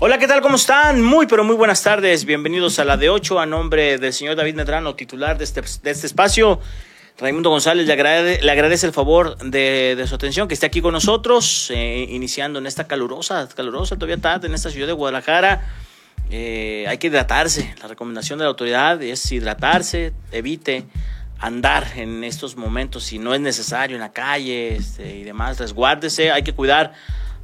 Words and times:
Hola, 0.00 0.18
¿qué 0.18 0.28
tal? 0.28 0.40
¿Cómo 0.42 0.54
están? 0.54 1.02
Muy, 1.02 1.26
pero 1.26 1.42
muy 1.42 1.56
buenas 1.56 1.82
tardes. 1.82 2.24
Bienvenidos 2.24 2.78
a 2.78 2.84
la 2.84 2.96
de 2.96 3.10
8 3.10 3.40
a 3.40 3.46
nombre 3.46 3.98
del 3.98 4.12
señor 4.12 4.36
David 4.36 4.54
Medrano, 4.54 4.94
titular 4.94 5.36
de 5.36 5.42
este, 5.42 5.60
de 5.60 5.90
este 5.90 6.06
espacio. 6.06 6.60
Raimundo 7.18 7.50
González 7.50 7.84
le 7.84 7.94
agradece, 7.94 8.40
le 8.40 8.52
agradece 8.52 8.86
el 8.86 8.92
favor 8.92 9.36
de, 9.38 9.96
de, 9.96 10.06
su 10.06 10.14
atención, 10.14 10.46
que 10.46 10.54
esté 10.54 10.66
aquí 10.66 10.80
con 10.80 10.92
nosotros, 10.92 11.72
eh, 11.74 12.06
iniciando 12.10 12.60
en 12.60 12.68
esta 12.68 12.86
calurosa, 12.86 13.48
calurosa 13.48 13.96
todavía 13.96 14.18
tarde, 14.18 14.46
en 14.46 14.54
esta 14.54 14.70
ciudad 14.70 14.86
de 14.86 14.92
Guadalajara. 14.92 15.66
Eh, 16.30 16.84
hay 16.86 16.98
que 16.98 17.08
hidratarse. 17.08 17.74
La 17.82 17.88
recomendación 17.88 18.38
de 18.38 18.44
la 18.44 18.50
autoridad 18.50 19.02
es 19.02 19.32
hidratarse, 19.32 20.12
evite 20.30 20.84
andar 21.40 21.88
en 21.96 22.22
estos 22.22 22.54
momentos 22.54 23.02
si 23.02 23.18
no 23.18 23.34
es 23.34 23.40
necesario 23.40 23.96
en 23.96 24.00
la 24.00 24.12
calle 24.12 24.76
este, 24.76 25.16
y 25.16 25.24
demás. 25.24 25.58
Resguárdese, 25.58 26.30
hay 26.30 26.44
que 26.44 26.52
cuidar 26.52 26.92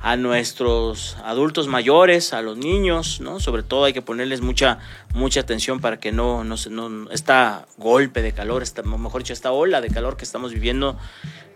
a 0.00 0.16
nuestros 0.16 1.16
adultos 1.24 1.66
mayores, 1.66 2.32
a 2.32 2.42
los 2.42 2.58
niños, 2.58 3.20
¿no? 3.20 3.40
Sobre 3.40 3.62
todo 3.62 3.84
hay 3.84 3.92
que 3.92 4.02
ponerles 4.02 4.40
mucha, 4.40 4.78
mucha 5.14 5.40
atención 5.40 5.80
para 5.80 5.98
que 5.98 6.12
no, 6.12 6.44
no, 6.44 6.56
no 6.70 7.10
esta 7.10 7.66
golpe 7.78 8.20
de 8.20 8.32
calor, 8.32 8.62
esta, 8.62 8.82
mejor 8.82 9.22
dicho, 9.22 9.32
esta 9.32 9.52
ola 9.52 9.80
de 9.80 9.88
calor 9.88 10.16
que 10.16 10.24
estamos 10.24 10.52
viviendo, 10.52 10.98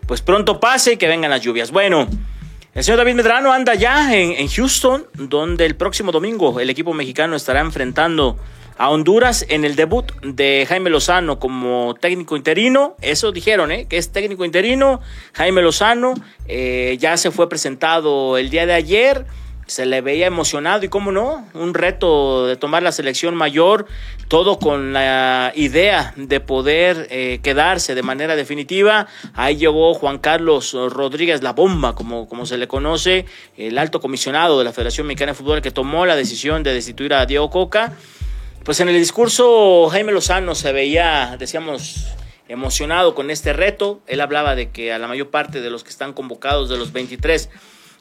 pues 0.07 0.21
pronto 0.21 0.59
pase 0.59 0.93
y 0.93 0.97
que 0.97 1.07
vengan 1.07 1.29
las 1.29 1.41
lluvias. 1.41 1.71
Bueno, 1.71 2.07
el 2.73 2.83
señor 2.83 2.97
David 2.97 3.15
Medrano 3.15 3.51
anda 3.51 3.75
ya 3.75 4.15
en, 4.15 4.31
en 4.31 4.47
Houston, 4.47 5.05
donde 5.13 5.65
el 5.65 5.75
próximo 5.75 6.11
domingo 6.11 6.59
el 6.59 6.69
equipo 6.69 6.93
mexicano 6.93 7.35
estará 7.35 7.59
enfrentando 7.59 8.37
a 8.79 8.89
Honduras 8.89 9.45
en 9.49 9.65
el 9.65 9.75
debut 9.75 10.09
de 10.23 10.65
Jaime 10.67 10.89
Lozano 10.89 11.37
como 11.37 11.95
técnico 11.99 12.37
interino. 12.37 12.95
Eso 13.01 13.33
dijeron, 13.33 13.73
¿eh? 13.73 13.87
que 13.89 13.97
es 13.97 14.13
técnico 14.13 14.45
interino. 14.45 15.01
Jaime 15.33 15.61
Lozano 15.61 16.13
eh, 16.47 16.95
ya 16.97 17.17
se 17.17 17.29
fue 17.29 17.49
presentado 17.49 18.37
el 18.37 18.49
día 18.49 18.65
de 18.65 18.73
ayer. 18.73 19.25
Se 19.67 19.85
le 19.85 19.99
veía 19.99 20.27
emocionado 20.27 20.85
y 20.85 20.87
cómo 20.87 21.11
no, 21.11 21.45
un 21.53 21.73
reto 21.73 22.47
de 22.47 22.55
tomar 22.55 22.81
la 22.81 22.93
selección 22.93 23.35
mayor, 23.35 23.85
todo 24.29 24.57
con 24.57 24.93
la 24.93 25.51
idea 25.55 26.13
de 26.15 26.39
poder 26.39 27.05
eh, 27.11 27.39
quedarse 27.43 27.95
de 27.95 28.01
manera 28.01 28.37
definitiva. 28.37 29.07
Ahí 29.35 29.57
llegó 29.57 29.93
Juan 29.93 30.19
Carlos 30.19 30.73
Rodríguez, 30.73 31.43
la 31.43 31.51
bomba, 31.51 31.95
como, 31.95 32.29
como 32.29 32.45
se 32.45 32.57
le 32.57 32.69
conoce, 32.69 33.25
el 33.57 33.77
alto 33.77 33.99
comisionado 33.99 34.57
de 34.57 34.63
la 34.63 34.71
Federación 34.71 35.05
Mexicana 35.05 35.33
de 35.33 35.37
Fútbol 35.37 35.61
que 35.61 35.69
tomó 35.69 36.05
la 36.05 36.15
decisión 36.15 36.63
de 36.63 36.73
destituir 36.73 37.13
a 37.13 37.25
Diego 37.25 37.49
Coca. 37.49 37.93
Pues 38.69 38.81
en 38.81 38.89
el 38.89 38.99
discurso 38.99 39.89
Jaime 39.89 40.11
Lozano 40.11 40.53
se 40.53 40.71
veía, 40.71 41.37
decíamos, 41.39 42.05
emocionado 42.47 43.15
con 43.15 43.31
este 43.31 43.51
reto. 43.51 43.99
Él 44.05 44.21
hablaba 44.21 44.53
de 44.53 44.69
que 44.69 44.93
a 44.93 44.99
la 44.99 45.07
mayor 45.07 45.31
parte 45.31 45.59
de 45.59 45.71
los 45.71 45.83
que 45.83 45.89
están 45.89 46.13
convocados, 46.13 46.69
de 46.69 46.77
los 46.77 46.93
23 46.93 47.49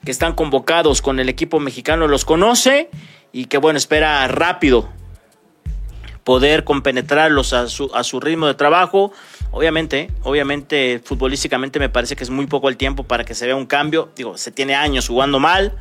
que 0.04 0.10
están 0.10 0.34
convocados 0.34 1.00
con 1.00 1.20
el 1.20 1.30
equipo 1.30 1.58
mexicano, 1.58 2.06
los 2.06 2.26
conoce 2.26 2.90
y 3.32 3.46
que 3.46 3.56
bueno, 3.56 3.78
espera 3.78 4.28
rápido 4.28 4.90
poder 6.22 6.64
compenetrarlos 6.64 7.54
a 7.54 7.68
su, 7.68 7.90
a 7.94 8.04
su 8.04 8.20
ritmo 8.20 8.46
de 8.46 8.52
trabajo. 8.52 9.10
Obviamente, 9.52 10.10
obviamente, 10.22 11.00
futbolísticamente 11.02 11.78
me 11.78 11.88
parece 11.88 12.14
que 12.14 12.24
es 12.24 12.30
muy 12.30 12.46
poco 12.46 12.68
el 12.68 12.76
tiempo 12.76 13.04
para 13.04 13.24
que 13.24 13.34
se 13.34 13.46
vea 13.46 13.56
un 13.56 13.64
cambio. 13.64 14.10
Digo, 14.14 14.36
se 14.36 14.50
tiene 14.50 14.74
años 14.74 15.08
jugando 15.08 15.38
mal 15.38 15.78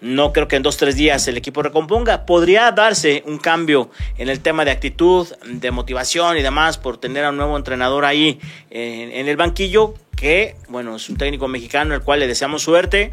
no 0.00 0.32
creo 0.32 0.46
que 0.48 0.56
en 0.56 0.62
dos, 0.62 0.76
tres 0.76 0.96
días 0.96 1.26
el 1.28 1.36
equipo 1.36 1.62
recomponga. 1.62 2.26
Podría 2.26 2.70
darse 2.72 3.22
un 3.26 3.38
cambio 3.38 3.90
en 4.18 4.28
el 4.28 4.40
tema 4.40 4.64
de 4.64 4.70
actitud, 4.70 5.28
de 5.46 5.70
motivación 5.70 6.36
y 6.36 6.42
demás 6.42 6.78
por 6.78 6.98
tener 6.98 7.24
a 7.24 7.30
un 7.30 7.36
nuevo 7.36 7.56
entrenador 7.56 8.04
ahí 8.04 8.38
en, 8.70 9.12
en 9.12 9.28
el 9.28 9.36
banquillo, 9.36 9.94
que, 10.16 10.56
bueno, 10.68 10.96
es 10.96 11.08
un 11.08 11.16
técnico 11.16 11.48
mexicano 11.48 11.94
al 11.94 12.02
cual 12.02 12.20
le 12.20 12.26
deseamos 12.26 12.62
suerte 12.62 13.12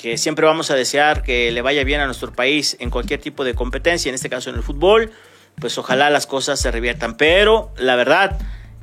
que 0.00 0.16
siempre 0.16 0.46
vamos 0.46 0.70
a 0.70 0.74
desear 0.74 1.22
que 1.22 1.50
le 1.50 1.60
vaya 1.60 1.84
bien 1.84 2.00
a 2.00 2.06
nuestro 2.06 2.32
país 2.32 2.76
en 2.80 2.88
cualquier 2.88 3.20
tipo 3.20 3.44
de 3.44 3.54
competencia, 3.54 4.08
en 4.08 4.14
este 4.14 4.30
caso 4.30 4.48
en 4.48 4.56
el 4.56 4.62
fútbol, 4.62 5.12
pues 5.60 5.76
ojalá 5.76 6.08
las 6.08 6.26
cosas 6.26 6.58
se 6.58 6.70
reviertan. 6.70 7.16
Pero 7.16 7.70
la 7.76 7.96
verdad, 7.96 8.38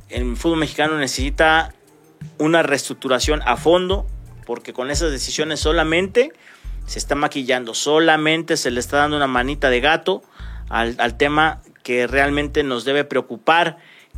el 0.08 0.36
fútbol 0.36 0.58
mexicano 0.58 0.96
necesita 0.96 1.74
una 2.38 2.62
reestructuración 2.62 3.42
a 3.44 3.56
fondo, 3.56 4.06
porque 4.46 4.72
con 4.72 4.90
esas 4.90 5.10
decisiones 5.10 5.58
solamente 5.58 6.32
se 6.88 6.98
está 6.98 7.14
maquillando, 7.14 7.74
solamente 7.74 8.56
se 8.56 8.70
le 8.70 8.80
está 8.80 8.96
dando 8.96 9.16
una 9.16 9.26
manita 9.26 9.70
de 9.70 9.80
gato 9.80 10.22
al, 10.70 10.96
al, 10.98 11.16
tema 11.16 11.60
que 11.82 12.06
realmente 12.06 12.62
nos 12.62 12.84
debe 12.84 13.04
preocupar, 13.04 13.76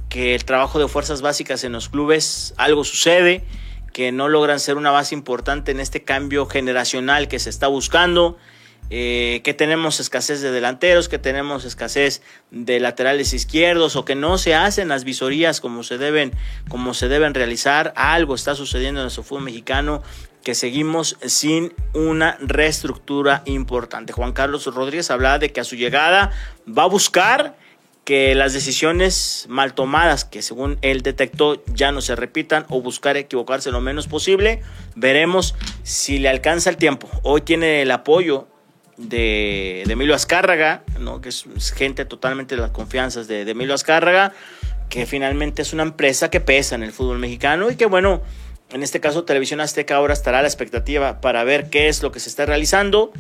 que 0.09 0.35
el 0.35 0.45
trabajo 0.45 0.79
de 0.79 0.89
fuerzas 0.89 1.21
básicas 1.21 1.63
en 1.65 1.73
los 1.73 1.89
clubes, 1.89 2.55
algo 2.57 2.85
sucede, 2.85 3.45
que 3.93 4.13
no 4.13 4.29
logran 4.29 4.61
ser 4.61 4.77
una 4.77 4.91
base 4.91 5.15
importante 5.15 5.73
en 5.73 5.81
este 5.81 6.03
cambio 6.05 6.47
generacional 6.47 7.29
que 7.29 7.39
se 7.39 7.51
está 7.51 7.67
buscando, 7.67 8.39
eh, 8.93 9.41
que 9.45 9.55
tenemos 9.55 10.01
escasez 10.01 10.41
de 10.41 10.51
delanteros, 10.51 11.09
que 11.09 11.19
tenemos 11.19 11.65
escasez 11.65 12.23
de 12.51 12.81
laterales 12.81 13.33
izquierdos 13.33 13.95
o 13.95 14.05
que 14.05 14.17
no 14.17 14.37
se 14.37 14.57
hacen 14.57 14.89
las 14.89 15.05
visorías 15.05 15.61
como 15.61 15.85
se 15.85 15.97
deben, 15.97 16.33
como 16.69 16.93
se 16.93 17.09
deben 17.09 17.35
realizar. 17.35 17.93
Algo 17.95 18.35
está 18.35 18.57
sucediendo 18.57 19.01
en 19.01 19.05
nuestro 19.05 19.23
fútbol 19.23 19.45
mexicano 19.45 20.03
que 20.43 20.55
seguimos 20.55 21.17
sin 21.23 21.73
una 21.95 22.39
reestructura 22.41 23.43
importante. 23.45 24.13
Juan 24.13 24.33
Carlos 24.33 24.67
Rodríguez 24.67 25.11
hablaba 25.11 25.39
de 25.39 25.53
que 25.53 25.61
a 25.61 25.65
su 25.65 25.77
llegada 25.77 26.31
va 26.67 26.85
a 26.85 26.87
buscar 26.87 27.57
que 28.05 28.35
las 28.35 28.53
decisiones 28.53 29.47
mal 29.49 29.75
tomadas 29.75 30.25
que 30.25 30.43
según 30.43 30.79
él 30.83 31.03
detectó 31.03 31.63
ya 31.67 31.93
no 31.93 32.01
se 32.01 32.17
repitan 32.17 32.65
o 32.69 32.81
buscar 32.81 33.17
equivocarse 33.17 33.71
lo 33.71 33.81
menos 33.81 34.09
posible. 34.09 34.63
Veremos 34.97 35.55
si 35.83 36.19
le 36.19 36.29
alcanza 36.29 36.71
el 36.71 36.77
tiempo. 36.77 37.09
Hoy 37.23 37.43
tiene 37.43 37.83
el 37.83 37.91
apoyo 37.91 38.49
de, 38.97 39.85
de 39.87 39.93
Emilio 39.93 40.15
Azcárraga, 40.15 40.83
¿no? 40.99 41.21
que 41.21 41.29
es, 41.29 41.45
gente 41.77 42.05
totalmente 42.05 42.57
de 42.57 42.63
las 42.63 42.71
confianzas 42.71 43.29
de, 43.29 43.45
de 43.45 43.51
Emilio 43.53 43.75
Azcárraga, 43.75 44.33
que 44.89 45.07
finalmente 45.07 45.63
es 45.63 45.73
una 45.73 45.85
empresa 45.85 46.31
que 46.31 46.41
pesa 46.41 46.75
en 46.75 46.83
el 46.83 46.93
fútbol 46.93 47.19
mexicano 47.19 47.71
y 47.71 47.77
que 47.77 47.87
bueno, 47.87 48.23
en 48.73 48.83
este 48.83 49.01
caso, 49.01 49.25
Televisión 49.25 49.61
Azteca 49.61 49.97
ahora 49.97 50.13
estará 50.13 50.39
a 50.39 50.43
la 50.43 50.49
expectativa 50.49 51.21
para 51.21 51.45
ver 51.45 51.71
qué 51.71 51.89
es 51.89 52.03
lo 52.03 52.13
que 52.13 52.21
se 52.21 52.29
está 52.29 52.47
realizando 52.47 53.13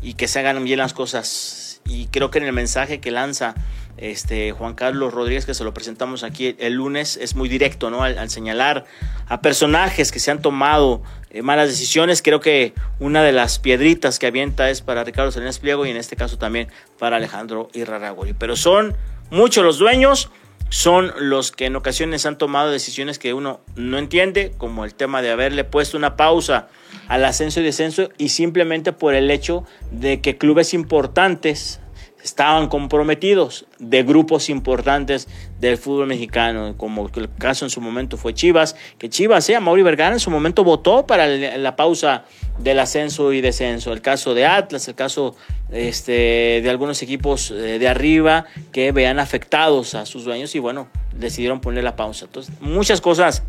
y 0.00 0.14
que 0.14 0.28
se 0.28 0.38
hagan 0.38 0.62
bien 0.64 0.78
las 0.78 0.92
cosas. 0.92 1.80
Y 1.84 2.06
creo 2.06 2.30
que 2.30 2.38
en 2.38 2.44
el 2.44 2.52
mensaje 2.52 3.00
que 3.00 3.10
lanza 3.10 3.54
este 3.96 4.52
Juan 4.52 4.74
Carlos 4.74 5.12
Rodríguez, 5.12 5.44
que 5.46 5.54
se 5.54 5.64
lo 5.64 5.74
presentamos 5.74 6.22
aquí 6.22 6.56
el 6.58 6.74
lunes, 6.74 7.16
es 7.16 7.34
muy 7.34 7.48
directo, 7.48 7.90
¿no? 7.90 8.02
Al, 8.02 8.18
al 8.18 8.30
señalar 8.30 8.84
a 9.28 9.40
personajes 9.40 10.12
que 10.12 10.18
se 10.18 10.30
han 10.30 10.40
tomado 10.40 11.02
eh, 11.30 11.42
malas 11.42 11.68
decisiones. 11.68 12.22
Creo 12.22 12.40
que 12.40 12.72
una 13.00 13.22
de 13.22 13.32
las 13.32 13.58
piedritas 13.58 14.18
que 14.18 14.26
avienta 14.28 14.70
es 14.70 14.82
para 14.82 15.04
Ricardo 15.04 15.32
Salinas 15.32 15.58
Pliego 15.58 15.86
y 15.86 15.90
en 15.90 15.96
este 15.96 16.16
caso 16.16 16.38
también 16.38 16.68
para 16.98 17.16
Alejandro 17.16 17.68
Irraragori. 17.72 18.32
Pero 18.34 18.56
son 18.56 18.96
muchos 19.30 19.64
los 19.64 19.78
dueños 19.78 20.30
son 20.72 21.12
los 21.18 21.52
que 21.52 21.66
en 21.66 21.76
ocasiones 21.76 22.24
han 22.24 22.38
tomado 22.38 22.70
decisiones 22.70 23.18
que 23.18 23.34
uno 23.34 23.60
no 23.76 23.98
entiende, 23.98 24.54
como 24.56 24.86
el 24.86 24.94
tema 24.94 25.20
de 25.20 25.30
haberle 25.30 25.64
puesto 25.64 25.98
una 25.98 26.16
pausa 26.16 26.68
al 27.08 27.26
ascenso 27.26 27.60
y 27.60 27.62
descenso 27.62 28.08
y 28.16 28.30
simplemente 28.30 28.94
por 28.94 29.14
el 29.14 29.30
hecho 29.30 29.66
de 29.90 30.22
que 30.22 30.38
clubes 30.38 30.72
importantes 30.72 31.81
estaban 32.22 32.68
comprometidos 32.68 33.66
de 33.78 34.02
grupos 34.02 34.48
importantes 34.48 35.28
del 35.60 35.76
fútbol 35.76 36.06
mexicano, 36.06 36.74
como 36.76 37.10
el 37.14 37.28
caso 37.34 37.64
en 37.64 37.70
su 37.70 37.80
momento 37.80 38.16
fue 38.16 38.34
Chivas, 38.34 38.76
que 38.98 39.08
Chivas, 39.08 39.48
eh, 39.48 39.58
Mauri 39.60 39.82
Vergara 39.82 40.12
en 40.12 40.20
su 40.20 40.30
momento 40.30 40.64
votó 40.64 41.06
para 41.06 41.26
la 41.26 41.76
pausa 41.76 42.24
del 42.58 42.78
ascenso 42.78 43.32
y 43.32 43.40
descenso, 43.40 43.92
el 43.92 44.00
caso 44.00 44.34
de 44.34 44.46
Atlas, 44.46 44.86
el 44.88 44.94
caso 44.94 45.36
este, 45.70 46.60
de 46.62 46.70
algunos 46.70 47.02
equipos 47.02 47.50
eh, 47.50 47.78
de 47.78 47.88
arriba 47.88 48.46
que 48.72 48.92
vean 48.92 49.18
afectados 49.18 49.94
a 49.94 50.06
sus 50.06 50.24
dueños 50.24 50.54
y 50.54 50.58
bueno, 50.58 50.88
decidieron 51.14 51.60
poner 51.60 51.84
la 51.84 51.96
pausa. 51.96 52.26
Entonces, 52.26 52.54
muchas 52.60 53.00
cosas 53.00 53.42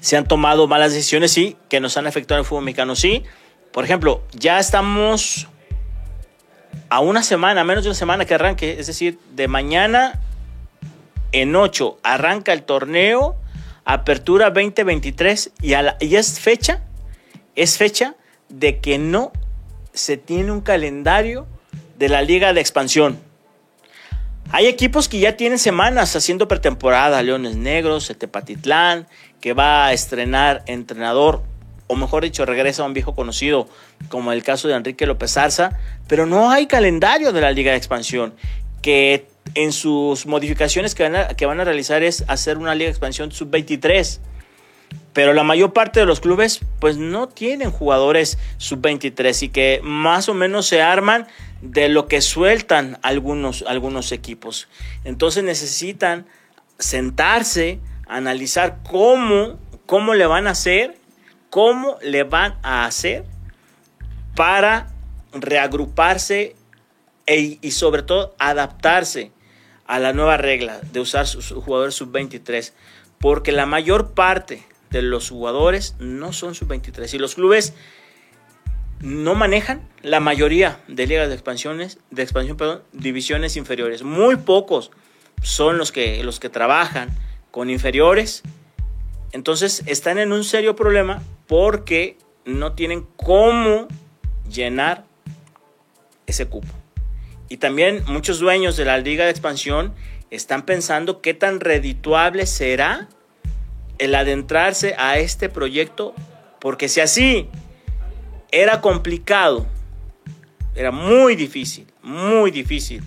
se 0.00 0.16
han 0.16 0.26
tomado 0.26 0.66
malas 0.66 0.92
decisiones, 0.92 1.32
sí, 1.32 1.56
que 1.68 1.80
nos 1.80 1.96
han 1.96 2.06
afectado 2.06 2.40
el 2.40 2.46
fútbol 2.46 2.64
mexicano, 2.64 2.96
sí. 2.96 3.22
Por 3.72 3.84
ejemplo, 3.84 4.22
ya 4.32 4.58
estamos 4.58 5.48
a 6.88 7.00
una 7.00 7.22
semana, 7.22 7.64
menos 7.64 7.84
de 7.84 7.90
una 7.90 7.98
semana 7.98 8.24
que 8.24 8.34
arranque, 8.34 8.78
es 8.78 8.86
decir, 8.86 9.18
de 9.34 9.48
mañana 9.48 10.20
en 11.32 11.56
8 11.56 11.98
arranca 12.02 12.52
el 12.52 12.62
torneo, 12.62 13.36
apertura 13.84 14.50
2023 14.50 15.52
y, 15.62 15.74
es 16.14 16.38
fecha, 16.38 16.82
es 17.56 17.78
fecha 17.78 18.14
de 18.48 18.80
que 18.80 18.98
no 18.98 19.32
se 19.92 20.16
tiene 20.16 20.52
un 20.52 20.60
calendario 20.60 21.46
de 21.98 22.08
la 22.08 22.22
liga 22.22 22.52
de 22.52 22.60
expansión. 22.60 23.18
Hay 24.50 24.66
equipos 24.66 25.08
que 25.08 25.18
ya 25.18 25.36
tienen 25.36 25.58
semanas 25.58 26.14
haciendo 26.14 26.46
pretemporada, 26.46 27.22
Leones 27.22 27.56
Negros, 27.56 28.12
Tepatitlán, 28.18 29.06
que 29.40 29.54
va 29.54 29.86
a 29.86 29.92
estrenar 29.94 30.62
entrenador 30.66 31.42
o 31.92 31.96
mejor 31.96 32.24
dicho, 32.24 32.46
regresa 32.46 32.82
a 32.82 32.86
un 32.86 32.94
viejo 32.94 33.14
conocido, 33.14 33.68
como 34.08 34.32
el 34.32 34.42
caso 34.42 34.66
de 34.66 34.74
Enrique 34.74 35.04
López 35.04 35.36
Arza, 35.36 35.78
pero 36.08 36.24
no 36.24 36.50
hay 36.50 36.66
calendario 36.66 37.32
de 37.32 37.42
la 37.42 37.52
Liga 37.52 37.72
de 37.72 37.76
Expansión, 37.76 38.32
que 38.80 39.26
en 39.54 39.72
sus 39.72 40.24
modificaciones 40.24 40.94
que 40.94 41.02
van 41.02 41.16
a, 41.16 41.28
que 41.28 41.44
van 41.44 41.60
a 41.60 41.64
realizar 41.64 42.02
es 42.02 42.24
hacer 42.28 42.56
una 42.56 42.74
Liga 42.74 42.86
de 42.86 42.92
Expansión 42.92 43.30
sub-23. 43.30 44.20
pero 45.12 45.34
la 45.34 45.44
mayor 45.44 45.74
parte 45.74 46.00
de 46.00 46.06
los 46.06 46.20
clubes 46.20 46.60
pues 46.80 46.96
no 46.96 47.28
tienen 47.28 47.70
jugadores 47.70 48.38
sub-23 48.56 49.42
y 49.42 49.48
que 49.50 49.80
más 49.82 50.30
o 50.30 50.34
menos 50.34 50.66
se 50.66 50.80
arman 50.80 51.26
de 51.60 51.90
lo 51.90 52.08
que 52.08 52.22
sueltan 52.22 52.98
algunos, 53.02 53.64
algunos 53.68 54.12
equipos. 54.12 54.68
Entonces 55.04 55.44
necesitan 55.44 56.24
sentarse, 56.78 57.80
analizar 58.08 58.78
cómo, 58.90 59.58
cómo 59.84 60.14
le 60.14 60.24
van 60.24 60.46
a 60.46 60.52
hacer, 60.52 61.01
cómo 61.52 61.98
le 62.00 62.24
van 62.24 62.58
a 62.62 62.86
hacer 62.86 63.26
para 64.34 64.90
reagruparse 65.34 66.56
e, 67.26 67.58
y 67.60 67.70
sobre 67.72 68.02
todo 68.02 68.34
adaptarse 68.38 69.32
a 69.84 69.98
la 69.98 70.14
nueva 70.14 70.38
regla 70.38 70.80
de 70.92 71.00
usar 71.00 71.26
sus 71.26 71.48
jugadores 71.48 71.94
sub-23. 71.94 72.72
Porque 73.18 73.52
la 73.52 73.66
mayor 73.66 74.14
parte 74.14 74.66
de 74.88 75.02
los 75.02 75.28
jugadores 75.28 75.94
no 75.98 76.32
son 76.32 76.54
sub-23. 76.54 77.12
Y 77.12 77.18
los 77.18 77.34
clubes 77.34 77.74
no 79.00 79.34
manejan 79.34 79.86
la 80.00 80.20
mayoría 80.20 80.80
de 80.88 81.06
ligas 81.06 81.28
de 81.28 81.34
expansiones, 81.34 81.98
de 82.10 82.22
expansión, 82.22 82.56
perdón, 82.56 82.82
divisiones 82.94 83.58
inferiores. 83.58 84.04
Muy 84.04 84.36
pocos 84.36 84.90
son 85.42 85.76
los 85.76 85.92
que, 85.92 86.24
los 86.24 86.40
que 86.40 86.48
trabajan 86.48 87.10
con 87.50 87.68
inferiores. 87.68 88.42
Entonces 89.32 89.82
están 89.86 90.18
en 90.18 90.32
un 90.32 90.44
serio 90.44 90.76
problema 90.76 91.22
porque 91.46 92.16
no 92.44 92.72
tienen 92.74 93.06
cómo 93.16 93.88
llenar 94.50 95.04
ese 96.26 96.46
cupo. 96.46 96.68
Y 97.48 97.58
también 97.58 98.04
muchos 98.06 98.38
dueños 98.38 98.76
de 98.76 98.84
la 98.84 98.98
liga 98.98 99.24
de 99.24 99.30
expansión 99.30 99.94
están 100.30 100.64
pensando 100.64 101.20
qué 101.20 101.34
tan 101.34 101.60
redituable 101.60 102.46
será 102.46 103.08
el 103.98 104.14
adentrarse 104.14 104.94
a 104.98 105.18
este 105.18 105.48
proyecto, 105.48 106.14
porque 106.58 106.88
si 106.88 107.00
así 107.00 107.48
era 108.50 108.80
complicado, 108.80 109.66
era 110.74 110.90
muy 110.90 111.36
difícil, 111.36 111.86
muy 112.02 112.50
difícil 112.50 113.02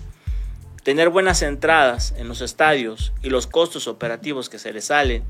tener 0.84 1.08
buenas 1.08 1.42
entradas 1.42 2.14
en 2.16 2.28
los 2.28 2.40
estadios 2.40 3.12
y 3.20 3.30
los 3.30 3.48
costos 3.48 3.88
operativos 3.88 4.48
que 4.48 4.60
se 4.60 4.72
le 4.72 4.80
salen 4.80 5.24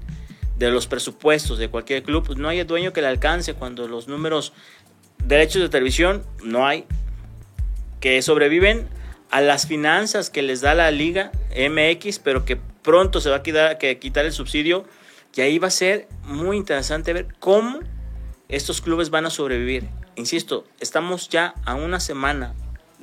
de 0.59 0.71
los 0.71 0.87
presupuestos 0.87 1.59
de 1.59 1.69
cualquier 1.69 2.03
club, 2.03 2.25
pues 2.27 2.39
no 2.39 2.49
hay 2.49 2.63
dueño 2.65 2.93
que 2.93 3.03
le 3.03 3.09
alcance 3.09 3.55
cuando 3.55 3.89
los 3.89 4.09
números 4.09 4.53
derechos 5.25 5.63
de 5.63 5.69
televisión 5.69 6.25
no 6.43 6.67
hay 6.67 6.87
que 8.01 8.21
sobreviven 8.23 8.89
a 9.31 9.41
las 9.41 9.67
finanzas 9.67 10.31
que 10.31 10.43
les 10.43 10.61
da 10.61 10.75
la 10.75 10.91
liga 10.91 11.33
MX, 11.51 12.21
pero 12.21 12.45
que 12.45 12.57
pronto 12.57 13.21
se 13.21 13.31
va 13.31 13.37
a 13.37 13.43
quitar, 13.43 13.79
quitar 13.79 14.25
el 14.25 14.33
subsidio 14.33 14.85
y 15.35 15.43
ahí 15.43 15.59
va 15.59 15.69
a 15.69 15.71
ser 15.71 16.09
muy 16.25 16.57
interesante 16.57 17.13
ver 17.13 17.29
cómo 17.39 17.81
estos 18.49 18.81
clubes 18.81 19.11
van 19.11 19.27
a 19.27 19.31
sobrevivir. 19.31 19.89
Insisto, 20.15 20.65
estamos 20.81 21.29
ya 21.29 21.55
a 21.67 21.75
una 21.75 22.01
semana 22.01 22.55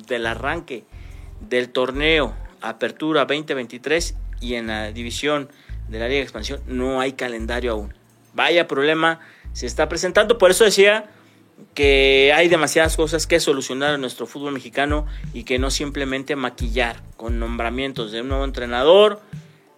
del 0.08 0.26
arranque 0.26 0.84
del 1.42 1.70
torneo 1.70 2.34
Apertura 2.62 3.26
2023 3.26 4.16
y 4.42 4.56
en 4.56 4.68
la 4.68 4.92
división 4.92 5.50
de 5.94 6.00
la 6.00 6.08
Liga 6.08 6.18
de 6.18 6.24
Expansión 6.24 6.60
no 6.68 7.00
hay 7.00 7.14
calendario 7.14 7.72
aún. 7.72 7.94
Vaya 8.34 8.68
problema 8.68 9.20
se 9.54 9.68
está 9.68 9.88
presentando, 9.88 10.40
por 10.40 10.50
eso 10.50 10.64
decía 10.64 11.06
que 11.76 12.34
hay 12.36 12.50
demasiadas 12.50 12.98
cosas 12.98 13.28
que 13.28 13.40
solucionar 13.40 13.94
en 13.94 14.02
nuestro 14.02 14.26
fútbol 14.26 14.54
mexicano 14.54 15.06
y 15.34 15.44
que 15.44 15.60
no 15.60 15.70
simplemente 15.70 16.36
maquillar 16.36 17.02
con 17.16 17.40
nombramientos 17.40 18.12
de 18.12 18.22
un 18.22 18.30
nuevo 18.30 18.44
entrenador, 18.44 19.22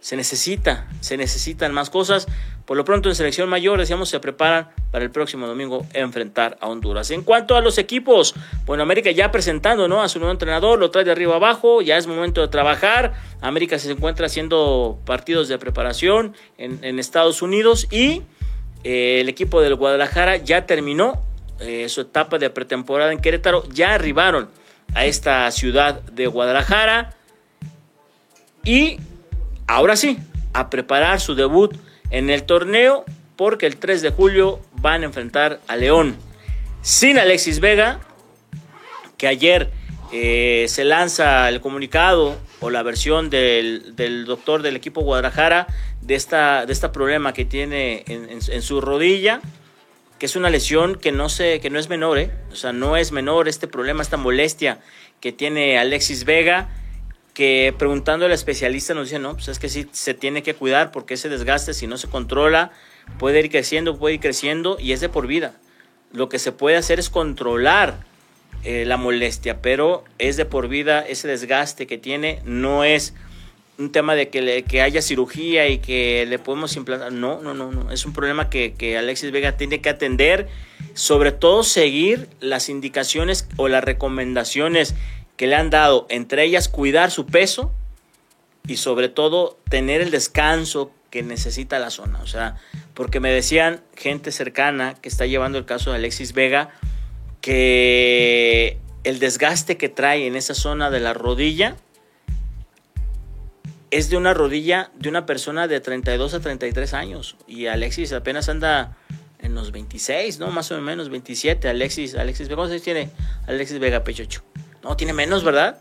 se 0.05 0.15
necesita, 0.15 0.85
se 0.99 1.17
necesitan 1.17 1.73
más 1.73 1.89
cosas. 1.89 2.27
Por 2.65 2.77
lo 2.77 2.85
pronto 2.85 3.09
en 3.09 3.15
selección 3.15 3.49
mayor, 3.49 3.79
decíamos, 3.79 4.07
se 4.07 4.19
preparan 4.19 4.69
para 4.91 5.03
el 5.03 5.09
próximo 5.09 5.47
domingo 5.47 5.83
enfrentar 5.93 6.59
a 6.61 6.67
Honduras. 6.67 7.09
En 7.09 7.23
cuanto 7.23 7.55
a 7.55 7.61
los 7.61 7.79
equipos, 7.79 8.35
bueno, 8.67 8.83
América 8.83 9.09
ya 9.09 9.31
presentando 9.31 9.87
¿no? 9.87 10.03
a 10.03 10.07
su 10.07 10.19
nuevo 10.19 10.31
entrenador, 10.31 10.77
lo 10.77 10.91
trae 10.91 11.05
de 11.05 11.11
arriba 11.11 11.37
abajo, 11.37 11.81
ya 11.81 11.97
es 11.97 12.05
momento 12.05 12.41
de 12.41 12.49
trabajar. 12.49 13.15
América 13.41 13.79
se 13.79 13.89
encuentra 13.91 14.27
haciendo 14.27 14.99
partidos 15.05 15.47
de 15.47 15.57
preparación 15.57 16.35
en, 16.59 16.99
Estados 16.99 17.41
Unidos 17.41 17.87
y 17.89 18.21
eh, 18.83 19.21
el 19.21 19.27
equipo 19.27 19.59
del 19.59 19.73
Guadalajara 19.73 20.37
ya 20.37 20.67
terminó 20.67 21.19
eh, 21.59 21.89
su 21.89 22.01
etapa 22.01 22.37
de 22.37 22.51
pretemporada 22.51 23.11
en 23.11 23.21
Querétaro, 23.21 23.67
ya 23.69 23.95
arribaron 23.95 24.49
a 24.93 25.05
esta 25.05 25.49
ciudad 25.49 25.99
de 26.03 26.27
Guadalajara 26.27 27.15
y 28.63 28.99
ahora 29.67 29.95
sí, 29.95 30.17
a 30.53 30.69
preparar 30.69 31.19
su 31.19 31.35
debut 31.35 31.75
en 32.09 32.29
el 32.29 32.43
torneo 32.43 33.05
porque 33.35 33.65
el 33.65 33.77
3 33.77 34.01
de 34.01 34.09
julio 34.11 34.59
van 34.73 35.03
a 35.03 35.05
enfrentar 35.05 35.59
a 35.67 35.75
León. 35.75 36.15
Sin 36.81 37.17
Alexis 37.17 37.59
Vega, 37.59 37.99
que 39.17 39.27
ayer 39.27 39.71
eh, 40.11 40.65
se 40.69 40.83
lanza 40.83 41.49
el 41.49 41.59
comunicado 41.61 42.37
o 42.61 42.69
la 42.69 42.83
versión 42.83 43.29
del, 43.29 43.95
doctor 44.25 44.61
del 44.61 44.75
equipo 44.75 45.01
Guadalajara 45.01 45.67
de 46.01 46.15
esta, 46.15 46.65
de 46.65 46.73
este 46.73 46.89
problema 46.89 47.33
que 47.33 47.43
tiene 47.43 48.03
en, 48.07 48.61
su 48.61 48.79
rodilla, 48.81 49.41
que 50.19 50.27
es 50.27 50.35
una 50.35 50.49
lesión 50.49 50.95
que 50.95 51.11
no, 51.11 51.27
se, 51.27 51.59
que 51.59 51.69
no 51.69 51.79
es 51.79 51.89
menor, 51.89 52.17
¿eh? 52.17 52.31
o 52.51 52.55
sea, 52.55 52.71
no 52.71 52.95
es 52.95 53.11
menor 53.11 53.49
este 53.49 53.67
problema, 53.67 54.01
esta 54.01 54.17
molestia 54.17 54.79
que 55.19 55.31
tiene 55.31 55.77
Alexis 55.77 56.23
Vega 56.23 56.69
que 57.35 57.75
preguntando 57.77 58.25
al 58.25 58.31
especialista 58.31 58.93
nos 58.93 59.09
dice, 59.09 59.19
no, 59.19 59.33
pues 59.33 59.49
es 59.49 59.59
que 59.59 59.69
sí 59.69 59.87
se 59.91 60.13
tiene 60.13 60.41
que 60.41 60.55
cuidar 60.55 60.91
porque 60.91 61.15
ese 61.15 61.29
desgaste 61.29 61.73
si 61.73 61.85
no 61.85 61.97
se 61.97 62.07
controla 62.07 62.71
puede 63.19 63.41
ir 63.41 63.51
creciendo, 63.51 63.99
puede 63.99 64.15
ir 64.15 64.21
creciendo 64.21 64.77
y 64.79 64.93
es 64.93 65.01
de 65.01 65.09
por 65.09 65.27
vida. 65.27 65.53
Lo 66.13 66.29
que 66.29 66.39
se 66.39 66.53
puede 66.53 66.77
hacer 66.77 66.97
es 66.97 67.09
controlar 67.09 67.99
eh, 68.63 68.85
la 68.85 68.95
molestia, 68.95 69.61
pero 69.61 70.05
es 70.17 70.37
de 70.37 70.45
por 70.45 70.69
vida 70.69 71.01
ese 71.01 71.27
desgaste 71.27 71.87
que 71.87 71.97
tiene, 71.97 72.41
no 72.45 72.85
es 72.85 73.13
un 73.77 73.91
tema 73.91 74.15
de 74.15 74.29
que, 74.29 74.41
le, 74.41 74.63
que 74.63 74.81
haya 74.81 75.01
cirugía 75.01 75.67
y 75.67 75.79
que 75.79 76.25
le 76.25 76.39
podemos 76.39 76.77
implantar, 76.77 77.11
no, 77.11 77.41
no, 77.41 77.53
no, 77.53 77.69
no, 77.69 77.91
es 77.91 78.05
un 78.05 78.13
problema 78.13 78.49
que, 78.49 78.73
que 78.73 78.97
Alexis 78.97 79.31
Vega 79.31 79.57
tiene 79.57 79.81
que 79.81 79.89
atender, 79.89 80.47
sobre 80.93 81.33
todo 81.33 81.63
seguir 81.63 82.29
las 82.39 82.69
indicaciones 82.69 83.49
o 83.57 83.67
las 83.67 83.83
recomendaciones 83.83 84.95
que 85.37 85.47
le 85.47 85.55
han 85.55 85.69
dado, 85.69 86.05
entre 86.09 86.43
ellas 86.43 86.69
cuidar 86.69 87.11
su 87.11 87.25
peso 87.25 87.71
y 88.67 88.77
sobre 88.77 89.09
todo 89.09 89.57
tener 89.69 90.01
el 90.01 90.11
descanso 90.11 90.91
que 91.09 91.23
necesita 91.23 91.79
la 91.79 91.89
zona. 91.89 92.21
O 92.21 92.27
sea, 92.27 92.57
porque 92.93 93.19
me 93.19 93.31
decían 93.31 93.81
gente 93.95 94.31
cercana 94.31 94.95
que 94.95 95.09
está 95.09 95.25
llevando 95.25 95.57
el 95.57 95.65
caso 95.65 95.91
de 95.91 95.97
Alexis 95.97 96.33
Vega, 96.33 96.69
que 97.41 98.79
el 99.03 99.19
desgaste 99.19 99.77
que 99.77 99.89
trae 99.89 100.27
en 100.27 100.35
esa 100.35 100.53
zona 100.53 100.89
de 100.89 100.99
la 100.99 101.13
rodilla 101.13 101.75
es 103.91 104.09
de 104.09 104.17
una 104.17 104.33
rodilla 104.33 104.91
de 104.95 105.09
una 105.09 105.25
persona 105.25 105.67
de 105.67 105.79
32 105.79 106.33
a 106.33 106.39
33 106.39 106.93
años. 106.93 107.37
Y 107.47 107.67
Alexis 107.67 108.11
apenas 108.13 108.49
anda 108.49 108.97
en 109.39 109.53
los 109.53 109.71
26, 109.71 110.39
¿no? 110.39 110.49
Más 110.49 110.71
o 110.71 110.81
menos 110.81 111.09
27. 111.09 111.69
Alexis, 111.69 112.15
Alexis 112.15 112.47
Vega, 112.47 112.57
¿cuántos 112.57 112.81
tiene 112.81 113.09
Alexis 113.47 113.79
Vega 113.79 114.03
Pechocho? 114.03 114.41
No, 114.85 114.95
tiene 114.95 115.13
menos, 115.13 115.43
¿verdad? 115.43 115.79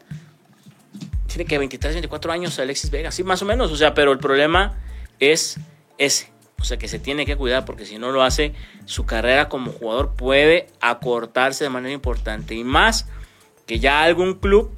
Tiene 1.26 1.44
que 1.44 1.58
23, 1.58 1.92
24 1.92 2.32
años 2.32 2.58
Alexis 2.58 2.90
Vega, 2.90 3.12
sí, 3.12 3.23
más 3.23 3.42
o 3.42 3.44
menos. 3.44 3.70
O 3.70 3.76
sea, 3.76 3.92
pero 3.92 4.12
el 4.12 4.18
problema 4.18 4.78
es 5.20 5.61
ese. 5.99 6.32
O 6.58 6.64
sea, 6.64 6.78
que 6.78 6.88
se 6.88 6.99
tiene 6.99 7.26
que 7.26 7.37
cuidar 7.37 7.66
porque 7.66 7.84
si 7.84 7.99
no 7.99 8.12
lo 8.12 8.23
hace, 8.23 8.54
su 8.87 9.04
carrera 9.04 9.50
como 9.50 9.70
jugador 9.70 10.14
puede 10.14 10.68
acortarse 10.80 11.64
de 11.64 11.68
manera 11.68 11.92
importante. 11.92 12.54
Y 12.54 12.64
más 12.64 13.06
que 13.66 13.78
ya 13.78 14.02
algún 14.02 14.34
club 14.34 14.70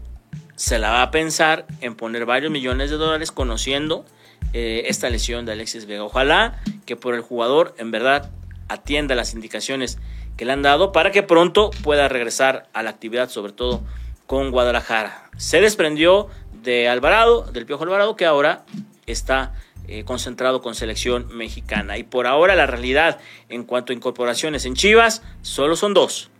se 0.56 0.80
la 0.80 0.90
va 0.90 1.02
a 1.02 1.12
pensar 1.12 1.64
en 1.80 1.95
poner 1.95 2.26
varios 2.26 2.50
millones 2.50 2.90
de 2.90 2.97
dólares 2.97 3.30
conociendo 3.30 4.04
eh, 4.52 4.87
esta 4.87 5.09
lesión 5.09 5.47
de 5.47 5.52
Alexis 5.52 5.87
Vega. 5.87 6.02
Ojalá 6.02 6.61
que 6.85 6.97
por 6.97 7.14
el 7.14 7.21
jugador 7.21 7.76
en 7.78 7.92
verdad 7.92 8.33
atienda 8.66 9.14
las 9.14 9.35
indicaciones 9.35 9.99
que 10.37 10.45
le 10.45 10.52
han 10.52 10.62
dado 10.62 10.90
para 10.90 11.12
que 11.12 11.23
pronto 11.23 11.71
pueda 11.85 12.09
regresar 12.09 12.68
a 12.73 12.83
la 12.83 12.90
actividad, 12.90 13.28
sobre 13.28 13.52
todo 13.52 13.85
con 14.26 14.50
Guadalajara. 14.50 15.30
Se 15.37 15.61
desprendió 15.61 16.28
de 16.62 16.88
Alvarado, 16.88 17.42
del 17.52 17.66
Piojo 17.66 17.85
Alvarado, 17.85 18.16
que 18.16 18.26
ahora 18.26 18.64
está 19.06 19.54
eh, 19.88 20.04
concentrado 20.04 20.62
con 20.62 20.75
selección 20.75 21.28
mexicana. 21.37 21.97
Y 21.97 22.02
por 22.02 22.26
ahora 22.26 22.56
la 22.56 22.66
realidad 22.66 23.21
en 23.49 23.62
cuanto 23.64 23.92
a 23.92 23.97
incorporaciones 23.97 24.66
en 24.66 24.75
Chivas 24.75 25.23
solo 25.42 25.76
son 25.76 25.95
dos. 25.95 26.30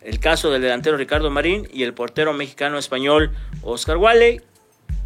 El 0.00 0.18
caso 0.18 0.50
del 0.50 0.62
delantero 0.62 0.96
Ricardo 0.96 1.30
Marín 1.30 1.68
y 1.72 1.84
el 1.84 1.94
portero 1.94 2.32
mexicano 2.32 2.78
español 2.78 3.32
Oscar 3.62 3.96
Wale 3.96 4.42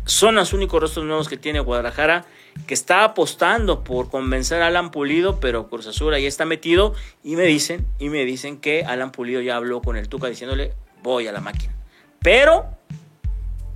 son 0.07 0.35
los 0.35 0.53
únicos 0.53 0.81
rostros 0.81 1.05
nuevos 1.05 1.29
que 1.29 1.37
tiene 1.37 1.61
Guadalajara, 1.61 2.25
que 2.67 2.75
está 2.75 3.05
apostando 3.05 3.85
por 3.85 4.11
convencer 4.11 4.63
a 4.63 4.67
Alan 4.67 4.91
Pulido, 4.91 5.39
pero 5.39 5.69
Cruz 5.69 5.87
Azul 5.87 6.15
ahí 6.15 6.27
está 6.27 6.45
metido 6.45 6.95
y 7.23 7.37
me 7.37 7.45
dicen, 7.45 7.87
y 7.99 8.09
me 8.09 8.25
dicen 8.25 8.59
que 8.59 8.85
Alan 8.85 9.13
Pulido 9.13 9.41
ya 9.41 9.57
habló 9.57 9.83
con 9.83 9.97
el 9.97 10.09
Tuca 10.09 10.29
diciéndole 10.29 10.73
voy 11.03 11.27
a 11.27 11.33
la 11.33 11.41
máquina. 11.41 11.80
Pero 12.23 12.67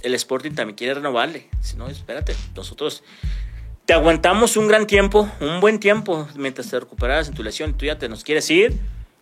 el 0.03 0.15
Sporting 0.15 0.53
también 0.53 0.77
quiere 0.77 0.95
renovarle. 0.95 1.49
Si 1.61 1.77
no, 1.77 1.89
espérate, 1.89 2.35
nosotros 2.55 3.03
te 3.87 3.93
aguantamos 3.93 4.57
un 4.57 4.69
gran 4.69 4.87
tiempo, 4.87 5.29
un 5.41 5.61
buen 5.61 5.79
tiempo, 5.81 6.29
mientras 6.37 6.71
te 6.71 6.79
recuperas 6.79 7.29
en 7.29 7.35
tu 7.35 7.43
lesión 7.43 7.71
y 7.71 7.73
tú 7.75 7.87
ya 7.87 7.99
te 7.99 8.09
nos 8.09 8.25
quieres 8.25 8.51
ir. 8.51 8.79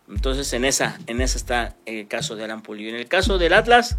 Entonces 0.09 0.51
en 0.53 0.65
esa, 0.65 0.99
en 1.07 1.21
esa 1.21 1.37
está 1.37 1.75
el 1.85 2.07
caso 2.07 2.35
de 2.35 2.43
Alan 2.43 2.61
Pulido. 2.61 2.89
En 2.89 2.95
el 2.95 3.07
caso 3.07 3.37
del 3.37 3.53
Atlas, 3.53 3.97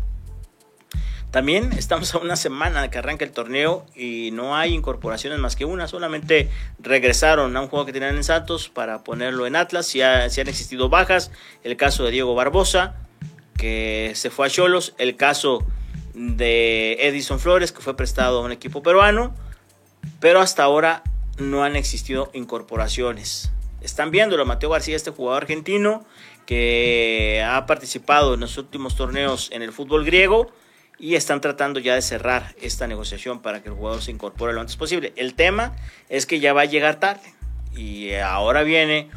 también 1.35 1.73
estamos 1.73 2.15
a 2.15 2.19
una 2.19 2.37
semana 2.37 2.91
que 2.91 2.99
arranca 2.99 3.25
el 3.25 3.33
torneo 3.33 3.85
y 3.97 4.31
no 4.33 4.55
hay 4.57 4.73
incorporaciones 4.73 5.39
más 5.41 5.57
que 5.57 5.65
una. 5.65 5.89
Solamente 5.89 6.49
regresaron 6.79 7.57
a 7.57 7.61
un 7.61 7.67
juego 7.67 7.87
que 7.87 7.93
tenían 7.93 8.15
en 8.15 8.23
Santos 8.23 8.69
para 8.69 9.03
ponerlo 9.03 9.47
en 9.47 9.57
Atlas. 9.57 9.87
Si, 9.87 10.01
han 10.01 10.31
existido 10.31 10.89
bajas, 10.89 11.33
el 11.65 11.77
caso 11.77 12.05
de 12.05 12.13
Diego 12.13 12.37
Barbosa, 12.37 12.95
que 13.65 14.13
se 14.15 14.29
fue 14.29 14.47
a 14.47 14.51
Cholos, 14.51 14.93
el 14.99 15.17
caso 15.17 15.65
de 16.13 16.99
Edison 17.01 17.41
Flores, 17.41 17.73
que 17.73 17.81
fue 17.81 17.97
prestado 17.97 18.41
a 18.41 18.43
un 18.43 18.53
equipo 18.53 18.83
peruano, 18.83 19.35
pero 20.21 20.41
hasta 20.41 20.65
ahora 20.65 21.03
no 21.39 21.65
han 21.65 21.75
existido 21.75 22.31
incorporaciones. 22.35 23.51
Están 23.81 24.11
viéndolo, 24.11 24.45
Mateo 24.45 24.69
García, 24.69 24.97
este 24.97 25.13
jugador 25.13 25.45
argentino 25.45 26.05
que 26.45 27.43
ha 27.43 27.65
participado 27.65 28.35
en 28.35 28.41
los 28.41 28.59
últimos 28.59 28.97
torneos 28.97 29.49
en 29.51 29.63
el 29.63 29.73
fútbol 29.73 30.05
griego 30.05 30.53
y 30.99 31.15
están 31.15 31.41
tratando 31.41 31.81
ya 31.81 31.95
de 31.95 32.03
cerrar 32.03 32.55
esta 32.61 32.87
negociación 32.87 33.41
para 33.41 33.63
que 33.63 33.71
el 33.71 33.77
jugador 33.77 34.03
se 34.03 34.11
incorpore 34.11 34.53
lo 34.53 34.61
antes 34.61 34.77
posible. 34.77 35.15
El 35.17 35.33
tema 35.33 35.75
es 36.11 36.27
que 36.27 36.39
ya 36.39 36.53
va 36.53 36.61
a 36.61 36.67
llegar 36.67 37.01
tarde 37.01 37.33
y 37.75 38.13
ahora 38.13 38.63
viene 38.63 39.09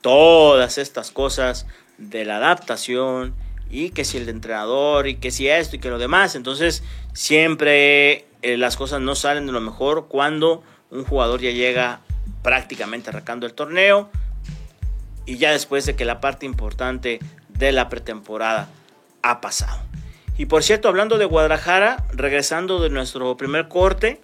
todas 0.00 0.78
estas 0.78 1.10
cosas 1.10 1.66
de 1.98 2.24
la 2.24 2.38
adaptación 2.38 3.34
y 3.70 3.90
que 3.90 4.04
si 4.04 4.18
el 4.18 4.28
entrenador 4.28 5.06
y 5.06 5.16
que 5.16 5.30
si 5.30 5.48
esto 5.48 5.76
y 5.76 5.78
que 5.78 5.88
lo 5.88 5.98
demás. 5.98 6.34
Entonces 6.34 6.82
siempre 7.12 8.26
eh, 8.42 8.56
las 8.56 8.76
cosas 8.76 9.00
no 9.00 9.14
salen 9.14 9.46
de 9.46 9.52
lo 9.52 9.60
mejor 9.60 10.08
cuando 10.08 10.62
un 10.90 11.04
jugador 11.04 11.40
ya 11.40 11.50
llega 11.50 12.00
prácticamente 12.42 13.10
arrancando 13.10 13.46
el 13.46 13.54
torneo 13.54 14.10
y 15.26 15.36
ya 15.36 15.52
después 15.52 15.86
de 15.86 15.94
que 15.94 16.04
la 16.04 16.20
parte 16.20 16.46
importante 16.46 17.20
de 17.48 17.72
la 17.72 17.88
pretemporada 17.88 18.68
ha 19.22 19.40
pasado. 19.40 19.80
Y 20.36 20.46
por 20.46 20.62
cierto, 20.62 20.88
hablando 20.88 21.18
de 21.18 21.26
Guadalajara, 21.26 22.06
regresando 22.12 22.80
de 22.80 22.88
nuestro 22.88 23.36
primer 23.36 23.68
corte, 23.68 24.20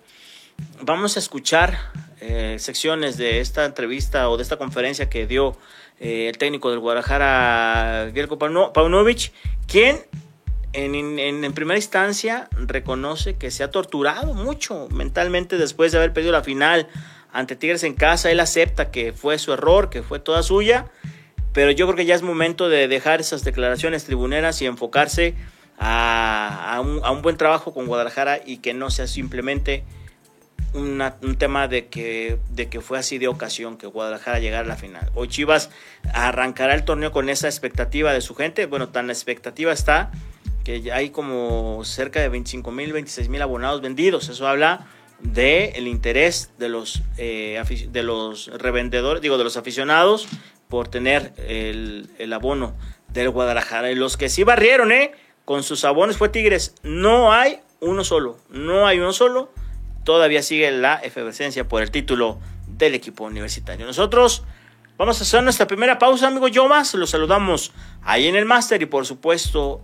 vamos 0.80 1.16
a 1.16 1.18
escuchar 1.18 1.78
eh, 2.20 2.56
secciones 2.58 3.18
de 3.18 3.40
esta 3.40 3.66
entrevista 3.66 4.30
o 4.30 4.38
de 4.38 4.42
esta 4.42 4.56
conferencia 4.56 5.10
que 5.10 5.26
dio 5.26 5.56
eh, 6.00 6.28
el 6.28 6.38
técnico 6.38 6.70
del 6.70 6.78
Guadalajara, 6.78 8.10
Gelko 8.12 8.38
Paunovic, 8.38 9.32
quien 9.66 9.98
en, 10.72 11.18
en, 11.18 11.52
primera 11.54 11.78
instancia 11.78 12.48
reconoce 12.52 13.36
que 13.36 13.50
se 13.50 13.64
ha 13.64 13.70
torturado 13.70 14.34
mucho 14.34 14.88
mentalmente 14.90 15.56
después 15.56 15.92
de 15.92 15.98
haber 15.98 16.12
perdido 16.12 16.32
la 16.32 16.42
final 16.42 16.86
ante 17.32 17.56
Tigres 17.56 17.82
en 17.82 17.94
casa. 17.94 18.30
Él 18.30 18.40
acepta 18.40 18.90
que 18.90 19.12
fue 19.12 19.38
su 19.38 19.52
error, 19.52 19.88
que 19.88 20.02
fue 20.02 20.18
toda 20.18 20.42
suya, 20.42 20.86
pero 21.52 21.70
yo 21.70 21.86
creo 21.86 21.96
que 21.96 22.04
ya 22.04 22.14
es 22.14 22.22
momento 22.22 22.68
de 22.68 22.88
dejar 22.88 23.20
esas 23.20 23.42
declaraciones 23.42 24.04
tribuneras 24.04 24.60
y 24.60 24.66
enfocarse 24.66 25.34
a, 25.78 26.82
un, 26.82 27.22
buen 27.22 27.36
trabajo 27.36 27.72
con 27.72 27.86
Guadalajara 27.86 28.40
y 28.44 28.58
que 28.58 28.74
no 28.74 28.90
sea 28.90 29.06
simplemente 29.06 29.84
un 30.74 31.36
tema 31.38 31.68
de 31.68 31.86
que, 31.86 32.38
de 32.50 32.68
que 32.68 32.80
fue 32.80 32.98
así 32.98 33.18
de 33.18 33.28
ocasión 33.28 33.76
que 33.78 33.86
Guadalajara 33.86 34.38
llegara 34.38 34.64
a 34.64 34.68
la 34.68 34.76
final. 34.76 35.10
Hoy 35.14 35.28
Chivas 35.28 35.70
arrancará 36.12 36.74
el 36.74 36.84
torneo 36.84 37.12
con 37.12 37.28
esa 37.28 37.48
expectativa 37.48 38.12
de 38.12 38.20
su 38.20 38.34
gente. 38.34 38.66
Bueno, 38.66 38.88
tan 38.88 39.06
la 39.06 39.12
expectativa 39.12 39.72
está 39.72 40.10
que 40.64 40.92
hay 40.92 41.10
como 41.10 41.82
cerca 41.84 42.20
de 42.20 42.28
25 42.28 42.70
mil, 42.72 42.92
26 42.92 43.28
mil 43.28 43.40
abonados 43.40 43.80
vendidos. 43.80 44.28
Eso 44.28 44.46
habla 44.48 44.86
del 45.20 45.74
el 45.76 45.88
interés 45.88 46.50
de 46.58 46.68
los, 46.68 47.02
eh, 47.18 47.62
de 47.90 48.02
los 48.02 48.48
revendedores, 48.48 49.22
digo, 49.22 49.38
de 49.38 49.44
los 49.44 49.56
aficionados 49.56 50.28
por 50.68 50.88
tener 50.88 51.32
el, 51.46 52.10
el 52.18 52.32
abono 52.32 52.74
del 53.08 53.30
Guadalajara. 53.30 53.90
Y 53.90 53.94
los 53.94 54.16
que 54.16 54.28
sí 54.28 54.44
barrieron, 54.44 54.92
¿eh? 54.92 55.12
con 55.46 55.62
sus 55.62 55.84
abonos 55.86 56.18
fue 56.18 56.28
Tigres. 56.28 56.74
No 56.82 57.32
hay 57.32 57.60
uno 57.80 58.04
solo, 58.04 58.36
no 58.50 58.86
hay 58.86 58.98
uno 58.98 59.14
solo. 59.14 59.50
Todavía 60.06 60.40
sigue 60.40 60.70
la 60.70 60.94
efervescencia 60.94 61.66
por 61.66 61.82
el 61.82 61.90
título 61.90 62.38
del 62.68 62.94
equipo 62.94 63.24
universitario. 63.24 63.84
Nosotros 63.84 64.44
vamos 64.96 65.18
a 65.18 65.24
hacer 65.24 65.42
nuestra 65.42 65.66
primera 65.66 65.98
pausa, 65.98 66.28
amigo 66.28 66.46
Yomas. 66.46 66.94
Los 66.94 67.10
saludamos 67.10 67.72
ahí 68.04 68.28
en 68.28 68.36
el 68.36 68.44
máster 68.44 68.80
y 68.80 68.86
por 68.86 69.04
supuesto 69.04 69.80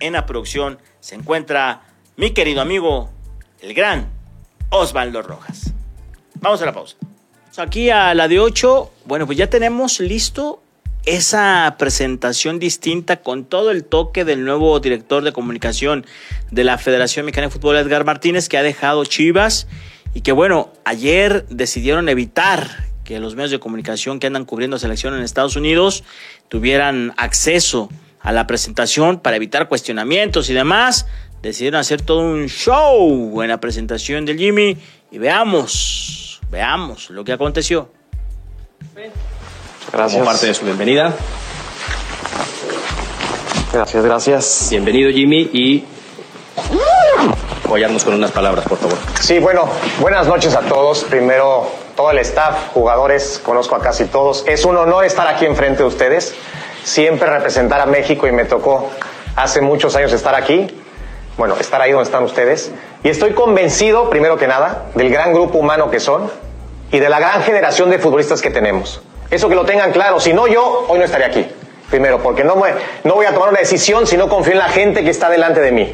en 0.00 0.14
la 0.14 0.24
producción 0.24 0.78
se 1.00 1.14
encuentra 1.14 1.82
mi 2.16 2.30
querido 2.30 2.62
amigo, 2.62 3.10
el 3.60 3.74
gran 3.74 4.08
Osvaldo 4.70 5.20
Rojas. 5.20 5.74
Vamos 6.36 6.62
a 6.62 6.64
la 6.64 6.72
pausa. 6.72 6.96
Aquí 7.58 7.90
a 7.90 8.14
la 8.14 8.28
de 8.28 8.40
8, 8.40 8.92
bueno, 9.04 9.26
pues 9.26 9.36
ya 9.36 9.50
tenemos 9.50 10.00
listo 10.00 10.62
esa 11.06 11.76
presentación 11.78 12.58
distinta 12.58 13.16
con 13.18 13.44
todo 13.44 13.70
el 13.70 13.84
toque 13.84 14.24
del 14.24 14.44
nuevo 14.44 14.78
director 14.80 15.22
de 15.22 15.32
comunicación 15.32 16.04
de 16.50 16.64
la 16.64 16.78
Federación 16.78 17.24
Mexicana 17.24 17.46
de 17.46 17.52
Fútbol, 17.52 17.76
Edgar 17.76 18.04
Martínez, 18.04 18.48
que 18.48 18.58
ha 18.58 18.62
dejado 18.62 19.04
Chivas 19.04 19.68
y 20.14 20.22
que 20.22 20.32
bueno, 20.32 20.72
ayer 20.84 21.46
decidieron 21.48 22.08
evitar 22.08 22.84
que 23.04 23.20
los 23.20 23.36
medios 23.36 23.52
de 23.52 23.60
comunicación 23.60 24.18
que 24.18 24.26
andan 24.26 24.44
cubriendo 24.44 24.78
selección 24.80 25.14
en 25.14 25.22
Estados 25.22 25.54
Unidos 25.54 26.02
tuvieran 26.48 27.14
acceso 27.16 27.88
a 28.20 28.32
la 28.32 28.48
presentación 28.48 29.20
para 29.20 29.36
evitar 29.36 29.68
cuestionamientos 29.68 30.50
y 30.50 30.54
demás. 30.54 31.06
Decidieron 31.40 31.78
hacer 31.78 32.02
todo 32.02 32.20
un 32.20 32.48
show 32.48 33.40
en 33.42 33.48
la 33.48 33.60
presentación 33.60 34.24
del 34.24 34.38
Jimmy 34.38 34.76
y 35.12 35.18
veamos, 35.18 36.40
veamos 36.50 37.10
lo 37.10 37.22
que 37.22 37.32
aconteció. 37.32 37.92
Gracias. 39.92 40.12
Como 40.12 40.24
parte 40.24 40.46
de 40.46 40.54
su 40.54 40.64
bienvenida. 40.64 41.14
Gracias, 43.72 44.04
gracias. 44.04 44.68
Bienvenido 44.70 45.10
Jimmy 45.10 45.50
y 45.52 45.84
apoyarnos 47.64 48.04
con 48.04 48.14
unas 48.14 48.30
palabras, 48.30 48.64
por 48.66 48.78
favor. 48.78 48.96
Sí, 49.20 49.38
bueno, 49.38 49.68
buenas 50.00 50.26
noches 50.26 50.54
a 50.54 50.60
todos. 50.60 51.04
Primero, 51.04 51.68
todo 51.94 52.10
el 52.10 52.18
staff, 52.18 52.72
jugadores, 52.72 53.40
conozco 53.44 53.74
a 53.74 53.80
casi 53.80 54.06
todos. 54.06 54.44
Es 54.46 54.64
un 54.64 54.76
honor 54.76 55.04
estar 55.04 55.26
aquí 55.26 55.44
enfrente 55.44 55.82
de 55.82 55.88
ustedes. 55.88 56.34
Siempre 56.84 57.28
representar 57.28 57.80
a 57.80 57.86
México 57.86 58.26
y 58.26 58.32
me 58.32 58.44
tocó 58.44 58.90
hace 59.34 59.60
muchos 59.60 59.96
años 59.96 60.12
estar 60.12 60.34
aquí. 60.34 60.68
Bueno, 61.36 61.56
estar 61.60 61.80
ahí 61.80 61.92
donde 61.92 62.04
están 62.04 62.22
ustedes. 62.24 62.70
Y 63.02 63.08
estoy 63.08 63.32
convencido, 63.32 64.08
primero 64.08 64.38
que 64.38 64.46
nada, 64.46 64.86
del 64.94 65.10
gran 65.10 65.32
grupo 65.32 65.58
humano 65.58 65.90
que 65.90 66.00
son 66.00 66.30
y 66.92 66.98
de 66.98 67.08
la 67.08 67.18
gran 67.18 67.42
generación 67.42 67.90
de 67.90 67.98
futbolistas 67.98 68.40
que 68.40 68.50
tenemos. 68.50 69.02
Eso 69.30 69.48
que 69.48 69.54
lo 69.54 69.64
tengan 69.64 69.92
claro. 69.92 70.20
Si 70.20 70.32
no, 70.32 70.46
yo 70.46 70.86
hoy 70.88 70.98
no 70.98 71.04
estaría 71.04 71.26
aquí. 71.26 71.46
Primero, 71.90 72.20
porque 72.20 72.42
no, 72.42 72.56
no 73.04 73.14
voy 73.14 73.26
a 73.26 73.32
tomar 73.32 73.50
una 73.50 73.60
decisión 73.60 74.06
si 74.06 74.16
no 74.16 74.28
confío 74.28 74.52
en 74.52 74.58
la 74.58 74.68
gente 74.68 75.04
que 75.04 75.10
está 75.10 75.30
delante 75.30 75.60
de 75.60 75.70
mí. 75.70 75.90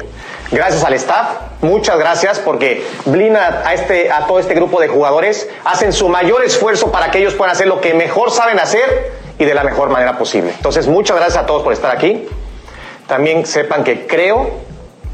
Gracias 0.51 0.83
al 0.83 0.93
staff, 0.93 1.27
muchas 1.61 1.97
gracias 1.97 2.39
porque 2.39 2.85
blinda 3.05 3.63
a, 3.65 3.73
este, 3.73 4.11
a 4.11 4.25
todo 4.27 4.39
este 4.39 4.53
grupo 4.53 4.79
de 4.79 4.87
jugadores, 4.87 5.49
hacen 5.65 5.93
su 5.93 6.09
mayor 6.09 6.43
esfuerzo 6.43 6.91
para 6.91 7.11
que 7.11 7.19
ellos 7.19 7.33
puedan 7.33 7.55
hacer 7.55 7.67
lo 7.67 7.79
que 7.79 7.93
mejor 7.93 8.31
saben 8.31 8.59
hacer 8.59 9.13
y 9.39 9.45
de 9.45 9.53
la 9.53 9.63
mejor 9.63 9.89
manera 9.89 10.17
posible. 10.17 10.51
Entonces, 10.55 10.87
muchas 10.87 11.17
gracias 11.17 11.43
a 11.43 11.45
todos 11.45 11.63
por 11.63 11.73
estar 11.73 11.95
aquí. 11.95 12.27
También 13.07 13.45
sepan 13.45 13.83
que 13.83 14.05
creo 14.07 14.51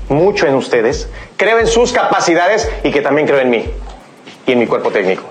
mucho 0.10 0.48
en 0.48 0.56
ustedes, 0.56 1.10
creo 1.38 1.60
en 1.60 1.68
sus 1.68 1.94
capacidades 1.94 2.70
y 2.84 2.92
que 2.92 3.02
también 3.02 3.28
creo 3.28 3.40
en 3.40 3.50
mí 3.50 3.70
y 4.46 4.52
en 4.52 4.60
mi 4.60 4.68
cuerpo 4.68 4.92
técnico. 4.92 5.24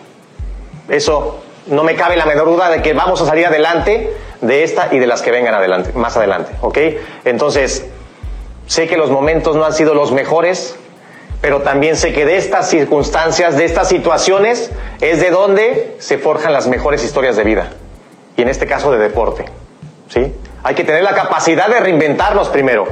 Eso 0.88 1.40
no 1.68 1.84
me 1.84 1.94
cabe 1.94 2.16
la 2.16 2.26
menor 2.26 2.46
duda 2.46 2.70
de 2.70 2.82
que 2.82 2.92
vamos 2.92 3.20
a 3.20 3.26
salir 3.26 3.46
adelante 3.46 4.12
de 4.40 4.64
esta 4.64 4.88
y 4.92 4.98
de 4.98 5.06
las 5.06 5.22
que 5.22 5.30
vengan 5.30 5.54
adelante, 5.54 5.92
más 5.94 6.16
adelante, 6.16 6.52
¿ok? 6.60 6.78
Entonces, 7.24 7.86
sé 8.66 8.86
que 8.86 8.96
los 8.96 9.10
momentos 9.10 9.56
no 9.56 9.64
han 9.64 9.72
sido 9.72 9.94
los 9.94 10.12
mejores, 10.12 10.76
pero 11.40 11.62
también 11.62 11.96
sé 11.96 12.12
que 12.12 12.24
de 12.24 12.36
estas 12.36 12.68
circunstancias, 12.68 13.56
de 13.56 13.64
estas 13.64 13.88
situaciones, 13.88 14.70
es 15.00 15.20
de 15.20 15.30
donde 15.30 15.96
se 15.98 16.18
forjan 16.18 16.52
las 16.52 16.66
mejores 16.66 17.04
historias 17.04 17.36
de 17.36 17.44
vida, 17.44 17.70
y 18.36 18.42
en 18.42 18.48
este 18.48 18.66
caso 18.66 18.90
de 18.90 18.98
deporte, 18.98 19.44
¿sí? 20.08 20.34
Hay 20.62 20.74
que 20.74 20.84
tener 20.84 21.02
la 21.02 21.14
capacidad 21.14 21.68
de 21.68 21.80
reinventarnos 21.80 22.48
primero. 22.48 22.86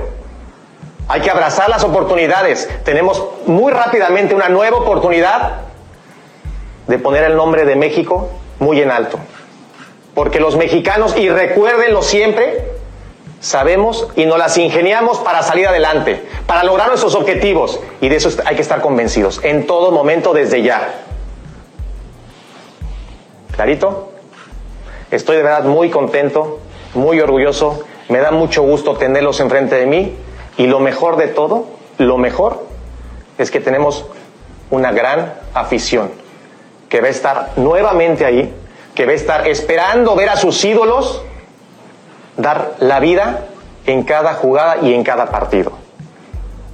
Hay 1.08 1.20
que 1.20 1.30
abrazar 1.30 1.68
las 1.68 1.84
oportunidades. 1.84 2.68
Tenemos 2.84 3.24
muy 3.46 3.72
rápidamente 3.72 4.34
una 4.34 4.48
nueva 4.48 4.78
oportunidad 4.78 5.60
de 6.86 6.98
poner 6.98 7.24
el 7.24 7.36
nombre 7.36 7.64
de 7.64 7.76
México 7.76 8.30
muy 8.58 8.80
en 8.80 8.90
alto. 8.90 9.18
Porque 10.14 10.40
los 10.40 10.56
mexicanos, 10.56 11.16
y 11.16 11.28
recuérdenlo 11.28 12.02
siempre, 12.02 12.64
sabemos 13.40 14.08
y 14.16 14.24
nos 14.24 14.38
las 14.38 14.56
ingeniamos 14.56 15.18
para 15.18 15.42
salir 15.42 15.68
adelante, 15.68 16.22
para 16.46 16.64
lograr 16.64 16.88
nuestros 16.88 17.14
objetivos. 17.14 17.80
Y 18.00 18.08
de 18.08 18.16
eso 18.16 18.30
hay 18.44 18.56
que 18.56 18.62
estar 18.62 18.80
convencidos, 18.80 19.40
en 19.42 19.66
todo 19.66 19.90
momento, 19.92 20.32
desde 20.32 20.62
ya. 20.62 21.02
¿Clarito? 23.54 24.12
Estoy 25.10 25.36
de 25.36 25.42
verdad 25.42 25.64
muy 25.64 25.90
contento, 25.90 26.60
muy 26.94 27.20
orgulloso, 27.20 27.84
me 28.08 28.18
da 28.18 28.30
mucho 28.30 28.62
gusto 28.62 28.96
tenerlos 28.96 29.40
enfrente 29.40 29.76
de 29.76 29.86
mí 29.86 30.16
y 30.56 30.66
lo 30.66 30.80
mejor 30.80 31.16
de 31.16 31.28
todo, 31.28 31.66
lo 31.98 32.18
mejor 32.18 32.64
es 33.38 33.50
que 33.50 33.60
tenemos 33.60 34.06
una 34.70 34.92
gran 34.92 35.34
afición 35.54 36.10
que 36.88 37.00
va 37.00 37.08
a 37.08 37.10
estar 37.10 37.52
nuevamente 37.56 38.24
ahí, 38.24 38.52
que 38.94 39.06
va 39.06 39.12
a 39.12 39.14
estar 39.14 39.48
esperando 39.48 40.14
ver 40.14 40.30
a 40.30 40.36
sus 40.36 40.64
ídolos 40.64 41.22
dar 42.36 42.74
la 42.80 43.00
vida 43.00 43.46
en 43.86 44.02
cada 44.02 44.34
jugada 44.34 44.78
y 44.82 44.94
en 44.94 45.02
cada 45.04 45.26
partido. 45.26 45.72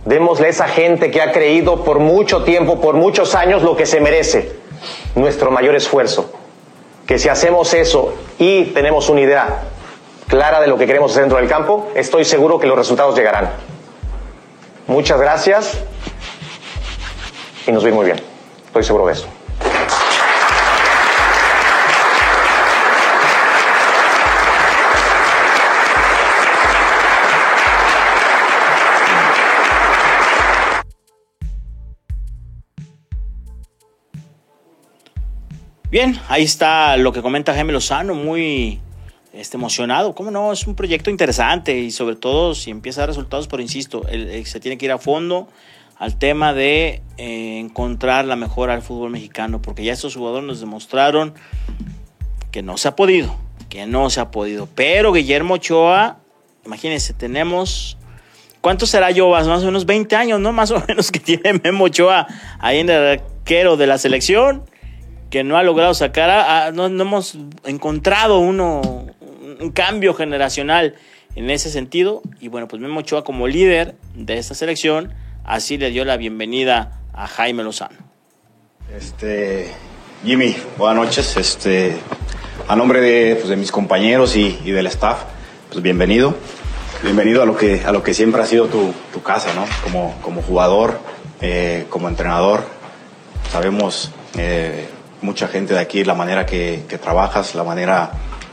Démosle 0.04 0.49
a 0.49 0.50
esa 0.50 0.69
gente 0.69 1.11
que 1.11 1.23
ha 1.23 1.33
creído 1.33 1.85
por 1.85 2.00
mucho 2.00 2.42
tiempo, 2.42 2.81
por 2.81 2.95
muchos 2.97 3.35
años, 3.35 3.62
lo 3.62 3.76
que 3.76 3.87
se 3.87 4.00
merece, 4.00 4.52
nuestro 5.14 5.50
mayor 5.50 5.76
esfuerzo. 5.76 6.33
Que 7.07 7.19
si 7.19 7.28
hacemos 7.28 7.73
eso 7.75 8.14
y 8.38 8.64
tenemos 8.66 9.09
una 9.09 9.21
idea 9.21 9.62
clara 10.26 10.61
de 10.61 10.66
lo 10.66 10.78
que 10.78 10.87
queremos 10.87 11.14
dentro 11.14 11.38
del 11.38 11.49
campo, 11.49 11.88
estoy 11.95 12.25
seguro 12.25 12.59
que 12.59 12.66
los 12.66 12.76
resultados 12.76 13.14
llegarán. 13.14 13.50
Muchas 14.87 15.21
gracias 15.21 15.78
y 17.66 17.73
nos 17.73 17.85
vemos 17.85 17.99
muy 17.99 18.07
bien. 18.07 18.21
Estoy 18.66 18.83
seguro 18.83 19.07
de 19.07 19.12
eso. 19.12 19.42
Bien, 35.93 36.19
ahí 36.31 36.45
está 36.45 36.97
lo 36.97 37.13
que 37.13 37.21
comenta 37.21 37.53
Jaime 37.53 37.71
Lozano, 37.71 38.15
muy 38.15 38.81
este, 39.35 39.59
emocionado. 39.59 40.15
¿Cómo 40.15 40.31
no? 40.31 40.51
Es 40.51 40.67
un 40.67 40.75
proyecto 40.75 41.11
interesante 41.11 41.79
y 41.81 41.91
sobre 41.91 42.17
todo 42.17 42.55
si 42.55 42.71
empieza 42.71 43.01
a 43.01 43.03
dar 43.03 43.09
resultados, 43.11 43.47
pero 43.47 43.61
insisto, 43.61 44.03
se 44.47 44.59
tiene 44.59 44.79
que 44.79 44.87
ir 44.87 44.93
a 44.93 44.97
fondo 44.97 45.49
al 45.99 46.19
tema 46.19 46.55
de 46.55 47.03
eh, 47.19 47.59
encontrar 47.59 48.25
la 48.25 48.37
mejora 48.37 48.73
al 48.73 48.81
fútbol 48.81 49.11
mexicano, 49.11 49.61
porque 49.61 49.85
ya 49.85 49.93
estos 49.93 50.17
jugadores 50.17 50.47
nos 50.47 50.61
demostraron 50.61 51.35
que 52.51 52.63
no 52.63 52.79
se 52.79 52.89
ha 52.89 52.97
podido, 52.97 53.37
que 53.69 53.85
no 53.85 54.09
se 54.09 54.21
ha 54.21 54.31
podido. 54.31 54.71
Pero 54.75 55.13
Guillermo 55.13 55.55
Ochoa, 55.55 56.21
imagínense, 56.65 57.13
tenemos 57.13 57.99
¿Cuánto 58.63 58.87
será 58.87 59.15
Jovas? 59.15 59.47
Más 59.47 59.63
o 59.63 59.67
menos 59.67 59.85
20 59.85 60.17
años, 60.17 60.41
¿no? 60.41 60.53
Más 60.53 60.71
o 60.71 60.83
menos 60.89 61.11
que 61.11 61.21
tiene 61.21 61.61
Memo 61.63 61.85
Ochoa 61.85 62.29
ahí 62.61 62.79
en 62.79 62.89
el 62.89 63.19
arquero 63.19 63.77
de 63.77 63.87
la 63.87 63.99
selección 63.99 64.72
que 65.33 65.43
no 65.45 65.57
ha 65.57 65.62
logrado 65.62 65.95
sacar, 65.95 66.75
no, 66.75 66.85
hemos 66.85 67.39
encontrado 67.65 68.39
uno, 68.39 69.07
un 69.61 69.71
cambio 69.71 70.12
generacional 70.12 70.95
en 71.35 71.49
ese 71.49 71.71
sentido. 71.71 72.21
Y 72.39 72.49
bueno, 72.49 72.69
pues 72.69 72.83
Memo 72.83 73.01
Ochoa 73.01 73.25
como 73.25 73.49
líder 73.49 73.95
de 74.15 74.37
esta 74.37 74.55
selección, 74.55 75.15
así 75.43 75.79
le 75.79 75.89
dio 75.89 76.05
la 76.05 76.19
bienvenida 76.19 77.01
a 77.15 77.27
Jaime 77.27 77.65
Lozano. 77.65 77.97
Este, 78.95 79.73
Jimmy, 80.23 80.55
buenas 80.77 81.07
noches. 81.07 81.35
Este, 81.39 81.97
a 82.69 82.77
nombre 82.77 83.01
de, 83.01 83.37
pues, 83.37 83.49
de 83.49 83.57
mis 83.57 83.73
compañeros 83.73 84.37
y, 84.37 84.59
y, 84.67 84.71
del 84.71 84.87
staff, 84.89 85.23
pues 85.71 85.83
bienvenido. 85.83 86.37
Bienvenido 87.03 87.43
a 87.43 87.47
lo 87.47 87.57
que, 87.57 87.81
a 87.87 87.93
lo 87.93 88.03
que 88.03 88.12
siempre 88.12 88.43
ha 88.43 88.47
sido 88.47 88.67
tu, 88.67 88.93
tu 89.15 89.23
casa, 89.23 89.55
¿no? 89.55 89.65
Como, 89.83 90.15
como 90.21 90.43
jugador, 90.43 91.01
eh, 91.41 91.87
como 91.89 92.11
entrenador. 92.11 92.65
Sabemos 93.51 94.12
eh, 94.37 94.89
mucha 95.23 95.49
gente 95.49 95.75
de 95.75 95.81
aquí, 95.81 96.05
la 96.05 96.14
manera 96.14 96.45
que, 96.47 96.85
trabajas, 97.02 97.55
la 97.55 97.64
manera 97.64 98.11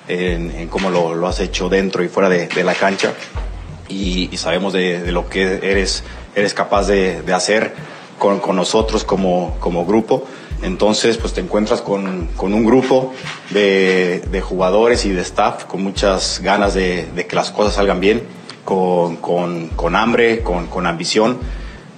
en, 0.07 0.67
cómo 0.67 0.89
lo, 0.89 1.27
has 1.27 1.39
hecho 1.39 1.69
dentro 1.69 2.03
y 2.03 2.07
fuera 2.07 2.29
de, 2.29 2.63
la 2.63 2.73
cancha. 2.73 3.13
Y, 3.87 4.35
sabemos 4.37 4.73
de, 4.73 5.11
lo 5.11 5.29
que 5.29 5.59
eres, 5.61 6.03
eres 6.35 6.53
capaz 6.53 6.87
de, 6.87 7.23
hacer 7.33 7.73
con, 8.17 8.55
nosotros 8.55 9.03
como, 9.03 9.57
como 9.59 9.85
grupo. 9.85 10.25
Entonces, 10.61 11.17
pues 11.17 11.33
te 11.33 11.41
encuentras 11.41 11.81
con, 11.81 12.29
un 12.37 12.65
grupo 12.65 13.13
de, 13.51 14.43
jugadores 14.43 15.05
y 15.05 15.09
de 15.11 15.21
staff 15.21 15.65
con 15.65 15.81
muchas 15.81 16.41
ganas 16.41 16.73
de, 16.73 17.07
que 17.27 17.35
las 17.35 17.51
cosas 17.51 17.75
salgan 17.75 17.99
bien, 17.99 18.23
con, 18.65 19.95
hambre, 19.95 20.43
con, 20.43 20.85
ambición, 20.85 21.37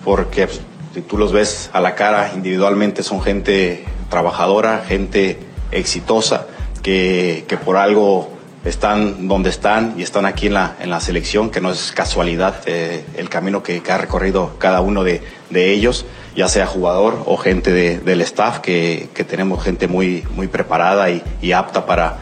porque 0.05 0.47
pues, 0.47 0.61
si 0.93 1.01
tú 1.01 1.17
los 1.17 1.31
ves 1.31 1.69
a 1.73 1.79
la 1.79 1.95
cara 1.95 2.31
individualmente 2.35 3.01
son 3.01 3.21
gente 3.21 3.85
trabajadora, 4.11 4.83
gente 4.87 5.39
exitosa, 5.71 6.45
que, 6.83 7.45
que, 7.47 7.57
por 7.57 7.77
algo 7.77 8.29
están 8.63 9.27
donde 9.27 9.49
están 9.49 9.95
y 9.97 10.03
están 10.03 10.27
aquí 10.27 10.47
en 10.47 10.53
la, 10.53 10.75
en 10.79 10.91
la 10.91 10.99
selección, 10.99 11.49
que 11.49 11.61
no 11.61 11.71
es 11.71 11.91
casualidad 11.91 12.61
eh, 12.67 13.03
el 13.17 13.29
camino 13.29 13.63
que, 13.63 13.81
ha 13.89 13.97
recorrido 13.97 14.55
cada 14.59 14.81
uno 14.81 15.03
de, 15.03 15.23
de, 15.49 15.71
ellos, 15.71 16.05
ya 16.35 16.47
sea 16.47 16.67
jugador 16.67 17.23
o 17.25 17.37
gente 17.37 17.71
de, 17.71 17.99
del 17.99 18.21
staff, 18.21 18.59
que, 18.59 19.09
que, 19.15 19.23
tenemos 19.23 19.63
gente 19.63 19.87
muy, 19.87 20.23
muy 20.35 20.47
preparada 20.47 21.09
y, 21.09 21.51
apta 21.51 21.87
para, 21.87 22.17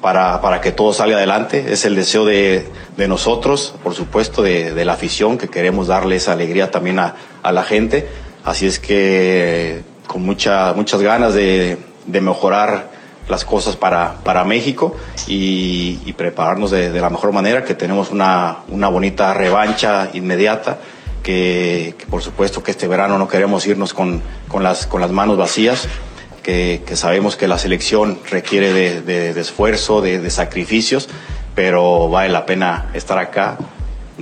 para, 0.00 0.40
para, 0.40 0.60
que 0.62 0.72
todo 0.72 0.94
salga 0.94 1.16
adelante. 1.16 1.72
Es 1.72 1.84
el 1.84 1.94
deseo 1.94 2.24
de, 2.24 2.66
de 2.96 3.08
nosotros, 3.08 3.74
por 3.82 3.94
supuesto, 3.94 4.42
de, 4.42 4.72
de, 4.72 4.84
la 4.84 4.94
afición, 4.94 5.36
que 5.36 5.48
queremos 5.48 5.88
darle 5.88 6.16
esa 6.16 6.32
alegría 6.32 6.70
también 6.70 6.98
a, 6.98 7.16
a 7.42 7.52
la 7.52 7.64
gente. 7.64 8.08
Así 8.44 8.66
es 8.66 8.78
que 8.78 9.82
con 10.12 10.22
mucha, 10.22 10.74
muchas 10.74 11.00
ganas 11.00 11.32
de, 11.32 11.78
de 12.04 12.20
mejorar 12.20 12.90
las 13.28 13.46
cosas 13.46 13.76
para, 13.76 14.16
para 14.22 14.44
México 14.44 14.94
y, 15.26 16.12
prepararnos 16.12 16.70
de, 16.70 16.90
la 17.00 17.08
mejor 17.08 17.32
manera, 17.32 17.64
que 17.64 17.74
tenemos 17.74 18.10
una, 18.10 18.58
una 18.68 18.88
bonita 18.88 19.32
revancha 19.32 20.10
inmediata, 20.12 20.78
que, 21.22 21.94
por 22.10 22.22
supuesto 22.22 22.62
que 22.62 22.72
este 22.72 22.86
verano 22.86 23.16
no 23.16 23.26
queremos 23.26 23.66
irnos 23.66 23.94
con, 23.94 24.20
con, 24.48 24.62
las, 24.62 24.86
con 24.86 25.00
las 25.00 25.10
manos 25.10 25.38
vacías, 25.38 25.88
que, 26.42 26.82
que 26.86 26.94
sabemos 26.94 27.36
que 27.36 27.48
la 27.48 27.56
selección 27.56 28.18
requiere 28.30 28.74
de, 28.74 29.00
de 29.32 29.40
esfuerzo, 29.40 30.02
de, 30.02 30.28
sacrificios, 30.28 31.08
pero 31.54 32.10
vale 32.10 32.28
la 32.28 32.44
pena 32.44 32.90
estar 32.92 33.18
acá. 33.18 33.56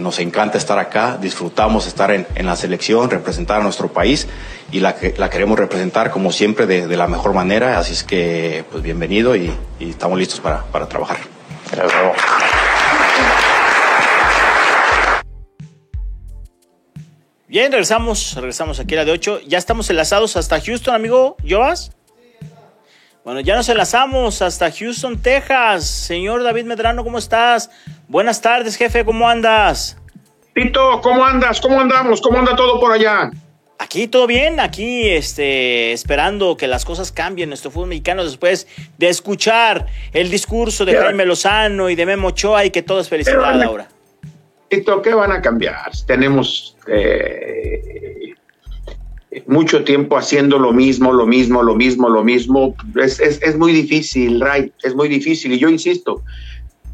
Nos 0.00 0.18
encanta 0.18 0.58
estar 0.58 0.78
acá, 0.78 1.18
disfrutamos 1.20 1.86
estar 1.86 2.10
en, 2.10 2.26
en 2.34 2.46
la 2.46 2.56
selección, 2.56 3.10
representar 3.10 3.60
a 3.60 3.62
nuestro 3.62 3.92
país 3.92 4.26
y 4.72 4.80
la, 4.80 4.96
la 5.18 5.30
queremos 5.30 5.58
representar 5.58 6.10
como 6.10 6.32
siempre 6.32 6.66
de, 6.66 6.86
de, 6.86 6.96
la 6.96 7.06
mejor 7.06 7.34
manera. 7.34 7.78
Así 7.78 7.92
es 7.92 8.02
que, 8.02 8.64
pues 8.70 8.82
bienvenido 8.82 9.36
y, 9.36 9.52
y 9.78 9.90
estamos 9.90 10.18
listos 10.18 10.40
para, 10.40 10.64
para 10.64 10.88
trabajar. 10.88 11.18
Bien, 17.46 17.70
regresamos, 17.72 18.34
regresamos 18.36 18.80
aquí 18.80 18.94
a 18.94 18.98
la 18.98 19.04
de 19.04 19.12
8. 19.12 19.40
Ya 19.46 19.58
estamos 19.58 19.90
enlazados 19.90 20.36
hasta 20.36 20.60
Houston, 20.60 20.94
amigo 20.94 21.36
Joas. 21.46 21.92
Bueno, 23.31 23.43
ya 23.43 23.55
nos 23.55 23.69
enlazamos 23.69 24.43
hasta 24.43 24.73
Houston, 24.73 25.16
Texas. 25.16 25.85
Señor 25.87 26.43
David 26.43 26.64
Medrano, 26.64 27.05
¿cómo 27.05 27.16
estás? 27.16 27.71
Buenas 28.09 28.40
tardes, 28.43 28.75
jefe, 28.75 29.05
¿cómo 29.05 29.29
andas? 29.29 29.97
Tito, 30.53 31.01
¿cómo 31.01 31.25
andas? 31.25 31.61
¿Cómo 31.61 31.81
andamos? 31.81 32.21
¿Cómo 32.21 32.40
anda 32.40 32.57
todo 32.57 32.81
por 32.81 32.90
allá? 32.90 33.31
Aquí 33.79 34.09
todo 34.09 34.27
bien, 34.27 34.59
aquí 34.59 35.09
este, 35.09 35.93
esperando 35.93 36.57
que 36.57 36.66
las 36.66 36.85
cosas 36.85 37.12
cambien 37.12 37.45
en 37.47 37.51
nuestro 37.51 37.71
fútbol 37.71 37.90
mexicano 37.90 38.25
después 38.25 38.66
de 38.99 39.09
escuchar 39.09 39.87
el 40.12 40.29
discurso 40.29 40.85
de 40.85 40.97
Jaime 40.97 41.25
Lozano 41.25 41.88
y 41.88 41.95
de 41.95 42.07
Memo 42.07 42.29
Ochoa 42.29 42.64
y 42.64 42.73
que 42.73 42.83
todo 42.83 42.99
es 42.99 43.09
felicidad, 43.09 43.55
Laura. 43.55 43.87
¿qué 44.69 45.14
van 45.14 45.31
a 45.31 45.40
cambiar? 45.40 45.93
Tenemos 46.05 46.77
eh, 46.88 48.16
mucho 49.47 49.85
tiempo 49.85 50.16
haciendo 50.16 50.59
lo 50.59 50.73
mismo, 50.73 51.12
lo 51.12 51.27
mismo, 51.27 51.62
lo 51.62 51.75
mismo, 51.75 52.09
lo 52.09 52.25
mismo. 52.25 52.75
Es, 52.97 53.21
es, 53.21 53.40
es 53.43 53.57
muy 53.57 53.73
difícil, 53.73 54.40
Ray, 54.40 54.73
es 54.83 54.95
muy 54.95 55.09
difícil. 55.09 55.53
Y 55.53 55.59
yo 55.59 55.69
insisto, 55.69 56.23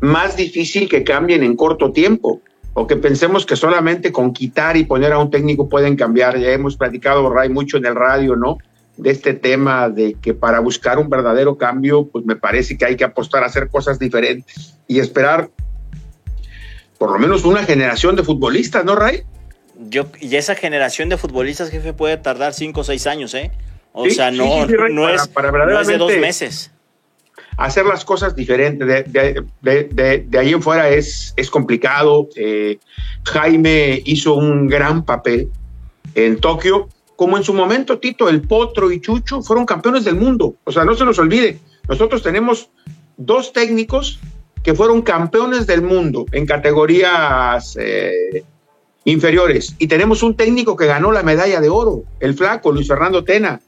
más 0.00 0.36
difícil 0.36 0.88
que 0.88 1.04
cambien 1.04 1.42
en 1.42 1.56
corto 1.56 1.92
tiempo 1.92 2.40
o 2.74 2.86
que 2.86 2.96
pensemos 2.96 3.46
que 3.46 3.56
solamente 3.56 4.12
con 4.12 4.34
quitar 4.34 4.76
y 4.76 4.84
poner 4.84 5.12
a 5.12 5.18
un 5.18 5.30
técnico 5.30 5.68
pueden 5.68 5.96
cambiar. 5.96 6.38
Ya 6.38 6.50
hemos 6.50 6.76
platicado, 6.76 7.30
Ray, 7.30 7.48
mucho 7.48 7.78
en 7.78 7.86
el 7.86 7.94
radio, 7.94 8.36
¿no? 8.36 8.58
De 8.98 9.10
este 9.10 9.32
tema 9.32 9.88
de 9.88 10.14
que 10.20 10.34
para 10.34 10.60
buscar 10.60 10.98
un 10.98 11.08
verdadero 11.08 11.56
cambio, 11.56 12.06
pues 12.06 12.26
me 12.26 12.36
parece 12.36 12.76
que 12.76 12.84
hay 12.84 12.96
que 12.96 13.04
apostar 13.04 13.42
a 13.42 13.46
hacer 13.46 13.68
cosas 13.68 13.98
diferentes 13.98 14.74
y 14.86 14.98
esperar 14.98 15.50
por 16.98 17.12
lo 17.12 17.18
menos 17.18 17.44
una 17.44 17.62
generación 17.62 18.16
de 18.16 18.22
futbolistas, 18.22 18.84
¿no, 18.84 18.94
Ray? 18.94 19.22
Yo, 19.78 20.06
y 20.20 20.36
esa 20.36 20.54
generación 20.54 21.08
de 21.08 21.16
futbolistas, 21.16 21.70
jefe, 21.70 21.92
puede 21.92 22.16
tardar 22.16 22.54
cinco 22.54 22.80
o 22.80 22.84
seis 22.84 23.06
años, 23.06 23.34
¿eh? 23.34 23.50
O 23.92 24.08
sea, 24.10 24.30
no, 24.30 24.66
no, 24.66 25.08
es, 25.08 25.30
no 25.34 25.80
es 25.80 25.86
de 25.86 25.96
dos 25.98 26.16
meses 26.18 26.70
hacer 27.56 27.86
las 27.86 28.04
cosas 28.04 28.34
diferentes. 28.34 28.86
De, 28.86 29.44
de, 29.62 30.24
de, 30.28 30.38
ahí 30.38 30.52
en 30.52 30.62
fuera 30.62 30.88
es, 30.88 31.32
es 31.36 31.50
complicado. 31.50 32.28
Eh, 32.36 32.78
Jaime 33.24 34.02
hizo 34.04 34.34
un 34.34 34.66
gran 34.68 35.04
papel 35.04 35.50
en 36.14 36.38
Tokio, 36.38 36.88
como 37.16 37.36
en 37.36 37.44
su 37.44 37.54
momento 37.54 37.98
Tito, 37.98 38.28
el 38.28 38.42
Potro 38.42 38.90
y 38.90 39.00
Chucho 39.00 39.42
fueron 39.42 39.66
campeones 39.66 40.04
del 40.04 40.16
mundo. 40.16 40.56
O 40.64 40.72
sea, 40.72 40.84
no 40.84 40.94
se 40.94 41.04
nos 41.04 41.18
olvide, 41.18 41.58
nosotros 41.88 42.22
tenemos 42.22 42.70
dos 43.16 43.52
técnicos 43.52 44.20
que 44.62 44.74
fueron 44.74 45.02
campeones 45.02 45.66
del 45.66 45.82
mundo 45.82 46.26
en 46.32 46.44
categorías 46.44 47.76
eh, 47.80 48.44
inferiores 49.06 49.76
y 49.78 49.86
tenemos 49.86 50.22
un 50.22 50.36
técnico 50.36 50.76
que 50.76 50.86
ganó 50.86 51.12
la 51.12 51.22
medalla 51.22 51.60
de 51.60 51.68
oro, 51.70 52.02
el 52.20 52.34
flaco 52.34 52.72
Luis 52.72 52.88
Fernando 52.88 53.24
Tena. 53.24 53.60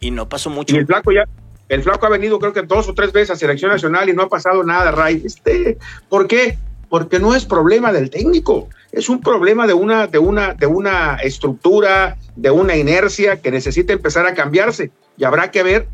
Y 0.00 0.10
no 0.10 0.28
pasó 0.28 0.48
mucho. 0.48 0.74
Y 0.74 0.78
el 0.78 0.86
flaco 0.86 1.12
ya, 1.12 1.24
el 1.68 1.82
flaco 1.82 2.06
ha 2.06 2.08
venido 2.08 2.38
creo 2.38 2.54
que 2.54 2.62
dos 2.62 2.88
o 2.88 2.94
tres 2.94 3.12
veces 3.12 3.30
a 3.30 3.36
selección 3.36 3.70
nacional 3.70 4.08
y 4.08 4.14
no 4.14 4.22
ha 4.22 4.28
pasado 4.28 4.64
nada, 4.64 4.90
Ray. 4.90 5.22
Este, 5.24 5.78
¿Por 6.08 6.26
qué? 6.26 6.56
Porque 6.88 7.18
no 7.18 7.34
es 7.34 7.44
problema 7.44 7.92
del 7.92 8.08
técnico, 8.08 8.68
es 8.92 9.10
un 9.10 9.20
problema 9.20 9.66
de 9.66 9.74
una, 9.74 10.06
de 10.06 10.18
una, 10.18 10.54
de 10.54 10.66
una 10.66 11.16
estructura, 11.16 12.16
de 12.36 12.50
una 12.50 12.76
inercia 12.76 13.42
que 13.42 13.50
necesita 13.50 13.92
empezar 13.92 14.26
a 14.26 14.34
cambiarse. 14.34 14.90
Y 15.18 15.24
habrá 15.24 15.50
que 15.50 15.62
ver 15.62 15.86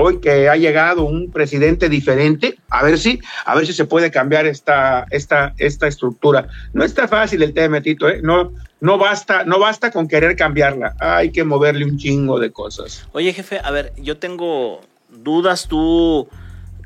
hoy 0.00 0.20
que 0.20 0.48
ha 0.48 0.54
llegado 0.54 1.02
un 1.02 1.32
presidente 1.32 1.88
diferente, 1.88 2.56
a 2.70 2.84
ver 2.84 2.98
si, 2.98 3.18
a 3.44 3.56
ver 3.56 3.66
si 3.66 3.72
se 3.72 3.84
puede 3.84 4.12
cambiar 4.12 4.46
esta, 4.46 5.06
esta, 5.10 5.54
esta 5.58 5.88
estructura. 5.88 6.46
No 6.72 6.84
está 6.84 7.08
fácil 7.08 7.42
el 7.42 7.52
tema, 7.52 7.80
Tito, 7.80 8.08
¿eh? 8.08 8.20
no, 8.22 8.52
no 8.80 8.96
basta, 8.96 9.44
no 9.44 9.58
basta 9.58 9.90
con 9.90 10.06
querer 10.06 10.36
cambiarla, 10.36 10.94
hay 11.00 11.32
que 11.32 11.42
moverle 11.42 11.84
un 11.84 11.98
chingo 11.98 12.38
de 12.38 12.52
cosas. 12.52 13.08
Oye, 13.10 13.32
jefe, 13.32 13.60
a 13.62 13.72
ver, 13.72 13.92
yo 13.96 14.18
tengo 14.18 14.82
dudas, 15.08 15.66
tú, 15.66 16.28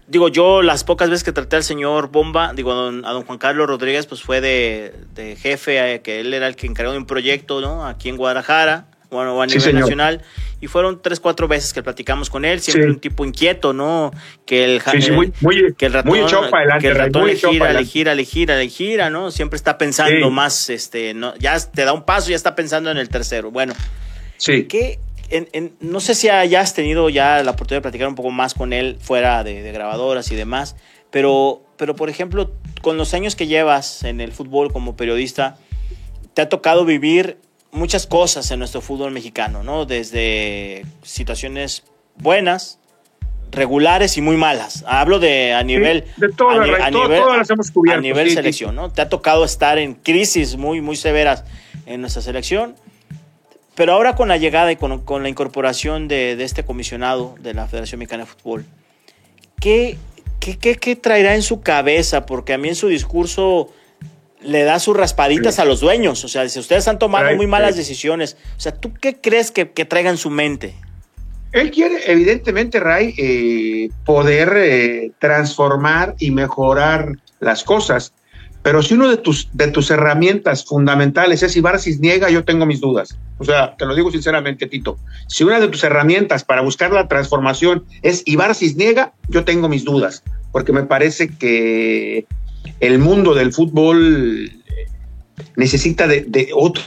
digo, 0.08 0.28
yo 0.28 0.62
las 0.62 0.82
pocas 0.82 1.10
veces 1.10 1.22
que 1.22 1.32
traté 1.32 1.56
al 1.56 1.64
señor 1.64 2.10
Bomba, 2.10 2.54
digo, 2.54 2.72
a 2.72 2.76
don, 2.76 3.04
a 3.04 3.10
don 3.10 3.24
Juan 3.24 3.38
Carlos 3.38 3.66
Rodríguez, 3.66 4.06
pues 4.06 4.22
fue 4.22 4.40
de, 4.40 5.36
jefe, 5.38 5.96
eh, 5.96 6.00
que 6.00 6.20
él 6.20 6.32
era 6.32 6.46
el 6.46 6.56
que 6.56 6.66
encargó 6.66 6.92
de 6.92 6.98
un 6.98 7.06
proyecto, 7.06 7.60
¿no? 7.60 7.86
Aquí 7.86 8.08
en 8.08 8.16
Guadalajara, 8.16 8.86
bueno, 9.12 9.40
a 9.40 9.46
nivel 9.46 9.60
Sí, 9.62 9.72
nacional, 9.72 10.22
y 10.60 10.66
fueron 10.66 11.00
tres, 11.02 11.20
cuatro 11.20 11.46
veces 11.46 11.72
que 11.72 11.82
platicamos 11.82 12.30
con 12.30 12.44
él, 12.44 12.60
siempre 12.60 12.84
Sí. 12.84 12.90
un 12.90 12.98
tipo 13.00 13.24
inquieto, 13.24 13.72
¿no? 13.72 14.10
Que 14.46 14.64
el, 14.64 14.80
Sí, 15.00 15.10
muy, 15.12 15.32
muy, 15.40 15.74
que 15.74 15.86
el 15.86 15.92
ratón, 15.92 16.10
muy 16.10 16.20
adelante, 16.20 16.78
que 16.80 16.88
el 16.88 16.94
ratón 16.96 17.26
le 17.26 17.36
gira, 17.36 17.72
le 17.72 17.84
gira, 17.84 18.14
le 18.14 18.24
gira, 18.24 18.56
le 18.56 18.68
gira, 18.68 19.10
¿no? 19.10 19.30
Siempre 19.30 19.56
está 19.56 19.78
pensando 19.78 20.30
más, 20.30 20.70
este, 20.70 21.14
no, 21.14 21.36
ya 21.36 21.58
te 21.60 21.84
da 21.84 21.92
un 21.92 22.04
paso, 22.04 22.30
ya 22.30 22.36
está 22.36 22.54
pensando 22.54 22.90
en 22.90 22.96
el 22.98 23.08
tercero. 23.08 23.50
Bueno, 23.50 23.74
Sí. 24.38 24.64
¿qué, 24.64 24.98
en- 25.30 25.48
en- 25.52 25.72
no 25.80 26.00
sé 26.00 26.14
si 26.14 26.28
hayas 26.28 26.74
tenido 26.74 27.08
ya 27.08 27.42
la 27.42 27.52
oportunidad 27.52 27.78
de 27.78 27.82
platicar 27.82 28.08
un 28.08 28.14
poco 28.14 28.30
más 28.30 28.54
con 28.54 28.72
él 28.72 28.98
fuera 29.00 29.44
de, 29.44 29.62
de 29.62 29.72
grabadoras 29.72 30.30
y 30.32 30.34
demás, 30.36 30.76
pero, 31.10 31.62
pero 31.76 31.94
por 31.96 32.08
ejemplo, 32.10 32.50
con 32.82 32.96
los 32.96 33.14
años 33.14 33.36
que 33.36 33.46
llevas 33.46 34.04
en 34.04 34.20
el 34.20 34.32
fútbol 34.32 34.72
como 34.72 34.96
periodista, 34.96 35.56
te 36.34 36.42
ha 36.42 36.48
tocado 36.48 36.84
vivir 36.84 37.36
muchas 37.72 38.06
cosas 38.06 38.48
en 38.50 38.58
nuestro 38.60 38.80
fútbol 38.80 39.10
mexicano, 39.10 39.62
¿no? 39.62 39.84
Desde 39.86 40.84
situaciones 41.02 41.82
buenas, 42.16 42.78
regulares 43.50 44.16
y 44.16 44.20
muy 44.20 44.36
malas. 44.36 44.84
Hablo 44.86 45.18
de 45.18 45.52
a 45.54 45.62
nivel... 45.64 46.04
de 46.16 46.28
todas, 46.30 46.58
a 46.58 46.64
ni- 46.64 46.70
Ray, 46.70 46.82
a 46.82 46.90
todo- 46.90 47.04
nivel- 47.08 47.20
todas 47.22 47.38
las 47.38 47.50
hemos 47.50 47.70
cubierto, 47.70 47.98
A 47.98 48.02
nivel 48.02 48.24
sí, 48.26 48.30
sí. 48.30 48.36
selección, 48.36 48.74
¿no? 48.76 48.90
Te 48.90 49.02
ha 49.02 49.08
tocado 49.08 49.44
estar 49.44 49.78
en 49.78 49.94
crisis 49.94 50.56
muy, 50.56 50.80
muy 50.80 50.96
severas 50.96 51.44
en 51.86 52.00
nuestra 52.02 52.22
selección. 52.22 52.76
Pero 53.74 53.94
ahora 53.94 54.14
con 54.16 54.28
la 54.28 54.36
llegada 54.36 54.70
y 54.70 54.76
con, 54.76 55.00
con 55.02 55.22
la 55.22 55.30
incorporación 55.30 56.06
de, 56.06 56.36
de 56.36 56.44
este 56.44 56.62
comisionado 56.64 57.34
de 57.40 57.54
la 57.54 57.66
Federación 57.66 58.00
Mexicana 58.00 58.24
de 58.24 58.30
Fútbol, 58.30 58.66
¿qué, 59.60 59.96
qué, 60.40 60.58
qué, 60.58 60.76
qué 60.76 60.94
traerá 60.94 61.34
en 61.34 61.42
su 61.42 61.62
cabeza? 61.62 62.26
Porque 62.26 62.52
a 62.52 62.58
mí 62.58 62.68
en 62.68 62.74
su 62.74 62.88
discurso 62.88 63.70
le 64.44 64.64
da 64.64 64.78
sus 64.78 64.96
raspaditas 64.96 65.58
a 65.58 65.64
los 65.64 65.80
dueños. 65.80 66.24
O 66.24 66.28
sea, 66.28 66.42
dice, 66.42 66.60
ustedes 66.60 66.84
tomando 66.98 67.28
Right, 67.28 67.36
muy 67.36 67.46
malas 67.46 67.70
right. 67.70 67.78
decisiones. 67.78 68.36
O 68.56 68.60
sea, 68.60 68.72
¿tú 68.72 68.92
qué 68.94 69.16
crees 69.20 69.50
que, 69.50 69.70
que 69.70 69.84
traiga 69.84 70.10
en 70.10 70.16
su 70.18 70.30
mente? 70.30 70.74
Él 71.52 71.70
quiere, 71.70 72.10
evidentemente, 72.10 72.80
Ray, 72.80 73.14
eh, 73.18 73.90
poder 74.06 74.54
eh, 74.56 75.12
transformar 75.18 76.14
y 76.18 76.30
mejorar 76.30 77.18
las 77.40 77.62
cosas. 77.62 78.14
Pero 78.62 78.80
si 78.82 78.94
uno 78.94 79.08
de 79.10 79.16
tus, 79.16 79.48
de 79.52 79.68
tus 79.68 79.90
herramientas 79.90 80.64
fundamentales 80.64 81.42
es 81.42 81.56
Ibar 81.56 81.80
Cisniega, 81.80 82.30
yo 82.30 82.44
tengo 82.44 82.64
mis 82.64 82.80
dudas. 82.80 83.18
O 83.38 83.44
sea, 83.44 83.76
te 83.76 83.84
lo 83.84 83.94
digo 83.94 84.10
sinceramente, 84.10 84.66
Tito. 84.66 84.98
Si 85.26 85.44
una 85.44 85.60
de 85.60 85.68
tus 85.68 85.82
herramientas 85.84 86.44
para 86.44 86.62
buscar 86.62 86.92
la 86.92 87.08
transformación 87.08 87.84
es 88.02 88.22
Ibar 88.24 88.54
Cisniega, 88.54 89.12
yo 89.28 89.44
tengo 89.44 89.68
mis 89.68 89.84
dudas. 89.84 90.22
Porque 90.52 90.72
me 90.72 90.84
parece 90.84 91.28
que 91.28 92.24
el 92.80 92.98
mundo 92.98 93.34
del 93.34 93.52
fútbol 93.52 94.46
eh, 94.46 94.86
necesita 95.56 96.06
de, 96.06 96.48
otro 96.54 96.82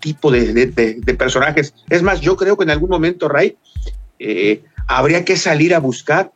tipo 0.00 0.30
de 0.30 1.16
personajes. 1.18 1.74
Es 1.88 2.02
más, 2.02 2.20
yo 2.20 2.36
creo 2.36 2.56
que 2.56 2.64
en 2.64 2.70
algún 2.70 2.90
momento, 2.90 3.28
Ray, 3.28 3.56
eh, 4.22 4.62
habría 4.86 5.24
que 5.24 5.36
salir 5.36 5.74
a 5.74 5.80
buscar 5.80 6.30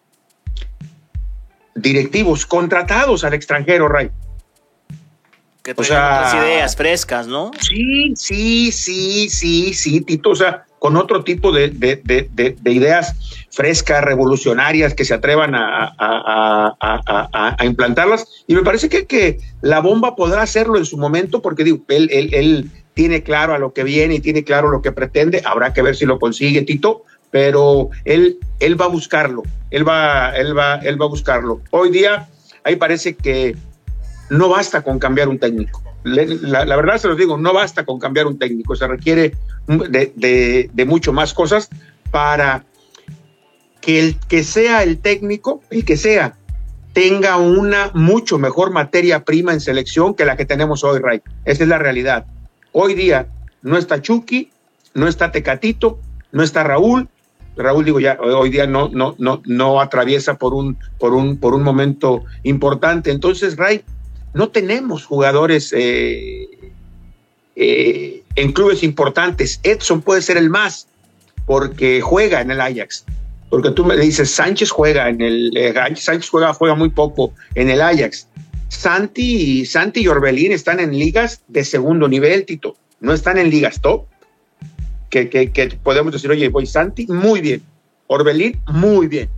directivos 1.75 2.47
contratados 2.47 3.25
al 3.25 3.35
extranjero, 3.35 3.89
Ray. 3.89 4.11
Que 5.65 5.73
O 5.77 5.83
sea- 5.83 6.27
otras 6.29 6.45
ideas 6.45 6.77
frescas, 6.77 7.27
¿no? 7.27 7.51
Sí, 7.59 8.13
sí, 8.17 8.71
sí, 8.71 9.31
sí, 9.31 9.73
sí, 9.73 10.03
Tito, 10.03 10.31
o 10.31 10.37
sea, 10.37 10.67
con 10.79 10.95
otro 10.99 11.25
tipo 11.25 11.53
de, 11.53 11.71
de- 11.71 12.03
de- 12.05 12.29
de- 12.31 12.55
de 12.61 12.71
ideas 12.71 13.47
frescas, 13.51 14.05
revolucionarias, 14.05 14.93
que 14.93 15.07
se 15.07 15.15
atrevan 15.15 15.55
a, 15.55 15.87
a- 15.87 15.95
a- 15.99 16.77
a- 16.79 17.29
a- 17.33 17.57
a 17.59 17.65
implantarlas. 17.65 18.27
Y 18.47 18.55
me 18.55 18.63
parece 18.63 18.91
que, 18.91 19.07
que 19.07 19.39
la 19.63 19.81
bomba 19.81 20.15
podrá 20.17 20.43
hacerlo 20.43 20.77
en 20.77 20.85
su 20.85 20.99
momento, 20.99 21.41
porque 21.41 21.65
digo, 21.65 21.79
él, 21.89 22.11
él- 22.13 22.35
él 22.35 22.71
tiene 22.93 23.23
claro 23.23 23.55
a 23.55 23.59
lo 23.59 23.73
que 23.73 23.85
viene 23.85 24.17
y 24.17 24.21
tiene 24.21 24.45
claro 24.45 24.69
lo 24.69 24.83
que 24.83 24.93
pretende. 24.93 25.41
Habrá 25.47 25.73
que 25.73 25.81
ver 25.81 25.97
si 25.97 26.05
lo 26.05 26.19
consigue, 26.19 26.61
Tito, 26.61 27.05
pero 27.31 27.89
él, 28.05 28.37
él 28.61 28.79
va 28.79 28.85
a 28.85 28.89
buscarlo, 28.89 29.43
él 29.71 29.89
va, 29.89 30.37
él, 30.37 30.57
va, 30.57 30.75
él 30.77 31.01
va 31.01 31.07
a 31.07 31.09
buscarlo. 31.09 31.63
Hoy 31.71 31.91
día, 31.91 32.29
ahí 32.65 32.77
parece 32.77 33.15
que 33.17 33.57
no 34.31 34.49
basta 34.49 34.83
con 34.83 34.99
cambiar 34.99 35.29
un 35.29 35.39
técnico. 35.39 35.83
La, 36.05 36.77
verdad 36.77 36.99
se 36.99 37.09
los 37.09 37.17
digo, 37.17 37.39
no 37.39 37.53
basta 37.53 37.85
con 37.85 37.99
cambiar 37.99 38.27
un 38.27 38.39
técnico, 38.39 38.77
se 38.77 38.87
requiere 38.87 39.35
de 39.67 40.85
mucho 40.87 41.13
más 41.13 41.33
cosas 41.33 41.71
para 42.11 42.65
que 43.81 44.01
el 44.01 44.17
que 44.29 44.45
sea 44.45 44.83
el 44.83 44.99
técnico, 44.99 45.63
el 45.71 45.85
que 45.85 45.97
sea, 45.97 46.37
tenga 46.95 47.37
una 47.37 47.91
mucho 47.93 48.39
mejor 48.39 48.71
materia 48.71 49.25
prima 49.25 49.53
en 49.53 49.61
selección 49.61 50.15
que 50.15 50.25
la 50.25 50.37
que 50.37 50.47
tenemos 50.47 50.85
hoy, 50.85 51.01
Ray. 51.01 51.21
Esa 51.45 51.65
es 51.65 51.69
la 51.69 51.79
realidad. 51.79 52.25
Hoy 52.73 52.95
día 52.95 53.27
no 53.63 53.77
está 53.77 54.01
Chucky, 54.01 54.51
no 54.95 55.09
está 55.09 55.33
Tecatito, 55.33 55.99
no 56.33 56.43
está 56.43 56.63
Raúl. 56.63 57.09
Raúl, 57.57 57.85
digo 57.85 58.01
ya, 58.01 58.17
hoy 58.21 58.49
día 58.51 58.67
no, 58.67 58.89
no, 58.89 59.17
no, 59.19 59.43
no 59.45 59.81
atraviesa 59.81 60.39
por 60.39 60.55
un, 60.55 60.79
por 60.99 61.13
un, 61.13 61.37
por 61.37 61.55
un 61.55 61.63
momento 61.63 62.25
importante. 62.43 63.11
Entonces, 63.11 63.57
Ray, 63.57 63.85
no 64.35 64.49
tenemos 64.49 65.07
jugadores 65.07 65.73
eh, 65.77 66.49
eh, 67.57 68.23
en 68.35 68.53
clubes 68.53 68.83
importantes. 68.83 69.61
Edson 69.63 70.03
puede 70.03 70.23
ser 70.23 70.37
el 70.37 70.51
más, 70.51 70.89
porque 71.47 72.01
juega 72.01 72.41
en 72.41 72.51
el 72.51 72.61
Ajax. 72.61 73.05
Porque 73.49 73.71
tú 73.71 73.85
me 73.85 73.97
dices, 73.97 74.31
Sánchez 74.31 74.71
juega 74.71 75.09
en 75.09 75.21
el 75.21 75.57
eh, 75.57 75.73
Sánchez 75.95 76.29
juega, 76.29 76.53
juega 76.53 76.75
muy 76.75 76.91
poco 76.91 77.33
en 77.55 77.71
el 77.71 77.81
Ajax. 77.81 78.27
Santi, 78.69 79.65
Santi 79.67 80.01
y 80.01 80.09
Orbelín 80.09 80.51
están 80.51 80.81
en 80.81 80.99
ligas 80.99 81.43
de 81.47 81.65
segundo 81.65 82.09
nivel, 82.09 82.45
Tito. 82.45 82.77
No 83.01 83.13
están 83.13 83.39
en 83.39 83.51
ligas 83.51 83.81
top. 83.81 84.07
Que, 85.11 85.31
que, 85.31 85.53
que 85.53 85.69
podemos 85.69 86.13
decir, 86.13 86.29
oye, 86.29 86.49
voy 86.49 86.67
Santi, 86.67 87.07
muy 87.07 87.41
bien. 87.41 87.63
Orbelín, 88.09 88.61
muy 88.67 89.07
bien. 89.07 89.29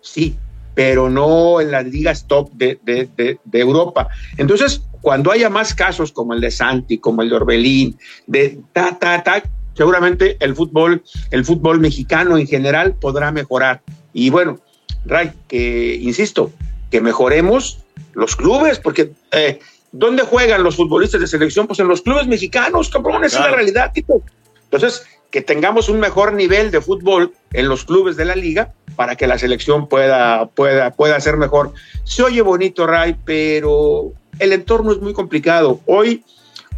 Sí, 0.00 0.36
pero 0.74 1.08
no 1.08 1.60
en 1.60 1.70
las 1.70 1.86
ligas 1.86 2.26
top 2.26 2.50
de, 2.52 2.78
de, 2.82 3.08
de, 3.16 3.38
de, 3.44 3.60
Europa. 3.60 4.08
Entonces, 4.36 4.82
cuando 5.00 5.30
haya 5.30 5.48
más 5.48 5.74
casos 5.74 6.12
como 6.12 6.34
el 6.34 6.40
de 6.40 6.50
Santi, 6.50 6.98
como 6.98 7.22
el 7.22 7.30
de 7.30 7.36
Orbelín, 7.36 7.98
de 8.26 8.58
ta, 8.72 8.98
ta, 8.98 9.22
ta, 9.22 9.42
seguramente 9.74 10.36
el 10.40 10.54
fútbol, 10.54 11.02
el 11.30 11.44
fútbol 11.44 11.80
mexicano 11.80 12.36
en 12.36 12.46
general 12.46 12.94
podrá 12.94 13.30
mejorar. 13.30 13.82
Y 14.12 14.30
bueno, 14.30 14.58
Ray, 15.04 15.32
que 15.48 15.94
insisto, 15.94 16.52
que 16.90 17.00
mejoremos 17.00 17.84
los 18.14 18.36
clubes, 18.36 18.78
porque 18.78 19.12
eh, 19.32 19.60
¿dónde 19.92 20.22
juegan 20.22 20.62
los 20.62 20.76
futbolistas 20.76 21.20
de 21.20 21.26
selección? 21.26 21.66
Pues 21.66 21.80
en 21.80 21.88
los 21.88 22.02
clubes 22.02 22.26
mexicanos, 22.26 22.88
cabrón, 22.88 23.24
esa 23.24 23.38
claro. 23.38 23.46
es 23.46 23.50
la 23.50 23.56
realidad, 23.56 23.92
tipo. 23.92 24.22
Entonces, 24.64 25.04
que 25.30 25.40
tengamos 25.40 25.88
un 25.88 25.98
mejor 25.98 26.32
nivel 26.32 26.70
de 26.70 26.80
fútbol 26.80 27.32
en 27.52 27.68
los 27.68 27.84
clubes 27.84 28.16
de 28.16 28.24
la 28.24 28.36
liga 28.36 28.72
para 28.94 29.16
que 29.16 29.26
la 29.26 29.38
selección 29.38 29.88
pueda, 29.88 30.46
pueda, 30.46 30.90
pueda 30.92 31.20
ser 31.20 31.36
mejor. 31.36 31.72
Se 32.04 32.22
oye 32.22 32.42
bonito, 32.42 32.86
Ray, 32.86 33.16
pero 33.24 34.12
el 34.38 34.52
entorno 34.52 34.92
es 34.92 35.00
muy 35.00 35.12
complicado. 35.12 35.80
Hoy, 35.86 36.24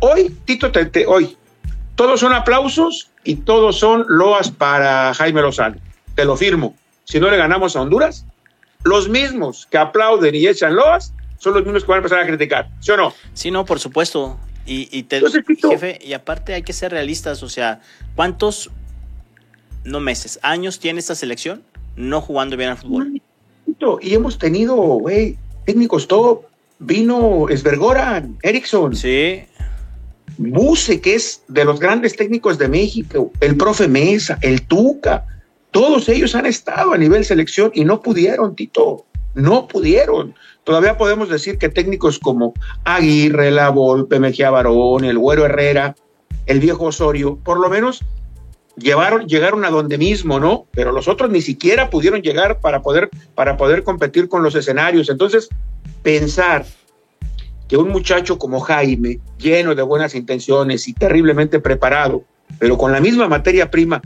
hoy, 0.01 0.35
Tito, 0.45 0.73
te, 0.73 0.87
te, 0.87 1.07
hoy, 1.07 1.37
todos 1.95 2.21
son 2.21 2.33
aplausos 2.33 3.11
y 3.25 3.37
todos 3.37 3.79
son 3.79 4.05
loas 4.09 4.51
para 4.51 5.15
Jaime 5.15 5.43
Lozano. 5.43 5.77
Te 6.15 6.25
lo 6.25 6.37
firmo. 6.37 6.75
Si 7.05 7.21
no 7.21 7.31
le 7.31 7.37
ganamos 7.37 7.77
a 7.77 7.83
Honduras, 7.83 8.27
los 8.83 9.09
mismos 9.09 9.67
que 9.71 9.79
aplauden 9.79 10.35
y 10.35 10.47
echan 10.47 10.77
loas 10.77 11.13
son 11.39 11.55
los 11.55 11.65
mismos 11.65 11.85
que 11.85 11.89
van 11.89 11.97
a 11.97 11.99
empezar 11.99 12.21
a 12.21 12.27
criticar. 12.27 12.69
¿Sí 12.81 12.91
o 12.93 12.97
no? 12.97 13.15
Sí, 13.35 13.51
no, 13.51 13.65
por 13.65 13.81
supuesto. 13.81 14.39
Y, 14.67 14.89
y 14.91 15.05
te, 15.05 15.17
Entonces, 15.17 15.45
jefe, 15.47 15.99
y 16.03 16.13
aparte 16.13 16.55
hay 16.55 16.63
que 16.63 16.73
ser 16.73 16.91
realistas, 16.91 17.43
o 17.45 17.49
sea, 17.49 17.81
¿cuántos, 18.17 18.71
no 19.85 20.01
meses, 20.01 20.41
años 20.43 20.81
tiene 20.81 20.99
esta 20.99 21.15
selección 21.15 21.63
no 21.97 22.21
jugando 22.21 22.57
bien 22.57 22.71
al 22.71 22.77
fútbol? 22.77 23.21
Tito, 23.65 23.99
y 24.01 24.15
hemos 24.15 24.39
tenido, 24.39 24.77
güey, 24.77 25.37
técnicos 25.65 26.07
top, 26.07 26.45
vino 26.79 27.49
Esbergoran, 27.49 28.39
Erickson. 28.43 28.95
Sí. 28.95 29.43
Buse, 30.39 31.01
que 31.01 31.15
es 31.15 31.43
de 31.49 31.65
los 31.65 31.81
grandes 31.81 32.15
técnicos 32.17 32.59
de 32.59 32.69
México, 32.69 33.33
el 33.41 33.57
profe 33.57 33.89
Mesa, 33.89 34.39
el 34.43 34.63
Tuca, 34.63 35.25
Todos 35.71 36.09
ellos 36.09 36.35
han 36.35 36.47
estado 36.47 36.93
a 36.93 36.99
nivel 36.99 37.25
selección 37.25 37.71
y 37.75 37.85
no 37.85 38.01
pudieron, 38.01 38.55
Tito, 38.55 39.05
no 39.35 39.67
pudieron. 39.67 40.35
Todavía 40.65 40.97
podemos 40.97 41.29
decir 41.29 41.59
que 41.59 41.69
técnicos 41.69 42.19
como 42.19 42.55
Aguirre, 42.85 43.51
La 43.51 43.71
Volpe, 43.71 44.19
Mejía 44.19 44.51
Barón, 44.51 45.05
el 45.05 45.19
Güero 45.19 45.45
Herrera, 45.45 45.95
el 46.47 46.61
viejo 46.61 46.87
Osorio, 46.87 47.39
por 47.45 47.61
lo 47.61 47.69
menos 47.69 48.03
llevaron, 48.77 49.27
llegaron 49.27 49.65
a 49.65 49.71
donde 49.71 49.99
mismo, 49.99 50.39
¿no? 50.39 50.67
Pero 50.73 50.93
los 50.93 51.09
otros 51.09 51.31
ni 51.31 51.41
siquiera 51.41 51.91
pudieron 51.91 52.23
llegar 52.23 52.61
para 52.61 52.83
poder, 52.83 53.11
para 53.35 53.57
poder 53.57 53.83
competir 53.83 54.29
con 54.29 54.43
los 54.43 54.55
escenarios. 54.55 55.09
Entonces, 55.09 55.49
pensar 56.03 56.65
que 57.69 57.77
un 57.77 57.89
muchacho 57.89 58.39
como 58.39 58.61
Jaime, 58.61 59.19
lleno 59.39 59.75
de 59.75 59.83
buenas 59.83 60.15
intenciones 60.15 60.87
y 60.89 60.93
terriblemente 60.93 61.59
preparado, 61.59 62.25
pero 62.59 62.79
con 62.79 62.93
la 62.93 63.01
misma 63.01 63.29
materia 63.29 63.71
prima, 63.71 64.01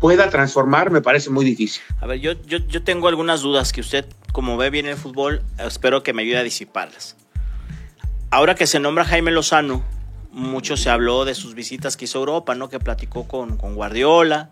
pueda 0.00 0.28
transformar, 0.28 0.90
me 0.90 1.00
parece 1.00 1.30
muy 1.30 1.44
difícil. 1.44 1.82
A 2.00 2.06
ver, 2.06 2.20
yo, 2.20 2.32
yo, 2.46 2.58
yo 2.58 2.82
tengo 2.82 3.08
algunas 3.08 3.40
dudas 3.40 3.72
que 3.72 3.80
usted, 3.80 4.04
como 4.32 4.56
ve 4.56 4.70
bien 4.70 4.86
el 4.86 4.96
fútbol, 4.96 5.42
espero 5.58 6.02
que 6.02 6.12
me 6.12 6.22
ayude 6.22 6.38
a 6.38 6.42
disiparlas. 6.42 7.16
Ahora 8.30 8.56
que 8.56 8.66
se 8.66 8.80
nombra 8.80 9.04
Jaime 9.04 9.30
Lozano, 9.30 9.84
mucho 10.34 10.76
se 10.76 10.90
habló 10.90 11.24
de 11.24 11.34
sus 11.34 11.54
visitas 11.54 11.96
que 11.96 12.04
hizo 12.04 12.18
a 12.18 12.20
Europa, 12.20 12.54
¿no? 12.54 12.68
Que 12.68 12.78
platicó 12.78 13.26
con, 13.26 13.56
con 13.56 13.74
Guardiola. 13.74 14.48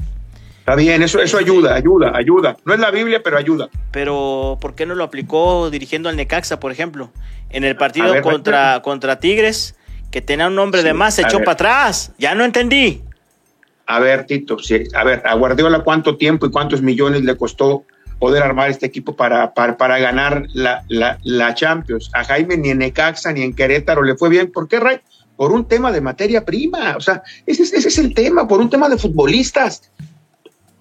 Está 0.60 0.76
bien, 0.76 1.02
eso, 1.02 1.20
eso 1.20 1.38
ayuda, 1.38 1.74
ayuda, 1.74 2.12
ayuda. 2.14 2.56
No 2.64 2.72
es 2.72 2.78
la 2.78 2.92
Biblia, 2.92 3.20
pero 3.22 3.36
ayuda. 3.36 3.68
Pero, 3.90 4.58
¿por 4.60 4.76
qué 4.76 4.86
no 4.86 4.94
lo 4.94 5.02
aplicó 5.02 5.70
dirigiendo 5.70 6.08
al 6.08 6.16
Necaxa, 6.16 6.60
por 6.60 6.70
ejemplo? 6.70 7.10
En 7.50 7.64
el 7.64 7.76
partido 7.76 8.12
ver, 8.12 8.22
contra, 8.22 8.80
contra 8.80 9.18
Tigres, 9.18 9.74
que 10.12 10.20
tenía 10.20 10.46
un 10.46 10.54
nombre 10.54 10.82
sí, 10.82 10.86
de 10.86 10.94
más, 10.94 11.16
se 11.16 11.22
echó 11.22 11.38
para 11.38 11.52
atrás. 11.52 12.12
Ya 12.16 12.36
no 12.36 12.44
entendí. 12.44 13.02
A 13.86 13.98
ver, 13.98 14.24
Tito, 14.26 14.60
sí, 14.60 14.84
a 14.94 15.02
ver, 15.02 15.22
a 15.26 15.34
Guardiola 15.34 15.80
cuánto 15.80 16.16
tiempo 16.16 16.46
y 16.46 16.50
cuántos 16.52 16.80
millones 16.80 17.22
le 17.22 17.36
costó 17.36 17.84
poder 18.20 18.44
armar 18.44 18.70
este 18.70 18.86
equipo 18.86 19.16
para, 19.16 19.54
para, 19.54 19.76
para 19.76 19.98
ganar 19.98 20.46
la, 20.52 20.84
la, 20.86 21.18
la, 21.24 21.54
Champions. 21.54 22.08
A 22.14 22.22
Jaime 22.22 22.56
ni 22.56 22.70
en 22.70 22.78
Necaxa 22.78 23.32
ni 23.32 23.42
en 23.42 23.52
Querétaro 23.52 24.02
le 24.04 24.14
fue 24.14 24.28
bien. 24.28 24.52
¿Por 24.52 24.68
qué, 24.68 24.78
Ray? 24.78 25.00
Por 25.42 25.50
un 25.50 25.66
tema 25.66 25.90
de 25.90 26.00
materia 26.00 26.44
prima. 26.44 26.96
O 26.96 27.00
sea, 27.00 27.20
ese, 27.46 27.64
ese 27.64 27.88
es 27.88 27.98
el 27.98 28.14
tema, 28.14 28.46
por 28.46 28.60
un 28.60 28.70
tema 28.70 28.88
de 28.88 28.96
futbolistas. 28.96 29.90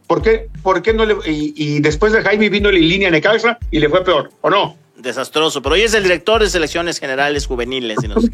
¿Por 0.05 0.21
qué, 0.21 0.49
por 0.61 0.83
qué 0.83 0.93
no 0.93 1.03
le.? 1.03 1.15
Y, 1.25 1.55
y 1.55 1.79
después 1.79 2.13
de 2.13 2.21
Jaime 2.21 2.47
vino 2.47 2.69
Línea 2.69 3.09
Necaxa 3.09 3.57
y 3.71 3.79
le 3.79 3.89
fue 3.89 4.03
peor, 4.03 4.29
¿o 4.41 4.51
no? 4.51 4.77
Desastroso, 4.97 5.63
pero 5.63 5.73
hoy 5.73 5.81
es 5.81 5.95
el 5.95 6.03
director 6.03 6.43
de 6.43 6.47
selecciones 6.47 6.99
generales 6.99 7.47
juveniles. 7.47 7.97
Y, 8.03 8.07
no 8.07 8.21
sé 8.21 8.29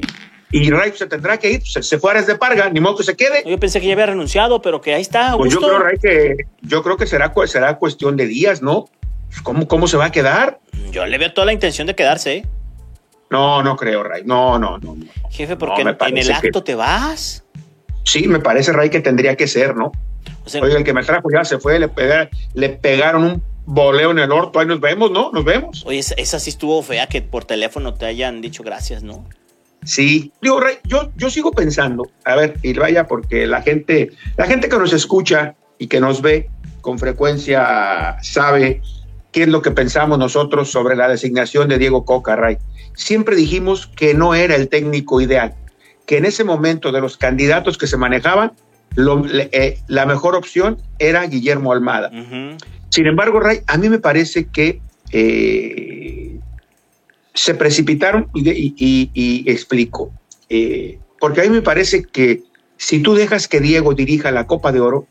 y 0.51 0.69
Ray 0.69 0.91
se 0.93 1.07
tendrá 1.07 1.37
que 1.39 1.49
ir, 1.49 1.65
se, 1.65 1.81
se 1.81 1.97
fuera 1.97 2.21
de 2.21 2.35
Parga, 2.35 2.69
ni 2.71 2.81
modo 2.81 2.97
que 2.97 3.03
se 3.03 3.15
quede. 3.15 3.43
Yo 3.45 3.57
pensé 3.57 3.79
que 3.79 3.87
ya 3.87 3.93
había 3.93 4.07
renunciado, 4.07 4.61
pero 4.61 4.81
que 4.81 4.95
ahí 4.95 5.03
está. 5.03 5.37
Pues 5.37 5.53
yo 5.53 5.61
creo, 5.61 5.81
que 6.01 6.35
yo 6.61 6.83
creo 6.83 6.97
que 6.97 7.07
será, 7.07 7.33
será 7.45 7.77
cuestión 7.77 8.17
de 8.17 8.27
días, 8.27 8.61
¿no? 8.61 8.89
¿Cómo, 9.43 9.65
¿Cómo 9.65 9.87
se 9.87 9.95
va 9.95 10.07
a 10.07 10.11
quedar? 10.11 10.59
Yo 10.91 11.05
le 11.05 11.17
veo 11.17 11.31
toda 11.31 11.45
la 11.45 11.53
intención 11.53 11.87
de 11.87 11.95
quedarse, 11.95 12.35
¿eh? 12.35 12.45
No, 13.29 13.61
no 13.63 13.75
creo, 13.75 14.03
Ray. 14.03 14.23
No, 14.25 14.57
no, 14.57 14.77
no. 14.77 14.97
Jefe, 15.29 15.55
porque 15.55 15.83
no, 15.83 15.95
en 15.99 16.17
el 16.17 16.31
acto 16.31 16.63
que... 16.63 16.71
te 16.71 16.75
vas. 16.75 17.43
Sí, 18.03 18.27
me 18.27 18.39
parece, 18.39 18.71
Ray, 18.71 18.89
que 18.89 19.01
tendría 19.01 19.35
que 19.35 19.47
ser, 19.47 19.75
¿no? 19.75 19.91
O 20.45 20.49
sea, 20.49 20.61
Oye, 20.61 20.77
el 20.77 20.83
que 20.83 20.93
me 20.93 21.03
trajo 21.03 21.29
ya 21.29 21.43
se 21.43 21.59
fue, 21.59 21.77
le, 21.79 21.89
pegar, 21.89 22.29
le 22.53 22.69
pegaron 22.69 23.23
un 23.23 23.43
voleo 23.65 24.11
en 24.11 24.19
el 24.19 24.31
orto, 24.31 24.59
ahí 24.59 24.65
nos 24.65 24.79
vemos, 24.79 25.11
¿no? 25.11 25.29
Nos 25.33 25.43
vemos. 25.43 25.83
Oye, 25.85 25.99
esa, 25.99 26.15
esa 26.15 26.39
sí 26.39 26.49
estuvo 26.49 26.81
fea 26.81 27.07
que 27.07 27.21
por 27.21 27.43
teléfono 27.43 27.93
te 27.93 28.05
hayan 28.05 28.39
dicho 28.39 28.63
gracias, 28.63 29.03
¿no? 29.03 29.25
Sí, 29.83 30.31
digo, 30.41 30.59
Ray, 30.59 30.77
yo, 30.85 31.11
yo 31.15 31.29
sigo 31.29 31.51
pensando, 31.51 32.09
a 32.25 32.35
ver, 32.35 32.57
y 32.63 32.73
vaya, 32.73 33.07
porque 33.07 33.45
la 33.45 33.61
gente, 33.61 34.11
la 34.37 34.45
gente 34.45 34.69
que 34.69 34.77
nos 34.77 34.93
escucha 34.93 35.55
y 35.77 35.87
que 35.87 35.99
nos 35.99 36.21
ve 36.21 36.49
con 36.81 36.97
frecuencia 36.99 38.17
sabe 38.21 38.81
qué 39.31 39.43
es 39.43 39.47
lo 39.47 39.61
que 39.61 39.71
pensamos 39.71 40.17
nosotros 40.17 40.71
sobre 40.71 40.95
la 40.95 41.07
designación 41.07 41.67
de 41.69 41.77
Diego 41.77 42.05
Coca, 42.05 42.35
Ray. 42.35 42.57
Siempre 42.95 43.35
dijimos 43.35 43.87
que 43.87 44.13
no 44.13 44.33
era 44.35 44.55
el 44.55 44.69
técnico 44.69 45.21
ideal, 45.21 45.53
que 46.05 46.17
en 46.17 46.25
ese 46.25 46.43
momento 46.43 46.91
de 46.91 47.01
los 47.01 47.17
candidatos 47.17 47.77
que 47.77 47.87
se 47.87 47.97
manejaban, 47.97 48.53
lo, 48.95 49.23
eh, 49.27 49.77
la 49.87 50.05
mejor 50.05 50.35
opción 50.35 50.77
era 50.97 51.27
Guillermo 51.27 51.71
Almada. 51.71 52.09
Uh 52.11 52.15
-huh. 52.15 52.57
Sin 52.89 53.05
embargo, 53.05 53.39
Ray, 53.39 53.59
a 53.67 53.77
mí 53.77 53.89
me 53.89 53.99
parece 53.99 54.47
que 54.47 54.81
eh, 55.11 56.39
se 57.33 57.53
precipitaron 57.53 58.29
y, 58.33 58.49
y, 58.49 58.73
y, 58.77 59.11
y 59.13 59.51
explico. 59.51 60.11
Eh, 60.49 60.97
porque 61.19 61.41
a 61.41 61.43
mí 61.43 61.49
me 61.49 61.61
parece 61.61 62.03
que 62.03 62.41
si 62.77 63.01
tú 63.01 63.13
dejas 63.13 63.47
que 63.47 63.59
Diego 63.59 63.93
dirija 63.93 64.31
la 64.31 64.47
Copa 64.47 64.71
de 64.71 64.79
Oro, 64.79 65.07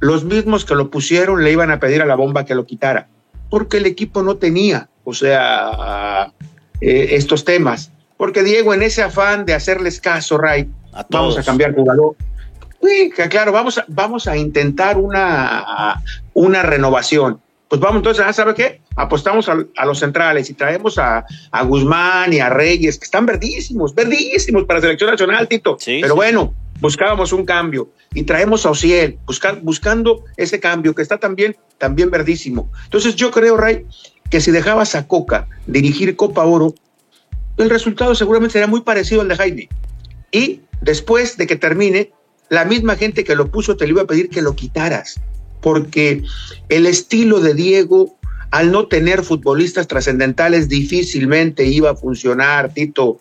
los 0.00 0.24
mismos 0.24 0.64
que 0.64 0.74
lo 0.74 0.90
pusieron 0.90 1.42
le 1.42 1.52
iban 1.52 1.70
a 1.70 1.80
pedir 1.80 2.00
a 2.02 2.06
la 2.06 2.14
bomba 2.14 2.44
que 2.44 2.54
lo 2.54 2.64
quitara, 2.64 3.08
porque 3.50 3.78
el 3.78 3.86
equipo 3.86 4.22
no 4.22 4.36
tenía, 4.36 4.88
o 5.04 5.14
sea, 5.14 6.32
eh, 6.80 7.08
estos 7.12 7.44
temas. 7.44 7.90
Porque 8.16 8.42
Diego, 8.42 8.74
en 8.74 8.82
ese 8.82 9.02
afán 9.02 9.44
de 9.44 9.54
hacerles 9.54 10.00
caso, 10.00 10.38
Ray, 10.38 10.68
a 10.92 11.06
vamos 11.08 11.38
a 11.38 11.42
cambiar 11.42 11.74
jugador. 11.74 12.16
Sí, 12.82 13.10
claro, 13.28 13.52
vamos 13.52 13.78
a, 13.78 13.84
vamos 13.88 14.26
a 14.26 14.36
intentar 14.36 14.98
una, 14.98 16.02
una 16.34 16.62
renovación. 16.62 17.40
Pues 17.68 17.80
vamos 17.80 17.96
entonces, 17.98 18.24
¿ah, 18.26 18.32
¿sabe 18.32 18.54
qué? 18.54 18.80
Apostamos 18.96 19.48
a, 19.48 19.58
a, 19.76 19.84
los 19.84 19.98
centrales 19.98 20.48
y 20.48 20.54
traemos 20.54 20.96
a, 20.98 21.26
a, 21.50 21.62
Guzmán 21.64 22.32
y 22.32 22.40
a 22.40 22.48
Reyes, 22.48 22.98
que 22.98 23.04
están 23.04 23.26
verdísimos, 23.26 23.94
verdísimos 23.94 24.64
para 24.64 24.80
selección 24.80 25.10
nacional, 25.10 25.46
Tito. 25.48 25.76
Sí, 25.78 25.98
Pero 26.00 26.14
sí. 26.14 26.16
bueno, 26.16 26.54
buscábamos 26.80 27.32
un 27.32 27.44
cambio 27.44 27.90
y 28.14 28.22
traemos 28.22 28.64
a 28.64 28.70
Ociel, 28.70 29.18
buscar, 29.26 29.60
buscando 29.60 30.24
ese 30.36 30.60
cambio 30.60 30.94
que 30.94 31.02
está 31.02 31.18
también, 31.18 31.56
también 31.76 32.10
verdísimo. 32.10 32.70
Entonces 32.84 33.16
yo 33.16 33.30
creo, 33.30 33.56
Ray, 33.58 33.84
que 34.30 34.40
si 34.40 34.50
dejabas 34.50 34.94
a 34.94 35.06
Coca 35.06 35.46
dirigir 35.66 36.16
Copa 36.16 36.44
Oro, 36.44 36.74
el 37.58 37.68
resultado 37.68 38.14
seguramente 38.14 38.54
sería 38.54 38.68
muy 38.68 38.80
parecido 38.80 39.20
al 39.20 39.28
de 39.28 39.36
Jaime. 39.36 39.68
Y 40.30 40.62
después 40.80 41.36
de 41.36 41.46
que 41.46 41.56
termine, 41.56 42.12
la 42.48 42.64
misma 42.64 42.96
gente 42.96 43.24
que 43.24 43.34
lo 43.34 43.50
puso 43.50 43.76
te 43.76 43.84
le 43.84 43.90
iba 43.90 44.02
a 44.02 44.06
pedir 44.06 44.30
que 44.30 44.42
lo 44.42 44.54
quitaras, 44.54 45.20
porque 45.60 46.22
el 46.68 46.86
estilo 46.86 47.40
de 47.40 47.54
Diego, 47.54 48.16
al 48.50 48.72
no 48.72 48.86
tener 48.86 49.22
futbolistas 49.22 49.88
trascendentales, 49.88 50.68
difícilmente 50.68 51.64
iba 51.64 51.90
a 51.90 51.96
funcionar, 51.96 52.72
Tito. 52.72 53.20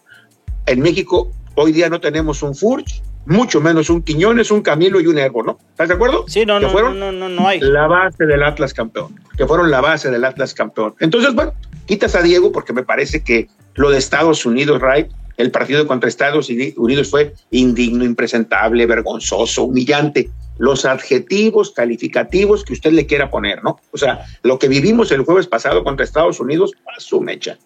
En 0.66 0.82
México 0.82 1.32
hoy 1.56 1.72
día 1.72 1.90
no 1.90 2.00
tenemos 2.00 2.44
un 2.44 2.56
Furch, 2.56 3.02
mucho 3.26 3.60
menos 3.60 3.90
un 3.90 4.02
Quiñones, 4.02 4.52
un 4.52 4.62
Camilo 4.62 5.02
y 5.02 5.08
un 5.08 5.18
Herbo, 5.18 5.44
¿no? 5.44 5.60
¿Estás 5.72 5.90
de 5.90 5.96
acuerdo? 5.96 6.26
Sí, 6.28 6.46
no, 6.46 6.60
que 6.60 6.66
no, 6.66 6.72
fueron 6.72 7.00
no, 7.00 7.12
no, 7.12 7.28
no 7.28 7.48
hay. 7.48 7.60
La 7.60 7.88
base 7.88 8.26
del 8.26 8.44
Atlas 8.44 8.74
campeón, 8.74 9.20
que 9.38 9.46
fueron 9.46 9.70
la 9.70 9.82
base 9.82 10.10
del 10.10 10.24
Atlas 10.24 10.54
campeón. 10.54 10.96
Entonces, 11.00 11.34
bueno, 11.34 11.54
quitas 11.86 12.16
a 12.16 12.22
Diego 12.22 12.52
porque 12.52 12.74
me 12.74 12.84
parece 12.84 13.24
que 13.24 13.50
lo 13.76 13.90
de 13.90 13.98
Estados 13.98 14.46
Unidos, 14.46 14.82
right, 14.82 15.08
el 15.38 15.52
partido 15.52 15.86
contra 15.88 16.10
Estados 16.10 16.50
Unidos 16.50 17.10
fue 17.10 17.34
indigno, 17.52 18.04
impresentable, 18.04 18.86
vergonzoso, 18.86 19.64
humillante. 19.64 20.30
Los 20.58 20.86
adjetivos 20.86 21.72
calificativos 21.72 22.64
que 22.64 22.74
usted 22.74 22.92
le 22.92 23.06
quiera 23.06 23.30
poner, 23.30 23.64
¿no? 23.64 23.80
O 23.92 23.98
sea, 23.98 24.26
lo 24.44 24.60
que 24.60 24.68
vivimos 24.68 25.12
el 25.12 25.24
jueves 25.24 25.48
pasado 25.48 25.84
contra 25.84 26.04
Estados 26.04 26.40
Unidos, 26.40 26.72
a 26.96 27.00
su 27.00 27.22
mecha. 27.22 27.58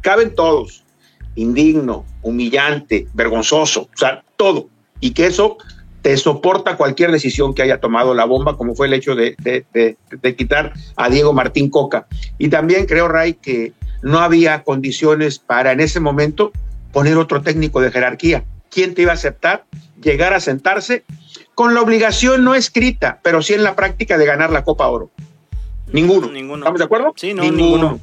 Caben 0.00 0.34
todos. 0.34 0.84
Indigno, 1.34 2.04
humillante, 2.22 3.06
vergonzoso, 3.14 3.82
o 3.82 3.96
sea, 3.96 4.22
todo. 4.36 4.68
Y 5.00 5.12
que 5.12 5.26
eso 5.26 5.56
te 6.02 6.16
soporta 6.16 6.76
cualquier 6.76 7.12
decisión 7.12 7.54
que 7.54 7.62
haya 7.62 7.80
tomado 7.80 8.12
la 8.12 8.24
bomba, 8.24 8.56
como 8.56 8.74
fue 8.74 8.88
el 8.88 8.92
hecho 8.92 9.14
de, 9.14 9.36
de, 9.38 10.36
quitar 10.36 10.72
a 10.96 11.08
Diego 11.08 11.32
Martín 11.32 11.70
Coca. 11.70 12.06
Y 12.38 12.48
también 12.48 12.86
creo, 12.86 13.08
Ray, 13.08 13.34
que 13.34 13.72
no 14.02 14.18
había 14.18 14.64
condiciones 14.64 15.38
para 15.38 15.72
en 15.72 15.80
ese 15.80 16.00
momento 16.00 16.52
poner 16.92 17.16
otro 17.16 17.40
técnico 17.40 17.80
de 17.80 17.92
jerarquía. 17.92 18.44
¿Quién 18.68 18.94
te 18.94 19.02
iba 19.02 19.12
a 19.12 19.14
aceptar? 19.14 19.64
Llegar 20.02 20.34
a 20.34 20.40
sentarse 20.40 21.04
con 21.54 21.74
la 21.74 21.82
obligación 21.82 22.44
no 22.44 22.54
escrita, 22.54 23.20
pero 23.22 23.42
sí 23.42 23.54
en 23.54 23.62
la 23.62 23.76
práctica 23.76 24.18
de 24.18 24.26
ganar 24.26 24.50
la 24.50 24.64
Copa 24.64 24.88
Oro. 24.88 25.10
Ninguno. 25.92 26.28
ninguno. 26.28 26.58
¿Estamos 26.58 26.78
de 26.78 26.84
acuerdo? 26.84 27.12
Sí, 27.16 27.34
no, 27.34 27.42
ninguno. 27.42 27.62
ninguno. 27.62 28.00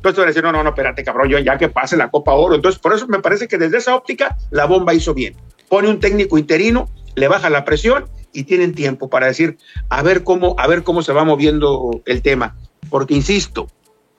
Entonces 0.00 0.14
tú 0.14 0.20
vas 0.22 0.26
a 0.26 0.26
decir, 0.28 0.42
no, 0.42 0.50
no, 0.50 0.62
no, 0.62 0.70
espérate, 0.70 1.04
cabrón, 1.04 1.28
yo 1.28 1.38
ya 1.38 1.58
que 1.58 1.68
pase 1.68 1.94
la 1.94 2.10
Copa 2.10 2.32
Oro. 2.32 2.54
Entonces, 2.54 2.80
por 2.80 2.94
eso 2.94 3.06
me 3.06 3.18
parece 3.18 3.48
que 3.48 3.58
desde 3.58 3.76
esa 3.76 3.94
óptica 3.94 4.38
la 4.50 4.64
bomba 4.64 4.94
hizo 4.94 5.12
bien. 5.12 5.36
Pone 5.68 5.90
un 5.90 6.00
técnico 6.00 6.38
interino, 6.38 6.88
le 7.16 7.28
baja 7.28 7.50
la 7.50 7.66
presión 7.66 8.06
y 8.32 8.44
tienen 8.44 8.74
tiempo 8.74 9.10
para 9.10 9.26
decir, 9.26 9.58
a 9.90 10.02
ver 10.02 10.24
cómo, 10.24 10.54
a 10.58 10.66
ver 10.66 10.84
cómo 10.84 11.02
se 11.02 11.12
va 11.12 11.24
moviendo 11.24 12.00
el 12.06 12.22
tema. 12.22 12.56
Porque, 12.88 13.12
insisto, 13.12 13.68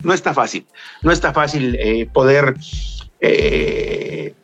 no 0.03 0.13
está 0.13 0.35
fácil. 0.35 0.67
No 1.01 1.11
está 1.11 1.33
fácil 1.33 1.75
eh, 1.79 2.07
poder 2.13 2.53
eh, 3.19 4.35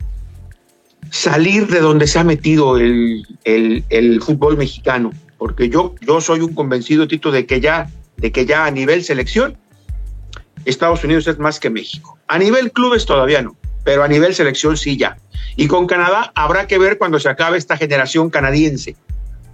salir 1.10 1.66
de 1.68 1.80
donde 1.80 2.06
se 2.06 2.18
ha 2.18 2.24
metido 2.24 2.76
el, 2.78 3.26
el, 3.44 4.22
fútbol 4.22 4.56
mexicano, 4.56 5.12
porque 5.38 5.68
yo, 5.68 5.94
yo 6.00 6.20
soy 6.20 6.40
un 6.40 6.54
convencido, 6.54 7.08
Tito, 7.08 7.30
de 7.30 7.46
que, 7.46 7.60
ya, 7.60 7.90
de 8.16 8.32
que 8.32 8.46
ya 8.46 8.66
a 8.66 8.70
nivel 8.70 9.04
selección, 9.04 9.56
Estados 10.64 11.04
Unidos 11.04 11.26
es 11.26 11.38
más 11.38 11.60
que 11.60 11.70
México. 11.70 12.18
A 12.26 12.38
nivel 12.38 12.72
clubes 12.72 13.06
todavía 13.06 13.42
no, 13.42 13.56
pero 13.84 14.02
a 14.02 14.08
nivel 14.08 14.34
selección 14.34 14.76
sí 14.76 14.96
ya. 14.96 15.16
Y 15.56 15.66
con 15.66 15.86
Canadá 15.86 16.32
habrá 16.34 16.66
que 16.66 16.78
ver 16.78 16.98
cuando 16.98 17.18
se 17.18 17.28
acabe 17.28 17.58
esta 17.58 17.76
generación 17.76 18.30
canadiense. 18.30 18.96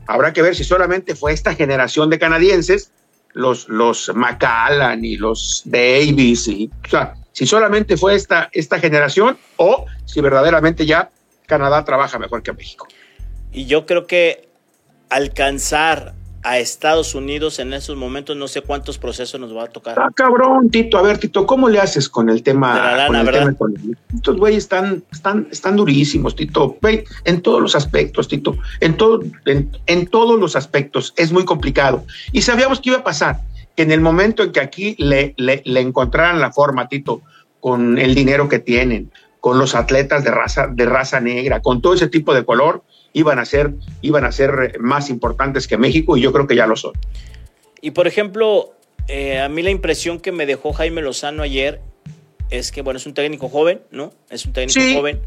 Habrá 0.07 0.33
que 0.33 0.43
ver 0.43 0.55
si 0.55 0.65
solamente 0.65 1.15
fue 1.15 1.33
esta 1.33 1.55
generación 1.55 2.11
de 2.11 2.19
canadienses 2.19 2.91
los, 3.33 3.69
los 3.69 4.11
McAllan 4.15 5.05
y 5.05 5.17
los 5.17 5.63
Davis, 5.65 6.49
o 6.49 6.89
sea, 6.89 7.15
si 7.33 7.47
solamente 7.47 7.97
fue 7.97 8.15
esta, 8.15 8.49
esta 8.53 8.79
generación 8.79 9.37
o 9.57 9.87
si 10.05 10.21
verdaderamente 10.21 10.87
ya 10.87 11.11
Canadá 11.47 11.85
trabaja 11.85 12.19
mejor 12.19 12.43
que 12.43 12.53
México. 12.53 12.87
Y 13.53 13.67
yo 13.67 13.87
creo 13.87 14.07
que 14.07 14.49
alcanzar 15.11 16.15
a 16.45 16.59
Estados 16.59 17.15
Unidos 17.15 17.59
en 17.59 17.73
esos 17.73 17.97
momentos, 17.97 18.37
no 18.37 18.49
sé 18.49 18.61
cuántos 18.61 18.99
procesos 18.99 19.41
nos 19.41 19.57
va 19.57 19.65
a 19.65 19.67
tocar. 19.67 19.99
Ah, 19.99 20.11
cabrón, 20.15 20.69
Tito, 20.69 20.99
a 20.99 21.03
ver, 21.03 21.17
Tito, 21.17 21.47
¿cómo 21.47 21.71
le 21.71 21.81
haces 21.81 22.07
con 22.07 22.29
el 22.29 22.43
tema? 22.43 22.75
De 22.75 22.81
la 22.81 22.97
lana, 22.97 23.07
con 23.07 23.17
el 23.17 23.25
¿verdad? 23.25 23.41
tema 23.41 23.53
económico? 23.53 24.01
Estos 24.15 24.37
güeyes 24.37 24.65
están, 24.65 25.03
están, 25.11 25.49
están 25.51 25.77
durísimos, 25.77 26.37
Tito, 26.37 26.77
en 27.25 27.41
todos 27.41 27.63
los 27.63 27.75
aspectos, 27.75 28.29
Tito, 28.29 28.59
en, 28.81 28.95
todo, 28.99 29.23
en, 29.47 29.71
en 29.87 30.07
todos 30.07 30.39
los 30.39 30.55
aspectos, 30.55 31.15
es 31.17 31.33
muy 31.33 31.47
complicado. 31.47 32.05
Y 32.33 32.43
sabíamos 32.43 32.79
que 32.81 32.91
iba 32.91 32.99
a 32.99 33.05
pasar, 33.05 33.41
que 33.75 33.83
en 33.83 33.91
el 33.91 34.03
momento 34.03 34.43
en 34.43 34.53
que 34.53 34.61
aquí 34.61 34.97
le, 34.99 35.33
le, 35.39 35.63
le 35.65 35.81
encontraran 35.81 36.41
la 36.41 36.53
forma, 36.53 36.89
Tito, 36.89 37.23
con 37.61 37.97
el 37.97 38.15
dinero 38.15 38.51
que 38.51 38.59
tienen, 38.59 39.11
con 39.45 39.59
los 39.59 39.75
atletas 39.75 40.25
de 40.25 40.31
raza, 40.31 40.69
de 40.73 40.87
raza 40.87 41.21
negra, 41.21 41.61
con 41.61 41.83
todo 41.83 41.93
ese 41.93 42.09
tipo 42.09 42.33
de 42.33 42.47
color, 42.47 42.83
iban 43.13 43.39
a 43.39 43.45
ser, 43.45 43.75
iban 44.01 44.25
a 44.25 44.33
ser 44.33 44.79
más 44.81 45.11
importantes 45.11 45.69
que 45.69 45.77
México 45.77 46.17
y 46.17 46.23
yo 46.23 46.33
creo 46.33 46.47
que 46.47 46.57
ya 46.57 46.67
lo 46.67 46.77
son. 46.77 46.93
Y 47.83 47.91
por 47.91 48.07
ejemplo, 48.07 48.73
eh, 49.07 49.41
a 49.43 49.51
mí 49.51 49.61
la 49.63 49.69
impresión 49.69 50.19
que 50.19 50.33
me 50.33 50.47
dejó 50.47 50.73
Jaime 50.73 51.03
Lozano 51.03 51.43
ayer 51.43 51.83
es 52.49 52.73
que, 52.73 52.81
bueno, 52.81 52.97
es 52.97 53.05
un 53.05 53.13
técnico 53.13 53.51
joven, 53.51 53.83
¿no? 53.91 54.15
Es 54.31 54.47
un 54.47 54.55
técnico 54.55 54.81
Sí. 54.81 54.95
joven. 54.95 55.21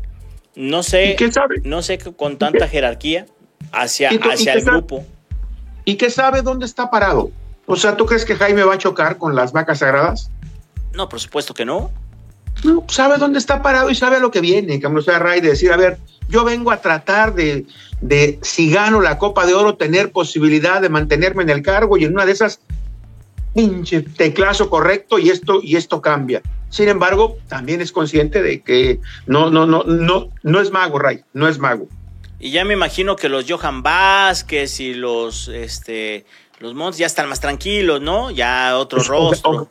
No 0.56 0.82
sé, 0.82 1.12
¿Y 1.12 1.16
qué 1.16 1.32
sabe? 1.32 1.58
no 1.64 1.84
sé 1.84 2.00
con 2.00 2.40
tanta 2.40 2.68
jerarquía 2.68 3.28
hacia, 3.72 4.12
¿Y 4.12 4.18
tú- 4.18 4.30
y 4.30 4.32
hacia 4.32 4.54
qué 4.54 4.58
el 4.58 4.66
sabe? 4.66 4.78
grupo. 4.78 5.06
y 5.86 5.94
que 5.96 6.10
sabe 6.10 6.42
dónde 6.42 6.66
está 6.66 6.90
parado. 6.90 7.30
O 7.68 7.76
sea, 7.76 7.96
¿tú 7.96 8.08
crees 8.08 8.26
que 8.26 8.34
Jaime 8.36 8.64
va 8.64 8.74
a 8.74 8.78
chocar 8.80 9.20
con 9.20 9.36
las 9.36 9.52
vacas 9.52 9.78
sagradas? 9.78 10.32
No, 10.96 11.08
por 11.08 11.20
supuesto 11.20 11.54
que 11.54 11.66
no. 11.66 11.92
No, 12.64 12.84
sabe 12.88 13.18
dónde 13.18 13.40
está 13.40 13.62
parado 13.62 13.90
y 13.90 13.96
sabe 13.96 14.18
a 14.18 14.20
lo 14.20 14.32
que 14.32 14.42
viene, 14.42 14.82
sea 15.04 15.20
Ray, 15.20 15.42
de 15.42 15.50
decir, 15.50 15.72
a 15.72 15.78
ver, 15.78 15.98
yo 16.28 16.44
vengo 16.44 16.72
a 16.72 16.82
tratar 16.82 17.34
de, 17.36 17.66
de, 18.02 18.40
si 18.42 18.72
gano 18.72 19.02
la 19.02 19.18
Copa 19.18 19.46
de 19.46 19.54
Oro, 19.54 19.76
tener 19.76 20.12
posibilidad 20.12 20.82
de 20.82 20.90
mantenerme 20.90 21.44
en 21.44 21.50
el 21.50 21.62
cargo 21.62 21.98
y 21.98 22.06
en 22.06 22.14
una 22.14 22.26
de 22.26 22.32
esas, 22.32 22.60
pinche 23.58 24.02
teclazo 24.02 24.70
correcto 24.70 25.18
y 25.18 25.30
esto, 25.30 25.60
y 25.64 25.76
esto 25.76 26.00
cambia. 26.00 26.44
Sin 26.70 26.90
embargo, 26.90 27.38
también 27.48 27.82
es 27.82 27.92
consciente 27.92 28.44
de 28.44 28.62
que 28.62 29.00
no, 29.26 29.50
no, 29.50 29.66
no, 29.66 29.84
no, 29.84 30.30
no 30.44 30.62
es 30.62 30.72
mago, 30.72 31.00
Ray, 31.00 31.24
no 31.34 31.48
es 31.48 31.58
mago. 31.58 31.88
Y 32.40 32.52
ya 32.52 32.66
me 32.66 32.74
imagino 32.74 33.16
que 33.16 33.30
los 33.30 33.50
Johan 33.50 33.82
Vázquez 33.82 34.80
y 34.80 34.94
los, 34.94 35.48
este, 35.48 36.26
los 36.60 36.76
Montes 36.76 37.00
ya 37.00 37.08
están 37.08 37.28
más 37.30 37.40
tranquilos, 37.40 38.00
¿no? 38.00 38.30
Ya 38.30 38.78
otro 38.78 39.02
rostro. 39.02 39.70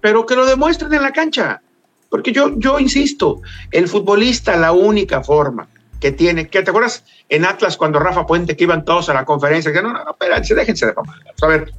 Pero 0.00 0.24
que 0.24 0.34
lo 0.34 0.46
demuestren 0.46 0.94
en 0.94 1.02
la 1.02 1.12
cancha. 1.12 1.60
Porque 2.08 2.32
yo, 2.32 2.52
yo 2.56 2.78
insisto, 2.78 3.40
el 3.70 3.88
futbolista, 3.88 4.56
la 4.56 4.72
única 4.72 5.22
forma 5.22 5.68
que 6.00 6.12
tiene, 6.12 6.48
que 6.48 6.62
te 6.62 6.70
acuerdas 6.70 7.04
en 7.28 7.44
Atlas 7.44 7.76
cuando 7.76 7.98
Rafa 7.98 8.26
Puente 8.26 8.56
que 8.56 8.64
iban 8.64 8.84
todos 8.84 9.08
a 9.08 9.14
la 9.14 9.24
conferencia, 9.24 9.72
que 9.72 9.82
no, 9.82 9.92
no, 9.92 10.10
espérense, 10.10 10.54
déjense 10.54 10.86
de 10.86 10.94
mamar. 10.94 11.16
A 11.42 11.46
ver, 11.46 11.72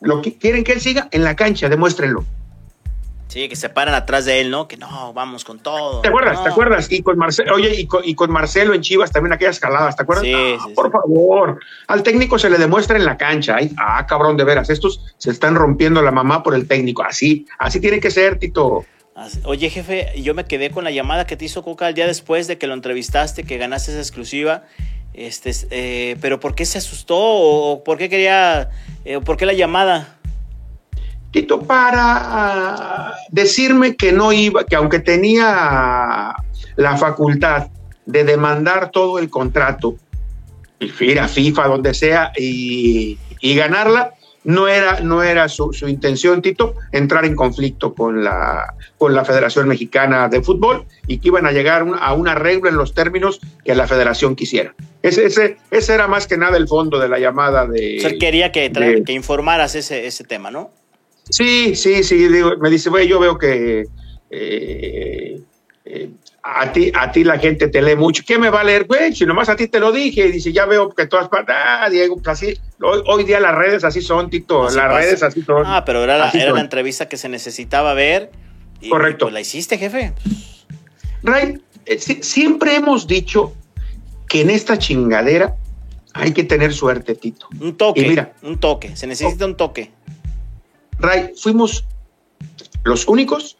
lo 0.00 0.22
que 0.22 0.36
quieren 0.38 0.64
que 0.64 0.72
él 0.72 0.80
siga 0.80 1.08
en 1.10 1.24
la 1.24 1.36
cancha, 1.36 1.68
demuéstrenlo. 1.68 2.24
Sí, 3.28 3.48
que 3.48 3.56
se 3.56 3.70
paran 3.70 3.94
atrás 3.94 4.26
de 4.26 4.42
él, 4.42 4.50
¿no? 4.50 4.68
Que 4.68 4.76
no, 4.76 5.14
vamos 5.14 5.42
con 5.42 5.58
todo. 5.58 6.02
¿Te 6.02 6.08
acuerdas? 6.08 6.34
No. 6.36 6.42
¿Te 6.44 6.50
acuerdas? 6.50 6.92
Y 6.92 7.02
con 7.02 7.16
Marcelo, 7.16 7.54
oye, 7.54 7.74
y 7.80 7.86
con, 7.86 8.02
y 8.04 8.14
con 8.14 8.30
Marcelo 8.30 8.74
en 8.74 8.82
Chivas 8.82 9.10
también 9.10 9.32
aquellas 9.32 9.56
escaladas, 9.56 9.96
¿te 9.96 10.02
acuerdas? 10.02 10.24
Sí, 10.26 10.34
Ah, 10.34 10.64
sí, 10.66 10.74
por 10.74 10.86
sí. 10.86 10.92
favor, 10.92 11.58
al 11.86 12.02
técnico 12.02 12.38
se 12.38 12.50
le 12.50 12.58
demuestra 12.58 12.98
en 12.98 13.06
la 13.06 13.16
cancha. 13.16 13.56
Ay, 13.56 13.72
ah, 13.78 14.04
cabrón, 14.06 14.36
de 14.36 14.44
veras, 14.44 14.68
estos 14.68 15.14
se 15.16 15.30
están 15.30 15.54
rompiendo 15.54 16.02
la 16.02 16.10
mamá 16.10 16.42
por 16.42 16.54
el 16.54 16.68
técnico. 16.68 17.02
Así, 17.04 17.46
así 17.58 17.80
tiene 17.80 18.00
que 18.00 18.10
ser, 18.10 18.38
Tito. 18.38 18.84
Oye, 19.44 19.68
jefe, 19.68 20.10
yo 20.22 20.34
me 20.34 20.44
quedé 20.44 20.70
con 20.70 20.84
la 20.84 20.90
llamada 20.90 21.26
que 21.26 21.36
te 21.36 21.44
hizo 21.44 21.62
Coca 21.62 21.88
el 21.88 21.94
día 21.94 22.06
después 22.06 22.46
de 22.46 22.56
que 22.56 22.66
lo 22.66 22.72
entrevistaste, 22.72 23.44
que 23.44 23.58
ganaste 23.58 23.90
esa 23.90 24.00
exclusiva. 24.00 24.64
Este, 25.12 25.52
eh, 25.70 26.16
pero 26.22 26.40
¿por 26.40 26.54
qué 26.54 26.64
se 26.64 26.78
asustó? 26.78 27.18
¿O 27.18 27.84
por 27.84 27.98
qué 27.98 28.08
quería, 28.08 28.70
eh, 29.04 29.20
por 29.20 29.36
qué 29.36 29.44
la 29.44 29.52
llamada? 29.52 30.16
Tito, 31.30 31.60
para 31.60 32.00
ah, 32.00 33.14
decirme 33.30 33.96
que 33.96 34.12
no 34.12 34.32
iba, 34.32 34.64
que 34.64 34.76
aunque 34.76 35.00
tenía 35.00 36.34
la 36.76 36.96
facultad 36.96 37.68
de 38.06 38.24
demandar 38.24 38.90
todo 38.90 39.18
el 39.18 39.28
contrato, 39.28 39.96
ir 40.78 41.20
a 41.20 41.28
FIFA, 41.28 41.68
donde 41.68 41.92
sea, 41.94 42.32
y 42.36 43.18
ganarla, 43.42 44.14
no 44.44 44.66
era, 44.68 45.00
no 45.00 45.22
era 45.22 45.48
su, 45.48 45.72
su, 45.72 45.88
intención, 45.88 46.42
Tito, 46.42 46.74
entrar 46.90 47.24
en 47.24 47.36
conflicto 47.36 47.94
con 47.94 48.24
la, 48.24 48.74
con 48.98 49.14
la 49.14 49.24
Federación 49.24 49.68
Mexicana 49.68 50.28
de 50.28 50.42
Fútbol 50.42 50.84
y 51.06 51.18
que 51.18 51.28
iban 51.28 51.46
a 51.46 51.52
llegar 51.52 51.82
un, 51.84 51.94
a 51.98 52.12
un 52.12 52.26
arreglo 52.28 52.68
en 52.68 52.76
los 52.76 52.92
términos 52.94 53.40
que 53.64 53.74
la 53.74 53.86
federación 53.86 54.34
quisiera. 54.34 54.74
Ese, 55.02 55.26
ese, 55.26 55.56
ese 55.70 55.94
era 55.94 56.08
más 56.08 56.26
que 56.26 56.36
nada 56.36 56.56
el 56.56 56.66
fondo 56.68 56.98
de 56.98 57.08
la 57.08 57.18
llamada 57.18 57.66
de... 57.66 57.98
O 57.98 58.00
sea, 58.00 58.18
quería 58.18 58.50
que, 58.52 58.68
de- 58.68 59.04
que 59.04 59.12
informaras 59.12 59.74
ese, 59.74 60.06
ese 60.06 60.24
tema, 60.24 60.50
¿no? 60.50 60.70
Sí, 61.28 61.76
sí, 61.76 62.02
sí, 62.02 62.28
digo, 62.28 62.56
me 62.58 62.68
dice, 62.68 62.90
güey, 62.90 63.06
yo 63.06 63.20
veo 63.20 63.38
que 63.38 63.86
eh, 64.30 65.40
eh, 65.84 66.10
a, 66.42 66.72
ti, 66.72 66.90
a 66.94 67.12
ti 67.12 67.22
la 67.24 67.38
gente 67.38 67.68
te 67.68 67.80
lee 67.80 67.94
mucho. 67.96 68.22
¿Qué 68.26 68.36
me 68.38 68.50
va 68.50 68.60
a 68.60 68.64
leer, 68.64 68.84
güey? 68.86 69.14
Si 69.14 69.24
nomás 69.24 69.48
a 69.48 69.56
ti 69.56 69.68
te 69.68 69.78
lo 69.78 69.92
dije. 69.92 70.26
Y 70.26 70.32
dice, 70.32 70.52
ya 70.52 70.66
veo 70.66 70.90
que 70.90 71.06
todas 71.06 71.28
partes, 71.28 71.54
ah, 71.58 71.88
Diego, 71.90 72.16
pues 72.16 72.28
así, 72.28 72.58
hoy, 72.80 73.00
hoy 73.06 73.24
día 73.24 73.38
las 73.40 73.54
redes 73.54 73.84
así 73.84 74.00
son, 74.02 74.28
Tito, 74.30 74.64
Así 74.66 74.76
las 74.76 74.86
pasa. 74.86 74.98
redes 74.98 75.22
así 75.22 75.42
son. 75.42 75.62
Ah, 75.66 75.84
pero 75.84 76.02
era, 76.02 76.18
la, 76.18 76.30
era 76.30 76.46
son. 76.46 76.54
la 76.56 76.60
entrevista 76.60 77.08
que 77.08 77.16
se 77.16 77.28
necesitaba 77.28 77.94
ver. 77.94 78.30
Y, 78.80 78.88
Correcto. 78.90 79.26
pues 79.26 79.34
la 79.34 79.40
hiciste, 79.40 79.78
jefe. 79.78 80.12
Ray, 81.22 81.60
eh, 81.86 81.98
si- 81.98 82.22
siempre 82.22 82.74
hemos 82.74 83.06
dicho 83.06 83.52
que 84.28 84.40
en 84.40 84.50
esta 84.50 84.76
chingadera 84.78 85.54
hay 86.14 86.32
que 86.32 86.42
tener 86.42 86.72
suerte, 86.74 87.14
Tito. 87.14 87.46
Un 87.60 87.76
toque, 87.76 88.00
Y 88.02 88.08
mira. 88.08 88.32
un 88.42 88.58
toque. 88.58 88.96
Se 88.96 89.06
necesita 89.06 89.46
un 89.46 89.56
toque. 89.56 89.92
Ray, 90.98 91.32
fuimos 91.40 91.84
los 92.84 93.06
únicos 93.06 93.56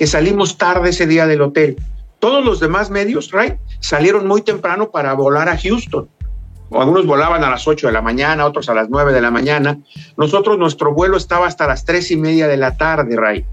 que 0.00 0.06
salimos 0.06 0.56
tarde 0.56 0.88
ese 0.88 1.06
día 1.06 1.26
del 1.26 1.42
hotel. 1.42 1.76
Todos 2.20 2.42
los 2.42 2.58
demás 2.58 2.88
medios, 2.88 3.30
Ray, 3.32 3.58
salieron 3.80 4.26
muy 4.26 4.40
temprano 4.40 4.90
para 4.90 5.12
volar 5.12 5.50
a 5.50 5.58
Houston. 5.58 6.08
Algunos 6.72 7.04
volaban 7.04 7.44
a 7.44 7.50
las 7.50 7.68
8 7.68 7.88
de 7.88 7.92
la 7.92 8.00
mañana, 8.00 8.46
otros 8.46 8.70
a 8.70 8.74
las 8.74 8.88
9 8.88 9.12
de 9.12 9.20
la 9.20 9.30
mañana. 9.30 9.76
Nosotros, 10.16 10.56
nuestro 10.56 10.94
vuelo 10.94 11.18
estaba 11.18 11.46
hasta 11.46 11.66
las 11.66 11.84
tres 11.84 12.10
y 12.10 12.16
media 12.16 12.48
de 12.48 12.56
la 12.56 12.78
tarde, 12.78 13.14
Ray. 13.14 13.44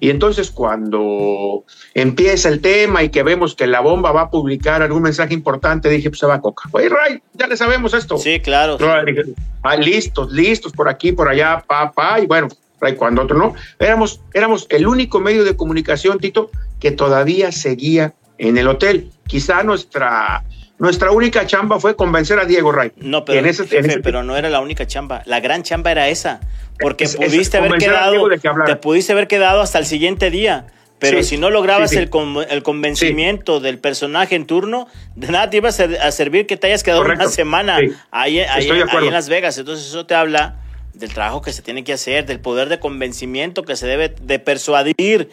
Y 0.00 0.10
entonces 0.10 0.50
cuando 0.50 1.62
empieza 1.94 2.48
el 2.48 2.60
tema 2.60 3.04
y 3.04 3.10
que 3.10 3.22
vemos 3.22 3.54
que 3.54 3.68
la 3.68 3.78
bomba 3.78 4.10
va 4.10 4.22
a 4.22 4.30
publicar 4.32 4.82
algún 4.82 5.02
mensaje 5.02 5.32
importante, 5.32 5.88
dije, 5.88 6.10
pues 6.10 6.18
se 6.18 6.26
va 6.26 6.34
a 6.34 6.40
coca. 6.40 6.68
Oye, 6.72 6.88
Ray, 6.88 7.22
ya 7.34 7.46
le 7.46 7.56
sabemos 7.56 7.94
esto. 7.94 8.18
Sí, 8.18 8.40
claro. 8.40 8.78
Dije, 9.06 9.26
ah, 9.62 9.76
listos, 9.76 10.32
listos 10.32 10.72
por 10.72 10.88
aquí, 10.88 11.12
por 11.12 11.28
allá, 11.28 11.62
pa, 11.64 11.92
pa, 11.92 12.18
y 12.18 12.26
bueno, 12.26 12.48
Ray, 12.80 12.94
cuando 12.94 13.22
otro 13.22 13.36
no, 13.36 13.54
éramos, 13.78 14.20
éramos 14.34 14.66
el 14.70 14.86
único 14.86 15.20
medio 15.20 15.44
de 15.44 15.56
comunicación, 15.56 16.18
Tito, 16.18 16.50
que 16.80 16.90
todavía 16.90 17.50
seguía 17.52 18.14
en 18.38 18.56
el 18.58 18.68
hotel. 18.68 19.10
Quizá 19.26 19.62
nuestra, 19.64 20.44
nuestra 20.78 21.10
única 21.10 21.46
chamba 21.46 21.80
fue 21.80 21.96
convencer 21.96 22.38
a 22.38 22.44
Diego 22.44 22.70
Ray. 22.72 22.92
No, 22.96 23.24
pero, 23.24 23.40
En 23.40 23.46
ese- 23.46 23.62
en 23.64 23.68
jefe, 23.68 23.88
ese- 23.88 24.00
pero 24.00 24.22
no 24.22 24.36
era 24.36 24.48
la 24.48 24.60
única 24.60 24.86
chamba. 24.86 25.22
La 25.26 25.40
gran 25.40 25.62
chamba 25.62 25.90
era 25.90 26.08
esa. 26.08 26.40
Porque 26.80 27.04
Es- 27.04 27.16
es 27.18 27.32
pudiste 27.32 27.56
haber 27.58 27.72
quedado, 27.78 28.28
que 28.28 28.38
te 28.66 28.76
pudiste 28.76 29.12
haber 29.12 29.26
quedado 29.26 29.60
hasta 29.60 29.78
el 29.80 29.86
siguiente 29.86 30.30
día. 30.30 30.66
Pero 31.00 31.18
Sí, 31.22 31.30
si 31.30 31.36
no 31.38 31.50
lograbas 31.50 31.90
sí, 31.90 31.96
sí. 31.96 32.02
El, 32.02 32.10
con- 32.10 32.36
el 32.48 32.62
convencimiento 32.64 33.60
del 33.60 33.78
personaje 33.78 34.34
en 34.34 34.46
turno, 34.46 34.88
de 35.14 35.28
nada 35.28 35.48
te 35.50 35.56
iba 35.58 35.68
a, 35.68 35.72
ser- 35.72 36.00
a 36.00 36.10
servir 36.10 36.46
que 36.46 36.56
te 36.56 36.66
hayas 36.68 36.82
quedado 36.82 37.02
Correcto. 37.02 37.24
una 37.24 37.32
semana 37.32 37.76
ahí, 37.76 37.92
ahí- 38.10 38.40
ahí 38.40 38.68
en 38.70 39.12
Las 39.12 39.28
Vegas. 39.28 39.58
Entonces 39.58 39.86
eso 39.86 40.06
te 40.06 40.14
habla 40.14 40.56
del 40.94 41.12
trabajo 41.14 41.42
que 41.42 41.52
se 41.52 41.62
tiene 41.62 41.84
que 41.84 41.92
hacer, 41.92 42.26
del 42.26 42.40
poder 42.40 42.68
de 42.68 42.78
convencimiento 42.80 43.62
que 43.64 43.76
se 43.76 43.86
debe 43.86 44.08
de 44.20 44.38
persuadir. 44.38 45.30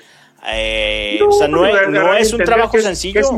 Eh, 0.48 1.18
No, 1.20 1.30
o 1.30 1.32
sea, 1.32 1.48
no, 1.48 1.66
es, 1.66 1.90
no 1.90 2.14
es 2.14 2.34
un 2.34 2.44
trabajo 2.44 2.72
que 2.74 2.78
es- 2.80 2.84
sencillo. 2.84 3.14
que 3.14 3.20
es- 3.22 3.32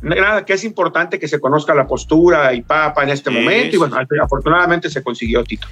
Nada, 0.00 0.44
que 0.44 0.54
es 0.54 0.64
importante 0.64 1.18
que 1.20 1.28
se 1.28 1.38
conozca 1.38 1.74
la 1.74 1.86
postura 1.86 2.52
y 2.54 2.62
papa 2.62 3.04
en 3.04 3.10
este 3.10 3.30
Sí, 3.30 3.36
momento. 3.36 3.70
sí. 3.70 3.74
Y 3.74 3.78
bueno, 3.78 3.96
afortunadamente 4.22 4.90
se 4.90 5.00
consiguió, 5.02 5.44
Tito. 5.44 5.68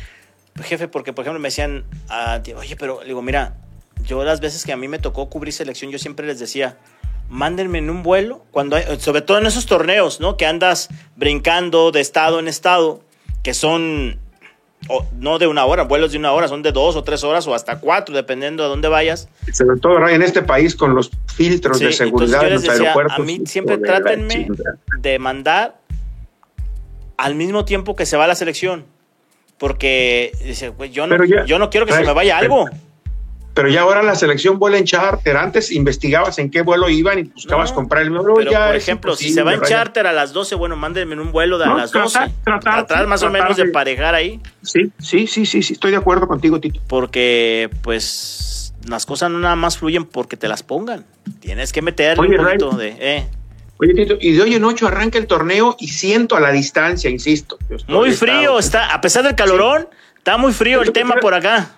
Jefe, 0.62 0.86
porque 0.86 1.12
por 1.12 1.24
ejemplo 1.24 1.40
me 1.40 1.48
decían, 1.48 1.84
ah, 2.08 2.40
tío, 2.42 2.58
oye, 2.58 2.76
pero 2.76 3.00
digo, 3.04 3.22
mira, 3.22 3.54
yo 4.04 4.22
las 4.22 4.40
veces 4.40 4.64
que 4.64 4.72
a 4.72 4.76
mí 4.76 4.86
me 4.86 4.98
tocó 5.00 5.28
cubrir 5.30 5.52
selección, 5.52 5.90
yo 5.90 5.98
siempre 5.98 6.26
les 6.26 6.38
decía, 6.38 6.76
mándenme 7.28 7.78
en 7.78 7.90
un 7.90 8.02
vuelo, 8.04 8.44
cuando 8.52 8.76
hay- 8.76 9.00
sobre 9.00 9.22
todo 9.22 9.38
en 9.38 9.46
esos 9.46 9.66
torneos, 9.66 10.20
¿no? 10.20 10.36
Que 10.36 10.46
andas 10.46 10.90
brincando 11.16 11.90
de 11.90 12.00
estado 12.00 12.38
en 12.38 12.46
estado, 12.46 13.00
que 13.42 13.52
son 13.54 14.20
o- 14.88 15.06
no 15.18 15.38
de 15.38 15.46
una 15.46 15.64
hora, 15.66 15.84
vuelos 15.84 16.12
de 16.12 16.18
una 16.18 16.32
hora, 16.32 16.48
son 16.48 16.62
de 16.62 16.72
dos 16.72 16.96
o 16.96 17.02
tres 17.04 17.22
horas 17.24 17.46
o 17.46 17.54
hasta 17.54 17.78
cuatro, 17.80 18.14
dependiendo 18.14 18.62
de 18.62 18.68
dónde 18.68 18.88
vayas. 18.88 19.28
Sobre 19.52 19.78
todo 19.78 19.98
Ray, 19.98 20.14
en 20.14 20.22
este 20.22 20.42
país 20.42 20.74
con 20.74 20.94
los 20.94 21.10
filtros 21.34 21.78
Sí, 21.78 21.84
de 21.86 21.92
seguridad 21.92 22.44
en 22.46 22.54
los 22.54 22.62
decía, 22.62 22.80
aeropuertos. 22.80 23.16
a 23.18 23.22
mí 23.22 23.40
siempre 23.46 23.76
de 23.76 23.84
trátenme 23.86 24.48
de 24.98 25.18
mandar 25.18 25.76
al 27.16 27.34
mismo 27.34 27.64
tiempo 27.64 27.94
que 27.96 28.06
se 28.06 28.16
va 28.16 28.26
la 28.26 28.34
selección. 28.34 28.84
porque 29.58 30.32
dice, 30.42 30.72
pues 30.72 30.90
yo 30.90 31.06
no, 31.06 31.14
Pero 31.18 31.26
ya- 31.26 31.44
yo 31.44 31.58
no 31.58 31.68
quiero 31.68 31.84
que 31.84 31.92
se 31.92 32.02
me 32.02 32.14
vaya 32.14 32.38
algo. 32.38 32.64
Pero 32.64 32.78
ya 33.68 33.80
ahora 33.82 34.02
la 34.02 34.14
selección 34.14 34.58
vuela 34.58 34.78
en 34.78 34.84
charter. 34.84 35.36
Antes 35.36 35.72
investigabas 35.72 36.38
en 36.38 36.50
qué 36.50 36.62
vuelo 36.62 36.88
iban 36.88 37.18
y 37.18 37.22
buscabas 37.24 37.70
No, 37.70 37.74
comprar 37.76 38.02
el 38.02 38.10
vuelo. 38.10 38.34
Pero, 38.34 38.50
ya 38.50 38.66
por 38.68 38.76
ejemplo, 38.76 39.16
si 39.16 39.30
se 39.30 39.42
va 39.42 39.54
en 39.54 39.60
charter 39.62 40.06
a 40.06 40.12
las 40.12 40.32
12, 40.32 40.54
bueno, 40.54 40.76
mándenme 40.76 41.20
un 41.20 41.32
vuelo 41.32 41.58
de 41.58 41.64
a 41.64 41.74
las 41.74 41.90
tratar- 41.90 42.28
12. 42.28 42.34
tratar- 42.44 42.86
Tratar 42.86 43.06
más 43.06 43.22
o 43.22 43.30
menos 43.30 43.56
de 43.56 43.64
de- 43.64 43.70
parejar 43.72 44.14
ahí, 44.14 44.40
Sí, 44.62 44.92
sí, 44.98 45.26
sí, 45.26 45.46
sí, 45.46 45.62
sí, 45.62 45.72
estoy 45.72 45.90
de 45.90 45.96
acuerdo 45.96 46.26
contigo, 46.28 46.60
Tito. 46.60 46.80
porque 46.86 47.68
pues 47.82 48.72
las 48.88 49.04
cosas 49.04 49.30
no 49.30 49.38
nada 49.40 49.56
más 49.56 49.76
fluyen 49.78 50.04
porque 50.04 50.36
te 50.36 50.46
las 50.48 50.62
pongan. 50.62 51.04
Tienes 51.40 51.72
que 51.72 51.82
meterle 51.82 52.22
Oye, 52.26 52.38
un 52.38 52.44
Ray. 52.44 52.58
poquito 52.58 52.76
de... 52.78 52.96
eh. 53.00 53.26
Oye, 53.78 53.94
Tito, 53.94 54.16
y 54.20 54.32
de 54.32 54.42
hoy 54.42 54.54
en 54.54 54.64
ocho 54.64 54.86
arranca 54.86 55.18
el 55.18 55.26
torneo 55.26 55.74
y 55.80 55.88
siento 55.88 56.36
a 56.36 56.40
la 56.40 56.52
distancia, 56.52 57.10
insisto. 57.10 57.58
Muy 57.88 58.10
estado- 58.10 58.32
frío, 58.32 58.58
está, 58.58 58.92
a 58.94 59.00
pesar 59.00 59.22
del 59.24 59.34
calorón, 59.34 59.88
está 60.18 60.36
muy 60.36 60.52
frío 60.52 60.78
el 60.78 60.82
Pero- 60.82 60.92
tema 60.92 61.10
pero- 61.14 61.22
por 61.22 61.34
acá. 61.34 61.70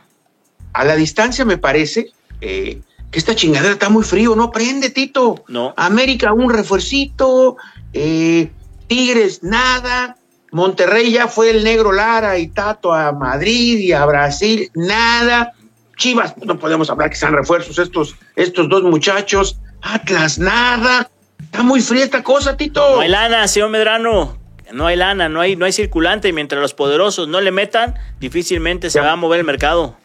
A 0.73 0.85
la 0.85 0.97
distancia 0.97 1.45
me 1.45 1.59
parece 1.59 2.13
eh, 2.41 2.81
que 3.11 3.19
esta 3.19 3.35
chingadera 3.35 3.75
está 3.75 3.89
muy 3.89 4.05
frío, 4.05 4.35
no 4.35 4.51
prende, 4.51 4.91
Tito. 4.91 5.45
No. 5.49 5.75
América 5.77 6.33
un 6.33 6.51
refuercito, 6.53 7.57
eh, 7.93 8.51
Tigres 8.87 9.43
nada, 9.43 10.17
Monterrey 10.51 11.13
ya 11.13 11.29
fue 11.29 11.51
el 11.51 11.65
negro 11.65 11.93
Lara 11.93 12.39
y 12.39 12.49
Tato 12.49 12.93
a 12.93 13.13
Madrid 13.13 13.79
y 13.79 13.93
a 13.93 14.05
Brasil, 14.05 14.71
nada. 14.75 15.53
Chivas, 15.97 16.35
no 16.45 16.59
podemos 16.59 16.91
hablar 16.91 17.11
que 17.11 17.17
sean 17.17 17.33
refuerzos 17.35 17.79
estos, 17.79 18.17
estos 18.37 18.69
dos 18.69 18.83
muchachos. 18.83 19.59
Atlas, 19.83 20.39
nada. 20.39 21.11
Está 21.41 21.63
muy 21.63 21.81
fría 21.81 22.05
esta 22.05 22.23
cosa, 22.23 22.57
Tito. 22.57 22.97
No 22.97 23.01
hay 23.01 23.09
lana, 23.09 23.47
señor 23.49 23.71
Medrano. 23.71 24.37
No 24.73 24.87
hay 24.87 24.97
lana, 24.97 25.29
no 25.29 25.41
hay, 25.41 25.55
no 25.55 25.65
hay 25.67 25.73
circulante. 25.73 26.29
Y 26.29 26.33
mientras 26.33 26.61
los 26.63 26.73
poderosos 26.75 27.29
no 27.29 27.41
le 27.41 27.51
metan, 27.51 27.95
difícilmente 28.21 28.91
se 28.91 28.99
Ya. 29.01 29.05
va 29.05 29.13
a 29.13 29.17
mover 29.17 29.41
el 29.41 29.47
mercado. 29.47 29.97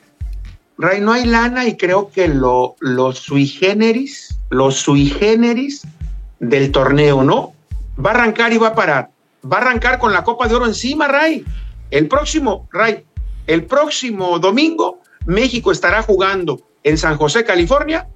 Ray, 0.77 1.01
no 1.01 1.11
hay 1.11 1.25
lana 1.25 1.67
y 1.67 1.75
creo 1.75 2.09
que 2.11 2.27
lo, 2.27 2.75
sui 3.13 3.47
generis, 3.47 4.37
los 4.49 4.75
sui 4.75 5.07
generis 5.09 5.81
del 6.39 6.71
torneo, 6.71 7.23
¿no? 7.23 7.53
Va 8.03 8.11
a 8.11 8.13
arrancar 8.13 8.53
y 8.53 8.57
va 8.57 8.69
a 8.69 8.75
parar. 8.75 9.09
Va 9.43 9.57
a 9.57 9.61
arrancar 9.61 9.97
con 9.97 10.13
la 10.13 10.23
Copa 10.23 10.47
de 10.47 10.55
Oro 10.55 10.65
encima, 10.67 11.07
Ray. 11.07 11.43
El 11.89 12.07
próximo, 12.07 12.67
Ray, 12.71 13.03
el 13.47 13.65
próximo 13.65 14.37
domingo, 14.39 14.99
México 15.25 15.71
estará 15.71 16.03
jugando 16.03 16.61
en 16.83 16.97
San 16.97 17.17
José, 17.17 17.43
California, 17.43 18.07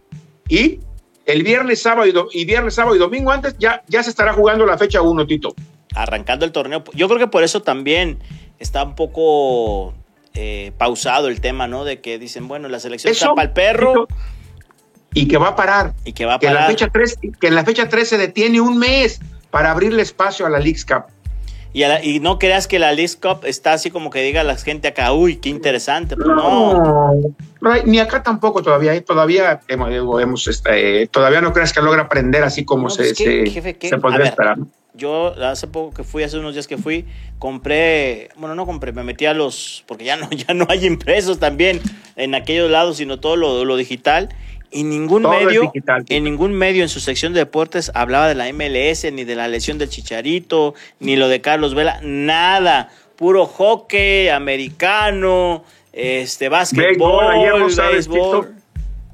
y 0.47 0.79
el 1.25 1.43
viernes, 1.43 1.81
sábado 1.81 2.05
y, 2.07 2.11
do- 2.11 2.29
y 2.31 2.45
viernes, 2.45 2.75
sábado 2.75 2.95
y 2.95 2.99
domingo 2.99 3.31
antes 3.31 3.55
ya, 3.57 3.81
ya 3.87 4.03
se 4.03 4.09
estará 4.09 4.33
jugando 4.33 4.65
la 4.65 4.77
fecha 4.77 5.01
1, 5.01 5.25
Tito. 5.25 5.55
Arrancando 5.95 6.45
el 6.45 6.51
torneo. 6.51 6.83
Yo 6.93 7.07
creo 7.07 7.19
que 7.19 7.27
por 7.27 7.43
eso 7.43 7.61
también 7.61 8.19
está 8.59 8.83
un 8.83 8.95
poco 8.95 9.93
eh, 10.33 10.71
pausado 10.77 11.27
el 11.27 11.41
tema, 11.41 11.67
¿no? 11.67 11.83
De 11.83 12.01
que 12.01 12.17
dicen, 12.19 12.47
bueno, 12.47 12.67
la 12.69 12.79
selección 12.79 13.11
Eso, 13.11 13.25
está 13.25 13.35
para 13.35 13.47
el 13.47 13.53
perro 13.53 14.07
y 15.13 15.27
que 15.27 15.37
va 15.37 15.49
a 15.49 15.55
parar. 15.55 15.93
y 16.05 16.13
que 16.13 16.25
va 16.25 16.35
a 16.35 16.39
que 16.39 16.47
en, 16.47 16.53
la 16.53 16.61
parar. 16.61 16.71
fecha 16.71 16.89
3, 16.91 17.19
que 17.39 17.47
en 17.47 17.55
la 17.55 17.65
fecha 17.65 17.89
3 17.89 18.07
se 18.07 18.17
detiene 18.17 18.61
un 18.61 18.77
mes 18.77 19.19
para 19.49 19.71
abrirle 19.71 20.01
espacio 20.01 20.45
a 20.45 20.49
la 20.49 20.59
Leagues 20.59 20.85
Cup. 20.85 21.05
Y, 21.73 21.83
a 21.83 21.87
la- 21.87 22.03
y 22.03 22.19
no 22.19 22.37
creas 22.37 22.67
que 22.67 22.79
la 22.79 22.91
League 22.91 23.13
Cup 23.21 23.45
está 23.45 23.73
así 23.73 23.91
como 23.91 24.09
que 24.09 24.21
diga 24.21 24.43
la 24.43 24.57
gente 24.57 24.89
acá, 24.89 25.13
uy, 25.13 25.37
qué 25.37 25.49
interesante. 25.49 26.15
Pues 26.17 26.27
no. 26.27 27.13
Ni 27.85 27.99
acá 27.99 28.23
tampoco 28.23 28.61
todavía, 28.61 28.93
eh, 28.93 29.01
todavía 29.01 29.61
hemos, 29.67 29.89
digo, 29.89 30.19
hemos, 30.19 30.47
este, 30.47 31.07
todavía 31.07 31.39
no 31.41 31.53
creas 31.53 31.71
que 31.71 31.81
logra 31.81 32.01
aprender 32.03 32.43
así 32.43 32.65
como 32.65 32.83
No, 32.83 32.89
se, 32.89 33.03
pues, 33.03 33.13
¿qué, 33.17 33.45
se, 33.45 33.51
jefe, 33.51 33.77
qué? 33.77 33.89
se 33.89 33.95
A 33.95 33.99
podría 33.99 34.17
ver, 34.19 34.27
esperar. 34.27 34.57
Yo 34.93 35.33
hace 35.41 35.67
poco 35.67 35.93
que 35.93 36.03
fui, 36.03 36.23
hace 36.23 36.37
unos 36.37 36.53
días 36.53 36.67
que 36.67 36.77
fui, 36.77 37.05
compré, 37.39 38.29
bueno, 38.35 38.55
no 38.55 38.65
compré, 38.65 38.91
me 38.91 39.03
metí 39.03 39.25
a 39.25 39.33
los, 39.33 39.83
porque 39.87 40.03
ya 40.03 40.15
no, 40.17 40.29
ya 40.31 40.53
no 40.53 40.65
hay 40.69 40.85
impresos 40.85 41.39
también 41.39 41.79
en 42.15 42.35
aquellos 42.35 42.69
lados, 42.69 42.97
sino 42.97 43.19
todo 43.19 43.35
lo, 43.35 43.63
lo 43.65 43.77
digital. 43.77 44.29
Y 44.71 44.83
ningún 44.83 45.23
Todo 45.23 45.33
medio, 45.33 45.61
digital. 45.63 46.05
en 46.07 46.23
ningún 46.23 46.53
medio 46.53 46.81
en 46.83 46.89
su 46.89 46.99
sección 47.01 47.33
de 47.33 47.39
deportes 47.39 47.91
hablaba 47.93 48.27
de 48.29 48.35
la 48.35 48.47
MLS, 48.53 49.11
ni 49.11 49.25
de 49.25 49.35
la 49.35 49.47
lesión 49.49 49.77
del 49.77 49.89
Chicharito, 49.89 50.73
ni 51.01 51.17
lo 51.17 51.27
de 51.27 51.41
Carlos 51.41 51.75
Vela, 51.75 51.99
nada. 52.03 52.89
Puro 53.17 53.45
hockey, 53.45 54.29
americano, 54.29 55.63
este, 55.93 56.49
básquetbol, 56.49 57.25
ayer 57.31 57.59
no 57.59 57.69
sabes, 57.69 58.07
béisbol. 58.07 58.55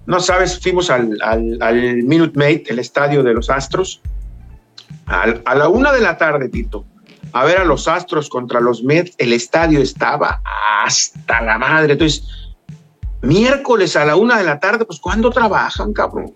No 0.05 0.19
sabes, 0.21 0.59
fuimos 0.61 0.89
al, 0.89 1.17
al, 1.21 1.57
al 1.61 1.75
Minute 2.03 2.37
Maid, 2.37 2.61
el 2.69 2.79
estadio 2.79 3.23
de 3.23 3.33
los 3.33 3.49
Astros, 3.49 3.99
al- 5.07 5.41
a 5.43 5.55
la 5.55 5.67
una 5.67 5.91
de 5.91 6.01
la 6.01 6.17
tarde, 6.17 6.47
Tito, 6.49 6.85
a 7.33 7.43
ver 7.43 7.57
a 7.57 7.65
los 7.65 7.87
Astros 7.89 8.29
contra 8.29 8.61
los 8.61 8.83
Mets, 8.83 9.13
el 9.17 9.33
estadio 9.33 9.81
estaba 9.81 10.41
hasta 10.85 11.41
la 11.41 11.57
madre. 11.57 11.93
Entonces, 11.93 12.23
miércoles 13.21 13.95
a 13.95 14.05
la 14.05 14.15
una 14.15 14.37
de 14.37 14.43
la 14.43 14.59
tarde, 14.59 14.85
pues 14.85 14.99
¿cuándo 14.99 15.29
trabajan, 15.29 15.93
cabrón? 15.93 16.33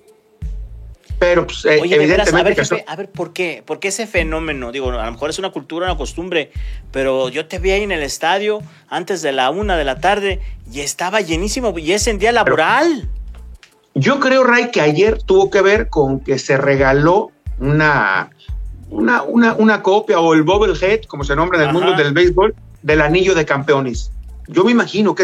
Pero 1.20 1.46
pues, 1.46 1.64
eh, 1.66 1.80
Oye, 1.80 2.00
de 2.00 2.08
veras, 2.08 2.28
a 2.28 2.30
evidentemente 2.32 2.44
ver, 2.50 2.56
que 2.56 2.62
jefe, 2.64 2.84
son- 2.84 2.84
a 2.94 2.96
ver, 2.96 3.12
¿por 3.12 3.32
qué? 3.32 3.62
¿Por 3.64 3.80
qué 3.80 3.90
ese 3.90 4.08
fenómeno? 4.08 4.72
Digo, 4.72 4.90
a 4.90 5.06
lo 5.06 5.12
mejor 5.12 5.30
es 5.30 5.38
una 5.38 5.52
costumbre, 5.52 5.86
una 5.86 5.96
costumbre, 5.98 6.52
pero 6.92 7.30
yo 7.30 7.46
te 7.46 7.60
vi 7.60 7.70
ahí 7.72 7.84
en 7.84 7.92
el 7.92 8.02
estadio 8.02 8.62
antes 8.90 9.22
de 9.22 9.32
la 9.32 9.52
una 9.52 9.78
de 9.78 9.84
la 9.86 10.00
tarde 10.00 10.40
y 10.72 10.80
estaba 10.80 11.22
llenísimo 11.22 11.78
y 11.78 11.92
es 11.92 12.08
en 12.08 12.18
día 12.18 12.32
laboral. 12.32 13.08
Yo 13.94 14.20
creo, 14.20 14.44
Ray, 14.44 14.72
que 14.72 14.82
ayer 14.82 15.22
tuvo 15.22 15.52
que 15.52 15.62
ver 15.62 15.90
con 15.90 16.22
que 16.22 16.40
se 16.40 16.58
regaló 16.58 17.30
una, 17.60 18.32
una, 18.90 19.22
una, 19.22 19.54
una 19.54 19.84
copia 19.84 20.20
o 20.20 20.34
el 20.34 20.42
bobblehead, 20.42 21.04
como 21.04 21.24
se 21.24 21.36
nombra 21.36 21.58
en 21.60 21.64
el 21.66 21.70
Ajá. 21.70 21.78
mundo 21.78 22.02
del 22.02 22.14
béisbol, 22.14 22.56
del 22.82 23.00
anillo 23.02 23.36
de 23.36 23.46
campeones. 23.46 24.12
Yo 24.52 24.64
me 24.66 24.72
imagino 24.72 25.16
que, 25.16 25.24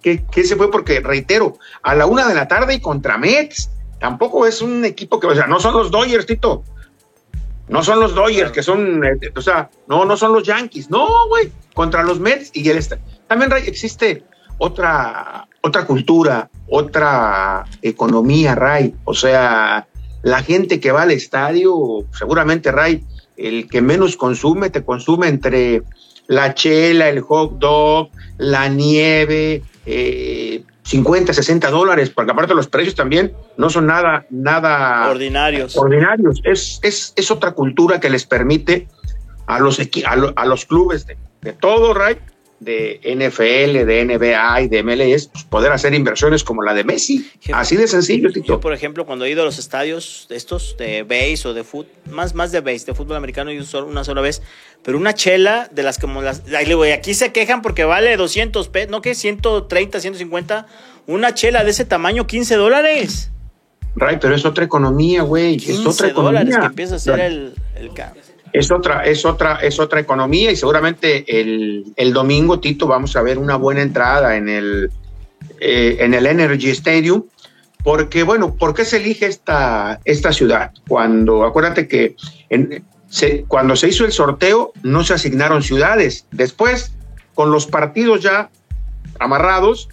que, 0.00 0.44
fue 0.56 0.70
porque, 0.70 1.00
reitero, 1.00 1.58
a 1.82 1.94
la 1.94 2.06
una 2.06 2.26
de 2.28 2.34
la 2.34 2.46
tarde 2.46 2.74
y 2.74 2.80
contra 2.80 3.18
Mets. 3.18 3.70
Tampoco 3.98 4.46
es 4.46 4.62
un 4.62 4.84
equipo 4.84 5.18
que, 5.20 5.26
o 5.26 5.34
sea, 5.34 5.46
no 5.46 5.60
son 5.60 5.74
los 5.74 5.90
Dodgers, 5.90 6.24
Tito. 6.24 6.62
No 7.68 7.82
son 7.84 8.00
los 8.00 8.14
Dodgers, 8.14 8.50
que 8.52 8.62
son, 8.62 9.04
eh, 9.04 9.18
o 9.36 9.40
sea, 9.40 9.70
no, 9.88 10.04
no 10.04 10.16
son 10.16 10.32
los 10.32 10.44
Yankees. 10.44 10.88
No, 10.90 11.06
güey, 11.28 11.52
contra 11.74 12.02
los 12.02 12.18
Mets 12.18 12.50
y 12.54 12.68
el 12.68 12.78
est- 12.78 12.94
También, 13.28 13.50
Ray, 13.50 13.64
existe 13.66 14.24
otra, 14.58 15.48
otra 15.62 15.84
cultura, 15.86 16.48
otra 16.68 17.64
economía, 17.82 18.54
Ray. 18.54 18.94
O 19.04 19.14
sea, 19.14 19.86
la 20.22 20.42
gente 20.42 20.80
que 20.80 20.92
va 20.92 21.02
al 21.02 21.10
estadio, 21.10 22.04
seguramente, 22.16 22.72
Ray, 22.72 23.04
el 23.36 23.68
que 23.68 23.80
menos 23.82 24.16
consume, 24.16 24.70
te 24.70 24.84
consume 24.84 25.28
entre 25.28 25.82
la 26.30 26.54
chela, 26.54 27.08
el 27.08 27.20
hot 27.22 27.58
dog, 27.58 28.10
la 28.38 28.68
nieve, 28.68 29.64
eh, 29.84 30.62
50, 30.84 31.32
60 31.34 31.70
dólares, 31.70 32.10
porque 32.10 32.30
aparte 32.30 32.54
los 32.54 32.68
precios 32.68 32.94
también 32.94 33.32
no 33.56 33.68
son 33.68 33.86
nada, 33.86 34.26
nada 34.30 35.10
Ordinarios. 35.10 35.76
ordinarios. 35.76 36.40
Es, 36.44 36.78
es, 36.82 37.12
es 37.16 37.30
otra 37.32 37.50
cultura 37.52 37.98
que 37.98 38.10
les 38.10 38.26
permite 38.26 38.86
a 39.46 39.58
los, 39.58 39.80
a, 40.06 40.16
lo- 40.16 40.32
a 40.36 40.46
los 40.46 40.64
clubes 40.66 41.04
de, 41.06 41.16
de 41.42 41.52
todo, 41.52 41.94
Ray, 41.94 42.16
de 42.60 43.00
NFL, 43.02 43.86
de 43.86 44.04
NBA 44.04 44.60
y 44.62 44.68
de 44.68 44.82
MLS, 44.82 45.28
pues, 45.28 45.44
poder 45.44 45.72
hacer 45.72 45.94
inversiones 45.94 46.44
como 46.44 46.62
la 46.62 46.74
de 46.74 46.84
Messi. 46.84 47.28
Así 47.52 47.74
de 47.76 47.88
sencillo, 47.88 48.28
Yo, 48.28 48.34
Tito. 48.34 48.60
por 48.60 48.74
ejemplo, 48.74 49.06
cuando 49.06 49.24
he 49.24 49.30
ido 49.30 49.40
a 49.42 49.44
los 49.46 49.58
estadios 49.58 50.26
de 50.28 50.36
estos, 50.36 50.76
de 50.78 51.02
base 51.02 51.48
o 51.48 51.54
de 51.54 51.64
fútbol, 51.64 51.90
más, 52.10 52.34
más 52.34 52.52
de 52.52 52.60
base, 52.60 52.84
de 52.84 52.94
fútbol 52.94 53.16
americano, 53.16 53.50
y 53.50 53.58
una 53.86 54.04
sola 54.04 54.20
vez, 54.20 54.42
pero 54.82 54.98
una 54.98 55.14
chela 55.14 55.68
de 55.72 55.82
las 55.82 55.98
como 55.98 56.20
las. 56.22 56.42
aquí 56.94 57.14
se 57.14 57.32
quejan 57.32 57.62
porque 57.62 57.84
vale 57.84 58.14
200 58.16 58.68
pesos, 58.68 58.90
no 58.90 59.00
que 59.00 59.14
130, 59.14 59.98
150, 60.00 60.66
una 61.06 61.32
chela 61.34 61.64
de 61.64 61.70
ese 61.70 61.86
tamaño, 61.86 62.26
15 62.26 62.56
dólares. 62.56 63.30
Ray, 63.96 64.18
pero 64.20 64.34
es 64.36 64.44
otra 64.44 64.64
economía, 64.64 65.22
güey. 65.22 65.56
Es 65.56 65.64
15 65.64 65.88
otra 65.88 66.08
dólares 66.10 66.42
economía. 66.42 66.60
que 66.60 66.66
empieza 66.66 66.94
a 66.96 66.98
ser 66.98 67.20
el, 67.20 67.54
el 67.74 67.92
ca- 67.92 68.12
Es 68.52 68.70
otra, 68.72 69.04
es 69.04 69.24
otra, 69.24 69.56
es 69.56 69.78
otra 69.78 70.00
economía 70.00 70.50
y 70.50 70.56
seguramente 70.56 71.40
el, 71.40 71.92
el 71.96 72.12
domingo, 72.12 72.58
Tito, 72.58 72.86
vamos 72.86 73.14
a 73.16 73.22
ver 73.22 73.38
una 73.38 73.56
buena 73.56 73.82
entrada 73.82 74.36
en 74.36 74.48
el, 74.48 74.90
eh, 75.60 75.98
en 76.00 76.14
el 76.14 76.26
Energy 76.26 76.70
Stadium. 76.70 77.24
Porque, 77.82 78.24
bueno, 78.24 78.56
¿por 78.56 78.74
qué 78.74 78.84
se 78.84 78.98
elige 78.98 79.26
esta, 79.26 80.00
esta 80.04 80.32
ciudad? 80.32 80.72
Cuando, 80.86 81.44
acuérdate 81.44 81.88
que 81.88 82.14
cuando 83.48 83.74
se 83.74 83.88
hizo 83.88 84.04
el 84.04 84.12
sorteo 84.12 84.72
no 84.82 85.02
se 85.02 85.14
asignaron 85.14 85.62
ciudades. 85.62 86.26
Después, 86.30 86.92
con 87.34 87.50
los 87.50 87.66
partidos 87.66 88.20
ya 88.20 88.50
amarrados, 89.18 89.88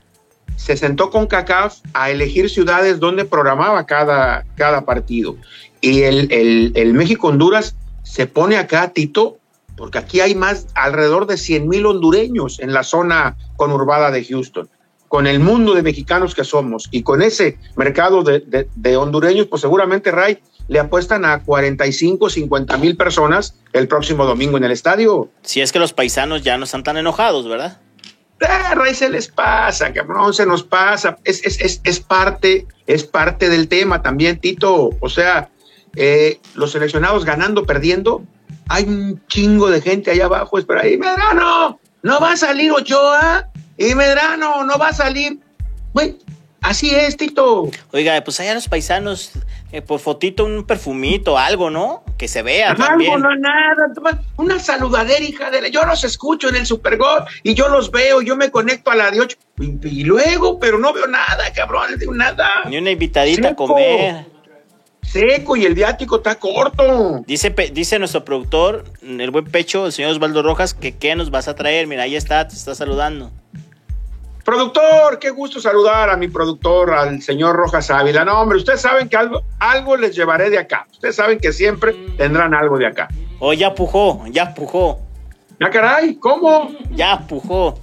se 0.57 0.75
sentó 0.75 1.11
con 1.11 1.27
CACAF 1.27 1.77
a 1.93 2.09
elegir 2.09 2.49
ciudades 2.49 2.99
donde 2.99 3.23
programaba 3.23 3.85
cada, 3.85 4.43
cada 4.55 4.83
partido. 4.83 5.37
Y 5.79 6.01
el, 6.01 6.29
el 6.75 6.93
México-Honduras 6.93 7.75
se 8.09 8.25
pone 8.25 8.57
acá, 8.57 8.93
Tito, 8.93 9.37
porque 9.75 9.99
aquí 9.99 10.21
hay 10.21 10.33
más, 10.33 10.67
alrededor 10.73 11.27
de 11.27 11.37
100 11.37 11.67
mil 11.67 11.85
hondureños 11.85 12.59
en 12.59 12.73
la 12.73 12.83
zona 12.83 13.37
conurbada 13.55 14.11
de 14.11 14.23
Houston. 14.25 14.69
Con 15.07 15.27
el 15.27 15.39
mundo 15.39 15.73
de 15.73 15.83
mexicanos 15.83 16.35
que 16.35 16.43
somos 16.43 16.89
y 16.91 17.03
con 17.03 17.21
ese 17.21 17.57
mercado 17.75 18.23
de, 18.23 18.39
de, 18.39 18.67
de 18.75 18.97
hondureños, 18.97 19.47
pues 19.47 19.61
seguramente, 19.61 20.11
Ray, 20.11 20.39
le 20.67 20.79
apuestan 20.79 21.23
a 21.25 21.43
45, 21.43 22.29
50 22.29 22.77
mil 22.77 22.97
personas 22.97 23.55
el 23.71 23.87
próximo 23.87 24.25
domingo 24.25 24.57
en 24.57 24.65
el 24.65 24.71
estadio. 24.71 25.29
Si 25.43 25.61
es 25.61 25.71
que 25.71 25.79
los 25.79 25.93
paisanos 25.93 26.43
ya 26.43 26.57
no 26.57 26.65
están 26.65 26.83
tan 26.83 26.97
enojados, 26.97 27.47
¿verdad? 27.47 27.79
Ah, 28.41 28.73
Ray, 28.75 28.93
se 28.93 29.09
les 29.09 29.29
pasa, 29.29 29.93
cabrón, 29.93 30.33
se 30.33 30.45
nos 30.45 30.63
pasa. 30.63 31.17
Es, 31.23 31.45
es, 31.45 31.59
es, 31.61 31.81
es 31.83 31.99
parte, 31.99 32.67
es 32.85 33.03
parte 33.03 33.49
del 33.49 33.67
tema 33.67 34.01
también, 34.01 34.39
Tito. 34.39 34.91
O 34.99 35.09
sea, 35.09 35.49
eh, 35.97 36.39
los 36.53 36.71
seleccionados 36.71 37.25
ganando, 37.25 37.65
perdiendo, 37.65 38.23
hay 38.69 38.83
un 38.83 39.21
chingo 39.27 39.69
de 39.69 39.81
gente 39.81 40.11
allá 40.11 40.25
abajo, 40.25 40.59
espera 40.59 40.81
ahí, 40.81 40.97
Medrano, 40.97 41.79
no 42.03 42.19
va 42.19 42.33
a 42.33 42.37
salir 42.37 42.71
Ochoa, 42.71 43.49
y 43.77 43.95
Medrano, 43.95 44.63
no 44.63 44.77
va 44.77 44.89
a 44.89 44.93
salir. 44.93 45.39
Güey, 45.93 46.17
así 46.61 46.93
es, 46.93 47.17
Tito. 47.17 47.69
Oiga, 47.91 48.21
pues 48.23 48.39
allá 48.39 48.53
los 48.53 48.67
paisanos, 48.67 49.31
eh, 49.71 49.81
por 49.81 49.99
fotito, 49.99 50.45
un 50.45 50.65
perfumito, 50.65 51.37
algo, 51.37 51.69
¿no? 51.69 52.03
Que 52.17 52.27
se 52.27 52.41
vea 52.41 52.71
Algo, 52.71 52.83
también. 52.85 53.19
no 53.19 53.35
nada, 53.35 53.91
una 54.37 54.59
saludadera, 54.59 55.23
hija 55.23 55.49
de 55.49 55.61
la. 55.61 55.67
Yo 55.67 55.83
los 55.85 56.03
escucho 56.03 56.49
en 56.49 56.55
el 56.57 56.65
Supergol 56.65 57.23
y 57.43 57.53
yo 57.53 57.69
los 57.69 57.91
veo, 57.91 58.21
yo 58.21 58.35
me 58.35 58.51
conecto 58.51 58.91
a 58.91 58.95
la 58.95 59.11
de 59.11 59.21
8 59.21 59.37
y, 59.59 59.87
y 59.87 60.03
luego, 60.03 60.59
pero 60.59 60.77
no 60.77 60.93
veo 60.93 61.07
nada, 61.07 61.51
cabrón, 61.53 61.91
nada. 62.13 62.65
Ni 62.69 62.77
una 62.77 62.91
invitadita 62.91 63.49
a 63.49 63.55
comer. 63.55 64.36
Seco 65.07 65.55
y 65.55 65.65
el 65.65 65.73
viático 65.73 66.17
está 66.17 66.35
corto. 66.35 67.23
Dice, 67.25 67.49
dice 67.71 67.97
nuestro 67.97 68.25
productor, 68.25 68.83
el 69.01 69.31
buen 69.31 69.45
pecho, 69.45 69.85
el 69.85 69.91
señor 69.93 70.11
Osvaldo 70.11 70.43
Rojas, 70.43 70.73
que 70.73 70.95
qué 70.97 71.15
nos 71.15 71.31
vas 71.31 71.47
a 71.47 71.55
traer. 71.55 71.87
Mira, 71.87 72.03
ahí 72.03 72.15
está, 72.15 72.45
te 72.47 72.55
está 72.55 72.75
saludando. 72.75 73.31
Productor, 74.43 75.19
qué 75.19 75.29
gusto 75.29 75.59
saludar 75.59 76.09
a 76.09 76.15
mi 76.15 76.27
productor, 76.27 76.93
al 76.93 77.21
señor 77.21 77.55
Rojas 77.55 77.89
Ávila. 77.89 78.23
No, 78.23 78.41
hombre, 78.41 78.57
ustedes 78.57 78.81
saben 78.81 79.09
que 79.09 79.17
algo, 79.17 79.43
algo 79.59 79.97
les 79.97 80.15
llevaré 80.15 80.49
de 80.49 80.57
acá. 80.57 80.87
Ustedes 80.91 81.15
saben 81.15 81.37
que 81.39 81.51
siempre 81.51 81.93
tendrán 82.17 82.53
algo 82.53 82.77
de 82.77 82.87
acá. 82.87 83.07
Oh, 83.39 83.53
ya 83.53 83.73
pujó, 83.73 84.23
ya 84.29 84.53
pujó, 84.53 84.99
Ya, 85.59 85.69
caray, 85.69 86.15
¿cómo? 86.15 86.71
ya 86.91 87.19
pujó. 87.27 87.79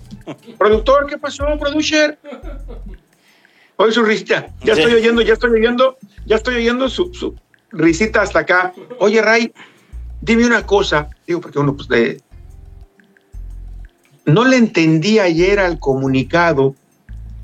Productor, 0.59 1.07
¿qué 1.07 1.19
pasó, 1.19 1.45
producer? 1.59 2.19
Oye, 3.77 3.93
su 3.93 4.03
risita. 4.03 4.49
Ya 4.63 4.75
estoy 4.75 4.95
oyendo, 4.95 5.23
ya 5.23 5.33
estoy 5.33 5.51
oyendo, 5.51 5.97
ya 6.27 6.37
estoy 6.37 6.57
oyendo 6.57 6.89
su, 6.89 7.13
su 7.13 7.35
risita 7.71 8.23
hasta 8.23 8.41
acá. 8.41 8.73
Oye, 8.99 9.21
Ray, 9.21 9.53
dime 10.21 10.47
una 10.47 10.65
cosa. 10.65 11.09
Digo, 11.27 11.41
porque 11.41 11.59
uno, 11.59 11.75
pues, 11.77 11.89
de... 11.89 12.21
No 14.27 14.45
le 14.45 14.57
entendí 14.57 15.19
ayer 15.19 15.59
al 15.59 15.79
comunicado 15.79 16.75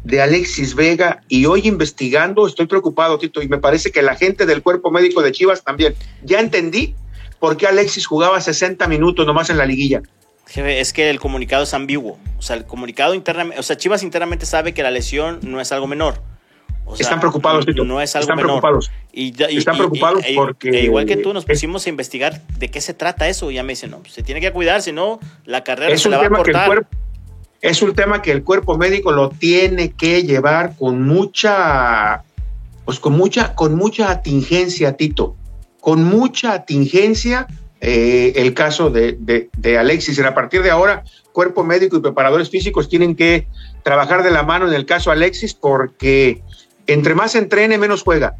de 0.04 0.22
Alexis 0.22 0.74
Vega 0.74 1.22
y 1.28 1.44
hoy 1.44 1.68
investigando 1.68 2.46
estoy 2.46 2.66
preocupado, 2.66 3.18
Tito, 3.18 3.42
y 3.42 3.48
me 3.48 3.58
parece 3.58 3.90
que 3.90 4.00
la 4.00 4.14
gente 4.14 4.46
del 4.46 4.62
cuerpo 4.62 4.90
médico 4.90 5.20
de 5.20 5.32
Chivas 5.32 5.62
también. 5.62 5.94
Ya 6.24 6.40
entendí 6.40 6.94
por 7.38 7.56
qué 7.56 7.66
Alexis 7.66 8.06
jugaba 8.06 8.40
60 8.40 8.86
minutos 8.88 9.26
nomás 9.26 9.50
en 9.50 9.58
la 9.58 9.66
liguilla. 9.66 10.02
Jefe, 10.50 10.80
es 10.80 10.92
que 10.92 11.08
el 11.10 11.20
comunicado 11.20 11.62
es 11.62 11.72
ambiguo. 11.74 12.18
O 12.38 12.42
sea, 12.42 12.56
el 12.56 12.64
comunicado 12.64 13.14
internamente, 13.14 13.60
o 13.60 13.62
sea, 13.62 13.76
Chivas 13.76 14.02
internamente 14.02 14.46
sabe 14.46 14.74
que 14.74 14.82
la 14.82 14.90
lesión 14.90 15.38
no 15.42 15.60
es 15.60 15.70
algo 15.72 15.86
menor. 15.86 16.20
O 16.86 16.96
sea, 16.96 17.04
Están 17.04 17.20
preocupados, 17.20 17.64
Tito. 17.66 17.84
No 17.84 18.00
es 18.00 18.16
algo 18.16 18.24
Están 18.24 18.36
menor. 18.36 18.60
preocupados. 18.60 18.90
Y, 19.12 19.30
ya- 19.30 19.48
y- 19.48 19.58
Están 19.58 19.76
preocupados 19.76 20.24
y- 20.28 20.34
porque- 20.34 20.70
e 20.70 20.84
igual 20.84 21.06
que 21.06 21.16
tú, 21.16 21.32
nos 21.32 21.44
pusimos 21.44 21.86
a 21.86 21.88
investigar 21.88 22.40
de 22.58 22.68
qué 22.68 22.80
se 22.80 22.94
trata 22.94 23.28
eso. 23.28 23.48
Y 23.50 23.54
ya 23.54 23.62
me 23.62 23.74
dicen, 23.74 23.90
no, 23.92 23.98
pues 24.00 24.12
se 24.12 24.24
tiene 24.24 24.40
que 24.40 24.50
cuidar, 24.50 24.82
si 24.82 24.90
no, 24.90 25.20
la 25.44 25.62
carrera 25.62 25.92
es 25.94 26.02
se 26.02 26.08
un 26.08 26.12
la 26.12 26.18
va 26.18 26.24
a 26.24 26.26
tema 26.26 26.36
que 26.42 26.50
el 26.50 26.54
cortar. 26.54 26.66
cuerpo 26.66 26.88
es 27.62 27.82
un 27.82 27.94
tema 27.94 28.22
que 28.22 28.32
el 28.32 28.42
cuerpo 28.42 28.76
médico 28.78 29.12
lo 29.12 29.28
tiene 29.28 29.92
que 29.92 30.22
llevar 30.24 30.74
con 30.76 31.02
mucha 31.06 32.22
pues 32.86 32.98
con 32.98 33.12
mucha 33.16 33.54
con 33.54 33.76
mucha 33.76 34.10
atingencia 34.10 34.96
Tito 34.96 35.36
con 35.78 36.02
mucha 36.02 36.54
atingencia 36.54 37.46
eh, 37.80 38.32
el 38.36 38.54
caso 38.54 38.90
de, 38.90 39.16
de, 39.18 39.50
de 39.56 39.78
Alexis 39.78 40.18
y 40.18 40.22
a 40.22 40.34
partir 40.34 40.62
de 40.62 40.70
ahora 40.70 41.04
cuerpo 41.32 41.64
médico 41.64 41.96
y 41.96 42.00
preparadores 42.00 42.50
físicos 42.50 42.88
tienen 42.88 43.16
que 43.16 43.46
trabajar 43.82 44.22
de 44.22 44.30
la 44.30 44.42
mano 44.42 44.68
en 44.68 44.74
el 44.74 44.84
caso 44.84 45.10
Alexis 45.10 45.54
porque 45.54 46.42
entre 46.86 47.14
más 47.14 47.34
entrene 47.34 47.78
menos 47.78 48.02
juega 48.02 48.36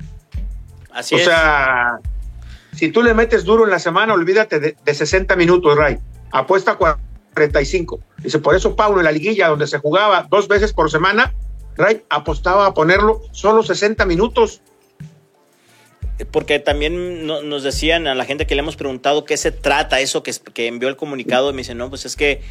Así 0.93 1.15
o 1.15 1.19
es. 1.19 1.25
sea, 1.25 2.01
si 2.73 2.91
tú 2.91 3.03
le 3.03 3.15
metes 3.15 3.45
duro 3.45 3.65
en 3.65 3.71
la 3.71 3.79
semana, 3.79 4.15
olvídate 4.15 4.61
de, 4.61 4.77
de 4.85 4.95
60 4.95 5.37
minutos, 5.37 5.77
Ray. 5.77 5.99
Apuesta 6.33 6.77
45. 6.77 8.01
Dice, 8.19 8.39
por 8.39 8.55
eso 8.55 8.77
Paulo 8.77 9.01
en 9.01 9.05
la 9.05 9.13
liguilla, 9.13 9.49
donde 9.49 9.67
se 9.67 9.79
jugaba 9.79 10.27
dos 10.31 10.49
veces 10.49 10.73
por 10.73 10.91
semana, 10.91 11.33
Ray 11.77 12.03
apostaba 12.11 12.67
a 12.67 12.75
ponerlo 12.75 13.23
solo 13.33 13.63
60 13.63 14.05
minutos. 14.07 14.63
Porque 16.31 16.59
también 16.59 17.27
no- 17.27 17.43
nos 17.43 17.63
decían 17.63 18.07
a 18.07 18.15
la 18.15 18.25
gente 18.25 18.47
que 18.47 18.55
le 18.55 18.61
hemos 18.61 18.77
preguntado 18.77 19.25
qué 19.25 19.37
se 19.37 19.53
trata 19.53 20.01
eso 20.01 20.23
que, 20.23 20.33
que 20.53 20.67
envió 20.67 20.89
el 20.89 20.97
comunicado. 20.97 21.51
Y 21.51 21.53
me 21.53 21.59
dicen, 21.59 21.79
no, 21.79 21.89
pues 21.91 22.05
es 22.07 22.17
que 22.17 22.43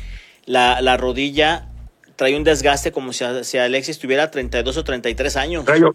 la, 0.46 0.82
la 0.82 0.98
rodilla 0.98 1.68
trae 2.16 2.36
un 2.36 2.44
desgaste 2.44 2.92
como 2.92 3.14
si, 3.14 3.24
si 3.44 3.58
Alexis 3.58 4.00
tuviera 4.00 4.30
32 4.32 4.78
o 4.78 4.84
33 4.84 5.36
años. 5.38 5.66
Rayo, 5.66 5.94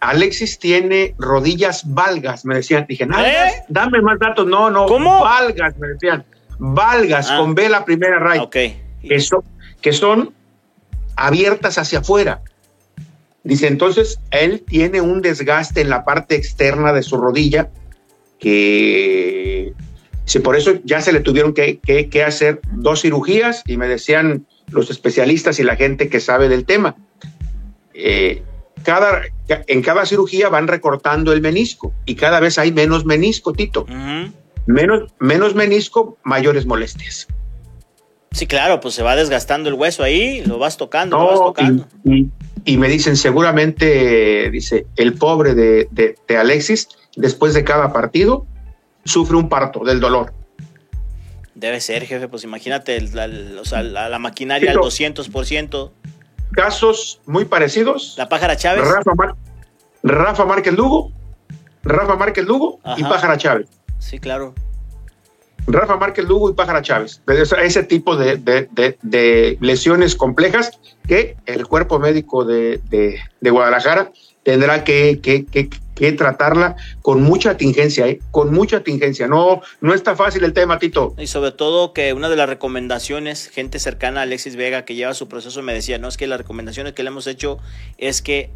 Alexis 0.00 0.58
tiene 0.58 1.14
rodillas 1.18 1.82
valgas, 1.86 2.44
me 2.44 2.54
decían. 2.56 2.86
Dije, 2.88 3.04
¿Eh? 3.04 3.62
dame 3.68 4.00
más 4.00 4.18
datos. 4.18 4.46
No, 4.46 4.70
no, 4.70 4.86
¿Cómo? 4.86 5.20
valgas, 5.20 5.76
me 5.78 5.88
decían. 5.88 6.24
Valgas, 6.58 7.30
Ah. 7.30 7.36
con 7.38 7.54
B 7.54 7.68
la 7.68 7.84
primera, 7.84 8.18
Ray. 8.18 8.38
Ah, 8.40 8.42
ok. 8.44 8.56
que 9.02 9.20
son, 9.20 9.42
que 9.80 9.92
son 9.94 10.34
abiertas 11.16 11.78
hacia 11.78 12.00
afuera. 12.00 12.40
Dice, 13.42 13.66
entonces, 13.68 14.20
él 14.30 14.62
tiene 14.66 15.00
un 15.00 15.22
desgaste 15.22 15.80
en 15.80 15.88
la 15.90 16.04
parte 16.04 16.34
externa 16.36 16.92
de 16.92 17.02
su 17.02 17.16
rodilla 17.16 17.70
que, 18.38 19.72
dice, 20.24 20.40
por 20.40 20.56
eso 20.56 20.72
ya 20.84 21.00
se 21.00 21.12
le 21.12 21.20
tuvieron 21.20 21.54
que, 21.54 21.78
que- 21.78 22.08
que 22.08 22.24
hacer 22.24 22.60
dos 22.72 23.02
cirugías 23.02 23.62
y 23.66 23.76
me 23.76 23.88
decían 23.88 24.46
los 24.70 24.90
especialistas 24.90 25.58
y 25.58 25.62
la 25.64 25.76
gente 25.76 26.08
que 26.08 26.20
sabe 26.20 26.48
del 26.48 26.64
tema. 26.64 26.96
eh, 27.94 28.42
cada, 28.82 29.20
en 29.48 29.82
cada 29.82 30.06
cirugía 30.06 30.48
van 30.48 30.66
recortando 30.66 31.34
el 31.34 31.42
menisco 31.42 31.92
y 32.06 32.14
cada 32.14 32.40
vez 32.40 32.58
hay 32.58 32.72
menos 32.72 33.04
menisco, 33.04 33.52
Tito. 33.52 33.84
Menos, 34.64 35.12
menos 35.18 35.54
menisco, 35.54 36.16
mayores 36.22 36.64
molestias. 36.64 37.26
Sí, 38.30 38.46
claro, 38.46 38.80
pues 38.80 38.94
se 38.94 39.02
va 39.02 39.16
desgastando 39.16 39.68
el 39.68 39.74
hueso 39.74 40.02
ahí, 40.02 40.42
lo 40.46 40.58
vas 40.58 40.78
tocando, 40.78 41.18
lo 41.18 41.26
vas 41.26 41.34
No, 41.40 41.44
tocando. 41.46 41.86
y, 42.04 42.10
y- 42.20 42.30
y 42.64 42.76
me 42.76 42.88
dicen, 42.88 43.16
seguramente, 43.16 44.50
dice, 44.50 44.86
el 44.96 45.14
pobre 45.14 45.54
de, 45.54 45.88
de- 45.90 46.16
de 46.28 46.36
Alexis, 46.36 46.88
después 47.16 47.54
de 47.54 47.64
cada 47.64 47.92
partido, 47.92 48.46
sufre 49.04 49.36
un 49.36 49.48
parto 49.48 49.84
del 49.84 50.00
dolor. 50.00 50.32
Debe 51.54 51.80
ser, 51.80 52.06
jefe, 52.06 52.28
pues 52.28 52.44
imagínate, 52.44 53.00
la, 53.12 53.26
la, 53.26 54.08
la 54.08 54.18
maquinaria 54.18 54.70
al 54.72 54.76
Tito. 54.80 54.88
200%. 54.88 55.90
Casos 56.52 57.20
muy 57.26 57.44
parecidos. 57.44 58.14
La 58.16 58.28
pájara 58.28 58.56
Chávez. 58.56 58.82
Rafa, 58.88 59.14
Mar- 59.14 59.34
Rafa 60.02 60.44
Márquez 60.44 60.72
Lugo, 60.74 61.12
Rafa 61.82 62.16
Márquez 62.16 62.44
Lugo 62.46 62.80
y. 62.96 63.02
Pájara 63.02 63.36
Chávez. 63.36 63.68
Sí, 63.98 64.18
claro. 64.18 64.54
Rafa 65.66 65.96
Márquez 65.96 66.24
Lugo 66.26 66.50
y 66.50 66.54
Pájara 66.54 66.82
Chávez. 66.82 67.20
Ese, 67.62 67.82
tipo 67.84 68.16
de, 68.16 68.36
de- 68.36 68.68
de- 69.02 69.58
lesiones 69.60 70.14
complejas 70.16 70.70
que 71.06 71.36
el 71.46 71.66
cuerpo 71.66 71.98
médico 71.98 72.44
de 72.44 72.80
Guadalajara 73.40 74.12
tendrá 74.42 74.84
que, 74.84 75.20
que- 75.22 75.44
que- 75.46 75.68
que 75.94 76.12
tratarla 76.12 76.76
con 77.02 77.22
mucha 77.22 77.58
tingencia, 77.58 78.08
¿eh? 78.08 78.20
con 78.30 78.54
mucha 78.54 78.80
tingencia. 78.82 79.26
No, 79.28 79.60
no 79.82 79.92
está 79.92 80.16
fácil 80.16 80.44
el 80.44 80.54
tema, 80.54 80.78
Tito. 80.78 81.14
Y 81.18 81.26
sobre 81.26 81.52
todo 81.52 81.92
que 81.92 82.14
una 82.14 82.30
de 82.30 82.36
las 82.36 82.48
recomendaciones, 82.48 83.48
gente 83.50 83.78
cercana 83.78 84.20
a 84.20 84.22
Alexis 84.22 84.56
Vega 84.56 84.86
que 84.86 84.94
lleva 84.94 85.12
su 85.12 85.28
proceso 85.28 85.60
me 85.62 85.74
decía, 85.74 85.98
no 85.98 86.08
es 86.08 86.16
que 86.16 86.26
las 86.26 86.38
recomendaciones 86.38 86.94
que 86.94 87.02
le 87.02 87.08
hemos 87.10 87.26
hecho 87.26 87.58
es 87.98 88.22
que 88.22 88.48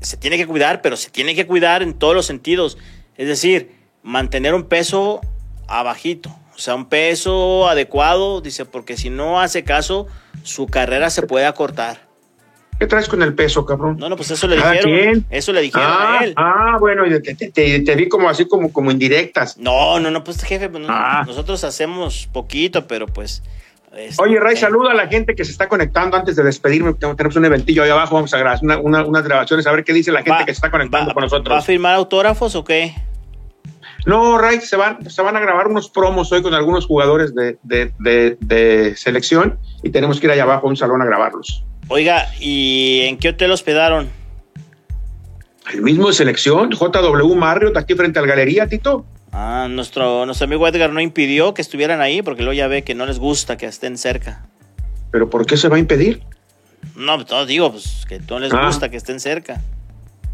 se 0.00 0.16
tiene 0.16 0.38
que 0.38 0.46
cuidar, 0.48 0.82
pero 0.82 0.96
se 0.96 1.08
tiene 1.08 1.36
que 1.36 1.46
cuidar 1.46 1.84
en 1.84 1.94
todos 1.94 2.16
los 2.16 2.26
sentidos. 2.26 2.78
Es 3.16 3.28
decir, 3.28 3.70
mantener 4.02 4.52
un 4.52 4.64
peso 4.64 5.20
abajito, 5.68 6.30
o 6.54 6.58
sea, 6.58 6.74
un 6.74 6.86
peso 6.88 7.68
adecuado, 7.68 8.40
dice, 8.40 8.64
porque 8.64 8.96
si 8.96 9.10
no 9.10 9.40
hace 9.40 9.64
caso, 9.64 10.06
su 10.42 10.66
carrera 10.66 11.10
se 11.10 11.22
puede 11.22 11.46
acortar. 11.46 12.06
¿Qué 12.78 12.86
traes 12.86 13.08
con 13.08 13.22
el 13.22 13.34
peso, 13.34 13.64
cabrón? 13.64 13.96
No, 13.98 14.08
no, 14.10 14.16
pues 14.16 14.30
eso 14.30 14.46
le 14.46 14.56
dijeron. 14.56 14.82
quien. 14.84 15.26
Eso 15.30 15.50
le 15.52 15.62
dijeron 15.62 15.88
ah, 15.90 16.18
a 16.20 16.24
él. 16.24 16.34
ah, 16.36 16.76
bueno, 16.78 17.04
te, 17.22 17.34
te- 17.34 17.50
te- 17.50 17.80
te 17.80 17.94
vi 17.94 18.06
como 18.06 18.28
así 18.28 18.46
como, 18.46 18.70
como 18.70 18.90
indirectas. 18.90 19.56
No, 19.56 19.98
no, 19.98 20.10
no, 20.10 20.22
pues 20.22 20.42
jefe, 20.44 20.68
pues, 20.68 20.82
no, 20.86 20.88
Ah. 20.90 21.24
nosotros 21.26 21.64
hacemos 21.64 22.28
poquito, 22.30 22.86
pero 22.86 23.06
pues... 23.06 23.42
este, 23.96 24.22
Oye, 24.22 24.38
Ray, 24.38 24.56
eh, 24.56 24.58
saluda 24.58 24.90
a 24.90 24.94
la 24.94 25.06
gente 25.08 25.34
que 25.34 25.42
se 25.46 25.52
está 25.52 25.68
conectando 25.70 26.18
antes 26.18 26.36
de 26.36 26.42
despedirme. 26.42 26.92
Tenemos 26.92 27.34
un 27.36 27.46
eventillo 27.46 27.82
ahí 27.82 27.88
abajo, 27.88 28.14
vamos 28.16 28.34
a 28.34 28.38
grabar 28.38 28.58
una- 28.62 28.76
una- 28.78 29.04
unas 29.06 29.24
grabaciones, 29.24 29.66
a 29.66 29.72
ver 29.72 29.82
qué 29.82 29.94
dice 29.94 30.12
la 30.12 30.18
gente 30.18 30.30
va- 30.32 30.44
que 30.44 30.52
se 30.52 30.58
está 30.58 30.70
conectando 30.70 31.08
va- 31.08 31.14
con 31.14 31.22
nosotros. 31.22 31.54
¿Va 31.54 31.60
a 31.60 31.62
firmar 31.62 31.94
autógrafos 31.94 32.54
o 32.56 32.62
qué? 32.64 32.94
No, 34.06 34.38
Ray, 34.38 34.60
se 34.60 34.76
van, 34.76 35.10
se 35.10 35.20
van 35.20 35.36
a 35.36 35.40
grabar 35.40 35.66
unos 35.68 35.90
promos 35.90 36.30
hoy 36.32 36.40
con 36.42 36.54
algunos 36.54 36.86
jugadores 36.86 37.34
de, 37.34 37.58
de- 37.64 37.92
de- 37.98 38.36
de 38.40 38.96
selección 38.96 39.58
y 39.82 39.90
tenemos 39.90 40.20
que 40.20 40.26
ir 40.26 40.30
allá 40.32 40.44
abajo 40.44 40.66
a 40.68 40.70
un 40.70 40.76
salón 40.76 41.02
a 41.02 41.04
grabarlos. 41.04 41.64
Oiga, 41.88 42.26
¿y 42.40 43.00
en 43.02 43.18
qué 43.18 43.30
hotel 43.30 43.50
hospedaron? 43.50 44.08
El 45.72 45.82
mismo 45.82 46.06
de 46.06 46.14
selección, 46.14 46.70
JW 46.70 47.34
Marriott, 47.34 47.76
aquí 47.76 47.94
frente 47.94 48.18
al 48.20 48.26
Galería, 48.28 48.68
Tito. 48.68 49.04
Ah, 49.32 49.66
nuestro, 49.68 50.24
nuestro 50.24 50.44
amigo 50.46 50.66
Edgar 50.68 50.90
no 50.92 51.00
impidió 51.00 51.52
que 51.52 51.60
estuvieran 51.62 52.00
ahí 52.00 52.22
porque 52.22 52.42
luego 52.42 52.56
ya 52.56 52.68
ve 52.68 52.84
que 52.84 52.94
no 52.94 53.06
les 53.06 53.18
gusta 53.18 53.56
que 53.56 53.66
estén 53.66 53.98
cerca. 53.98 54.46
¿Pero 55.10 55.28
por 55.28 55.44
qué 55.46 55.56
se 55.56 55.68
va 55.68 55.76
a 55.76 55.78
impedir? 55.80 56.22
No, 56.94 57.16
pues, 57.16 57.28
no 57.30 57.44
digo, 57.44 57.72
pues 57.72 58.04
que 58.08 58.20
no 58.20 58.38
les 58.38 58.52
Ah. 58.52 58.66
gusta 58.66 58.88
que 58.88 58.96
estén 58.96 59.18
cerca. 59.18 59.60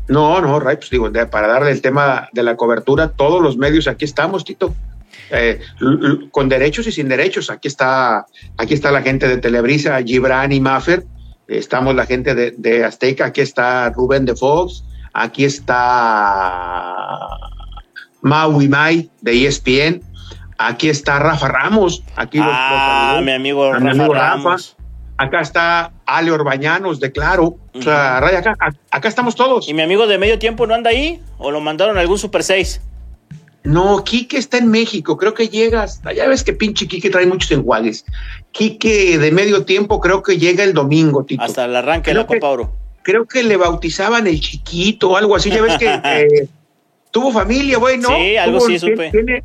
No, 0.09 0.41
no, 0.41 0.59
Ray, 0.61 0.77
pues 0.77 0.91
digo, 0.91 1.09
de- 1.11 1.27
para 1.27 1.47
darle 1.49 1.71
el 1.71 1.81
tema 1.81 2.29
de 2.33 2.43
la 2.43 2.57
cobertura, 2.57 3.09
todos 3.09 3.41
los 3.43 3.57
medios 3.57 3.87
aquí 3.89 4.05
estamos, 4.05 4.45
Tito. 4.45 4.75
Eh, 5.31 5.61
con 6.31 6.49
derechos 6.49 6.87
y 6.87 6.93
sin 6.93 7.09
derechos. 7.09 7.49
Aquí 7.51 7.69
está, 7.69 8.27
aquí 8.59 8.75
está 8.75 8.91
la 8.91 9.01
gente 9.03 9.29
de 9.29 9.39
Telebrisa, 9.39 10.03
Gibran 10.03 10.53
y 10.53 10.61
Maffer. 10.61 11.05
Estamos 11.49 11.95
la 11.95 12.05
gente 12.07 12.35
de, 12.35 12.53
de 12.57 12.85
Azteca, 12.85 13.27
aquí 13.27 13.41
está 13.41 13.91
Rubén 13.91 14.25
de 14.27 14.35
Fox, 14.37 14.85
aquí 15.13 15.45
está 15.45 17.29
Maui 18.23 18.69
Mai 18.69 19.11
de 19.21 19.47
ESPN, 19.47 20.03
aquí 20.59 20.89
está 20.89 21.19
Rafa 21.19 21.49
Ramos, 21.49 22.03
aquí 22.17 22.39
los- 22.39 22.47
los 22.47 22.57
ah, 22.57 23.05
saludos. 23.09 23.25
mi 23.27 23.33
amigo 23.33 23.65
A 23.73 23.79
mi 23.81 23.87
Rafa 23.89 23.91
amigo 24.03 24.15
Rafa. 24.15 24.29
Ramos. 24.35 24.77
Acá 25.17 25.41
está 25.41 25.93
Ale 26.07 26.31
Orbañanos 26.31 27.01
de 27.01 27.13
Claro, 27.13 27.57
o 27.75 27.83
sea, 27.83 28.21
Ray, 28.21 28.37
acá, 28.37 28.57
acá 28.91 29.09
estamos 29.09 29.35
todos. 29.35 29.69
¿Y 29.69 29.75
mi 29.75 29.83
amigo 29.83 30.07
de 30.07 30.19
medio 30.19 30.39
tiempo 30.39 30.67
no 30.67 30.75
anda 30.75 30.91
ahí? 30.91 31.21
¿O 31.39 31.51
lo 31.51 31.61
mandaron 31.61 31.97
a 31.99 32.01
algún 32.01 32.19
Super 32.19 32.43
6? 32.43 32.81
No, 33.65 34.03
Quique 34.03 34.39
está 34.39 34.59
en 34.59 34.69
México, 34.69 35.17
creo 35.17 35.35
que 35.35 35.49
llega 35.49 35.85
hasta, 35.85 36.13
ya 36.13 36.27
ves 36.27 36.43
que 36.43 36.53
pinche 36.53 36.89
Quique 36.89 37.11
trae 37.11 37.27
muchos 37.27 37.51
enjuagues. 37.53 38.05
Quique 38.51 39.19
de 39.19 39.31
medio 39.31 39.65
tiempo 39.65 40.01
creo 40.01 40.23
que 40.23 40.37
llega 40.37 40.65
el 40.65 40.75
domingo, 40.75 41.25
Tito. 41.25 41.43
Hasta 41.45 41.67
el 41.67 41.77
arranque 41.77 42.11
de 42.11 42.15
Creo 42.15 42.23
la 42.23 42.27
Copa 42.27 42.39
que- 42.41 42.47
Oro. 42.47 42.77
Creo 43.05 43.27
que 43.27 43.43
le 43.43 43.57
bautizaban 43.57 44.27
el 44.29 44.41
chiquito 44.41 45.11
o 45.11 45.17
algo 45.17 45.35
así, 45.37 45.51
ya 45.51 45.61
ves 45.63 45.77
que 45.79 45.87
eh, 46.05 46.49
tuvo 47.13 47.33
familia, 47.33 47.79
güey, 47.79 47.99
¿no? 47.99 48.09
Sí, 48.09 48.37
algo 48.37 48.59
Tuvo- 48.59 48.67
sí 48.67 48.79
supe. 48.81 49.11
Tiene, 49.11 49.45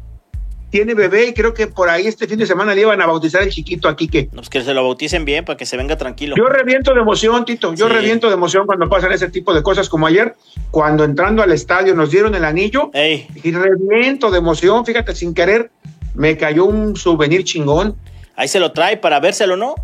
tiene 0.70 0.93
bebé 0.93 1.28
y 1.28 1.34
creo 1.34 1.53
que 1.53 1.68
por 1.68 1.89
ahí 1.89 2.07
este 2.07 2.28
fin 2.28 2.38
de 2.38 2.45
semana 2.45 2.76
le 2.76 2.82
iban 2.82 3.01
a 3.01 3.05
bautizar 3.05 3.41
el 3.43 3.49
chiquito 3.49 3.88
a 3.88 3.95
Quique. 3.95 4.26
No, 4.32 4.38
pues 4.38 4.49
que 4.49 4.61
se 4.61 4.74
lo 4.74 4.84
bauticen 4.84 5.24
bien 5.24 5.45
para 5.45 5.55
que 5.55 5.65
se 5.65 5.78
venga 5.78 5.95
tranquilo. 5.97 6.36
Yo 6.38 6.45
reviento 6.47 6.93
de 6.93 6.99
emoción, 7.01 7.45
Tito. 7.45 7.74
Yo 7.74 7.88
Sí. 7.88 7.93
reviento 7.93 8.28
de 8.28 8.34
emoción 8.34 8.65
cuando 8.65 8.89
pasan 8.89 9.11
ese 9.13 9.30
tipo 9.30 9.53
de 9.53 9.63
cosas 9.63 9.88
como 9.88 10.07
ayer, 10.07 10.36
cuando 10.72 11.03
entrando 11.05 11.41
al 11.41 11.51
estadio 11.51 11.95
nos 11.95 12.11
dieron 12.11 12.36
el 12.36 12.43
anillo 12.43 12.91
Ey, 12.93 13.28
y 13.43 13.51
reviento 13.51 14.30
de 14.30 14.39
emoción. 14.39 14.86
Fíjate, 14.86 15.15
sin 15.15 15.34
querer 15.34 15.72
me 16.15 16.36
cayó 16.38 16.65
un 16.65 16.95
souvenir 16.95 17.43
chingón. 17.43 17.95
ahí 18.36 18.47
se 18.47 18.59
lo 18.59 18.72
trae 18.72 18.97
para 18.97 19.20
vérselo, 19.20 19.55
¿no? 19.55 19.76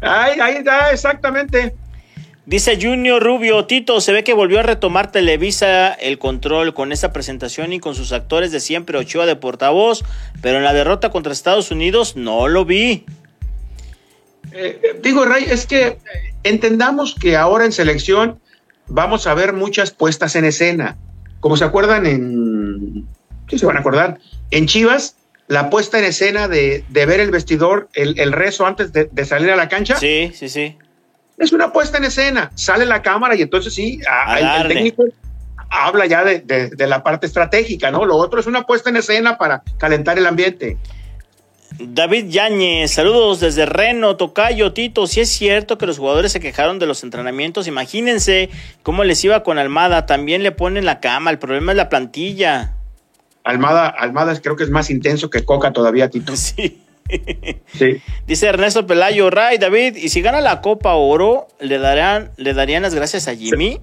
Ahí, 0.00 0.40
ahí 0.40 0.54
está, 0.56 0.92
exactamente. 0.92 1.74
Dice 2.46 2.78
Junior 2.80 3.22
Rubio, 3.22 3.66
Tito, 3.66 4.00
se 4.00 4.12
ve 4.12 4.24
que 4.24 4.32
volvió 4.32 4.60
a 4.60 4.62
retomar 4.62 5.12
Televisa 5.12 5.92
el 5.92 6.18
control 6.18 6.74
con 6.74 6.90
esta 6.90 7.12
presentación 7.12 7.72
y 7.72 7.80
con 7.80 7.94
sus 7.94 8.12
actores 8.12 8.50
de 8.50 8.60
siempre, 8.60 8.98
Ochoa 8.98 9.26
de 9.26 9.36
portavoz, 9.36 10.02
pero 10.40 10.56
en 10.56 10.64
la 10.64 10.72
derrota 10.72 11.10
contra 11.10 11.32
Estados 11.32 11.70
Unidos 11.70 12.16
no 12.16 12.48
lo 12.48 12.64
vi. 12.64 13.04
Eh, 14.52 14.98
digo, 15.02 15.24
Ray, 15.24 15.44
es 15.48 15.66
que 15.66 15.98
entendamos 16.42 17.14
que 17.14 17.36
ahora 17.36 17.66
en 17.66 17.72
selección 17.72 18.40
vamos 18.88 19.26
a 19.26 19.34
ver 19.34 19.52
muchas 19.52 19.92
puestas 19.92 20.34
en 20.34 20.44
escena. 20.44 20.96
Como 21.40 21.56
se 21.56 21.64
acuerdan 21.64 22.06
en. 22.06 23.06
Sí, 23.48 23.58
se 23.58 23.66
van 23.66 23.76
a 23.76 23.80
acordar. 23.80 24.18
En 24.50 24.66
Chivas, 24.66 25.16
la 25.46 25.70
puesta 25.70 25.98
en 25.98 26.04
escena 26.04 26.48
de, 26.48 26.84
de 26.88 27.06
ver 27.06 27.20
el 27.20 27.30
vestidor, 27.30 27.88
el, 27.94 28.18
el 28.18 28.32
rezo 28.32 28.66
antes 28.66 28.92
de, 28.92 29.08
de 29.10 29.24
salir 29.24 29.50
a 29.50 29.56
la 29.56 29.68
cancha, 29.68 29.96
Sí, 29.96 30.32
sí, 30.34 30.48
sí. 30.48 30.76
Es 31.40 31.52
una 31.52 31.72
puesta 31.72 31.98
en 31.98 32.04
escena. 32.04 32.52
Sale 32.54 32.86
la 32.86 33.02
cámara 33.02 33.34
y 33.34 33.42
entonces 33.42 33.74
sí, 33.74 34.00
a- 34.08 34.34
A 34.34 34.60
el- 34.62 34.68
técnico 34.68 35.04
habla 35.68 36.06
ya 36.06 36.22
de, 36.24 36.40
de- 36.40 36.68
de 36.70 36.86
la 36.86 37.02
parte 37.02 37.26
estratégica, 37.26 37.90
¿no? 37.90 38.04
Lo 38.04 38.16
otro 38.16 38.38
es 38.40 38.46
una 38.46 38.62
puesta 38.64 38.90
en 38.90 38.96
escena 38.96 39.38
para 39.38 39.62
calentar 39.78 40.18
el 40.18 40.26
ambiente. 40.26 40.76
David 41.78 42.26
Yáñez, 42.28 42.90
saludos 42.92 43.40
desde 43.40 43.64
Reno, 43.64 44.16
Tocayo, 44.16 44.72
Tito. 44.72 45.06
Si 45.06 45.20
es 45.20 45.30
cierto 45.30 45.78
que 45.78 45.86
los 45.86 45.98
jugadores 45.98 46.32
se 46.32 46.40
quejaron 46.40 46.78
de 46.78 46.86
los 46.86 47.02
entrenamientos, 47.04 47.66
imagínense 47.68 48.50
cómo 48.82 49.04
les 49.04 49.24
iba 49.24 49.42
con 49.42 49.58
Almada. 49.58 50.04
También 50.04 50.42
le 50.42 50.52
ponen 50.52 50.84
la 50.84 51.00
cama, 51.00 51.30
el 51.30 51.38
problema 51.38 51.72
es 51.72 51.76
la 51.76 51.88
plantilla. 51.88 52.74
Almada, 53.44 53.88
Almada 53.88 54.38
creo 54.42 54.56
que 54.56 54.64
es 54.64 54.70
más 54.70 54.90
intenso 54.90 55.30
que 55.30 55.44
Coca 55.44 55.72
todavía, 55.72 56.10
Tito. 56.10 56.32
Sí. 56.36 56.82
Sí. 57.72 58.02
Dice 58.26 58.46
Ernesto 58.46 58.86
Pelayo, 58.86 59.30
Ray, 59.30 59.58
David, 59.58 59.96
y 59.96 60.08
si 60.08 60.22
gana 60.22 60.40
la 60.40 60.60
Copa 60.60 60.94
Oro, 60.94 61.48
¿le 61.60 61.78
darán, 61.78 62.32
le 62.36 62.54
darían 62.54 62.82
las 62.82 62.94
gracias 62.94 63.28
a 63.28 63.34
Jimmy? 63.34 63.80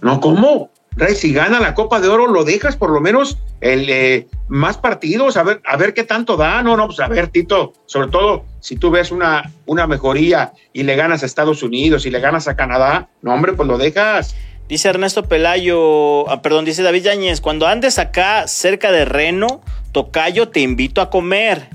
No, 0.00 0.20
¿cómo? 0.20 0.70
Ray, 0.96 1.14
si 1.14 1.32
gana 1.32 1.60
la 1.60 1.74
Copa 1.74 2.00
de 2.00 2.08
Oro, 2.08 2.26
lo 2.28 2.44
dejas 2.44 2.76
por 2.76 2.90
lo 2.90 3.00
menos 3.00 3.38
el 3.60 3.88
eh, 3.88 4.26
más 4.48 4.76
partidos, 4.76 5.36
a 5.36 5.42
ver, 5.42 5.60
a 5.64 5.76
ver 5.76 5.94
qué 5.94 6.04
tanto 6.04 6.36
da. 6.36 6.62
No, 6.62 6.76
no, 6.76 6.86
pues 6.86 7.00
a 7.00 7.08
ver, 7.08 7.28
Tito, 7.28 7.72
sobre 7.86 8.08
todo 8.08 8.44
si 8.60 8.76
tú 8.76 8.90
ves 8.90 9.10
una, 9.10 9.50
una 9.66 9.86
mejoría 9.86 10.52
y 10.72 10.84
le 10.84 10.94
ganas 10.96 11.22
a 11.22 11.26
Estados 11.26 11.62
Unidos 11.62 12.06
y 12.06 12.10
le 12.10 12.20
ganas 12.20 12.46
a 12.46 12.56
Canadá, 12.56 13.08
no, 13.22 13.34
hombre, 13.34 13.54
pues 13.54 13.66
lo 13.66 13.78
dejas. 13.78 14.36
Dice 14.68 14.88
Ernesto 14.88 15.24
Pelayo, 15.24 16.28
ah, 16.30 16.40
perdón, 16.40 16.64
dice 16.64 16.82
David 16.82 17.04
Yáñez, 17.04 17.40
cuando 17.40 17.66
andes 17.66 17.98
acá 17.98 18.46
cerca 18.48 18.92
de 18.92 19.04
Reno, 19.04 19.62
Tocayo, 19.92 20.48
te 20.48 20.60
invito 20.60 21.00
a 21.00 21.10
comer. 21.10 21.68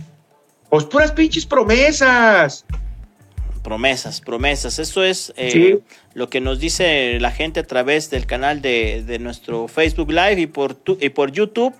Pues 0.69 0.85
puras 0.85 1.11
pinches 1.11 1.45
promesas. 1.45 2.65
Promesas, 3.63 4.21
promesas. 4.21 4.79
Eso 4.79 5.03
es 5.03 5.33
eh, 5.35 5.51
Sí. 5.51 5.79
lo 6.13 6.29
que 6.29 6.39
nos 6.39 6.59
dice 6.59 7.17
la 7.19 7.31
gente 7.31 7.59
a 7.59 7.63
través 7.63 8.09
del 8.09 8.25
canal 8.25 8.61
de, 8.61 9.03
de 9.05 9.19
nuestro 9.19 9.67
Facebook 9.67 10.09
Live 10.11 10.39
y 10.41 10.47
por, 10.47 10.73
tu- 10.75 10.97
y 11.01 11.09
por 11.09 11.31
YouTube. 11.31 11.73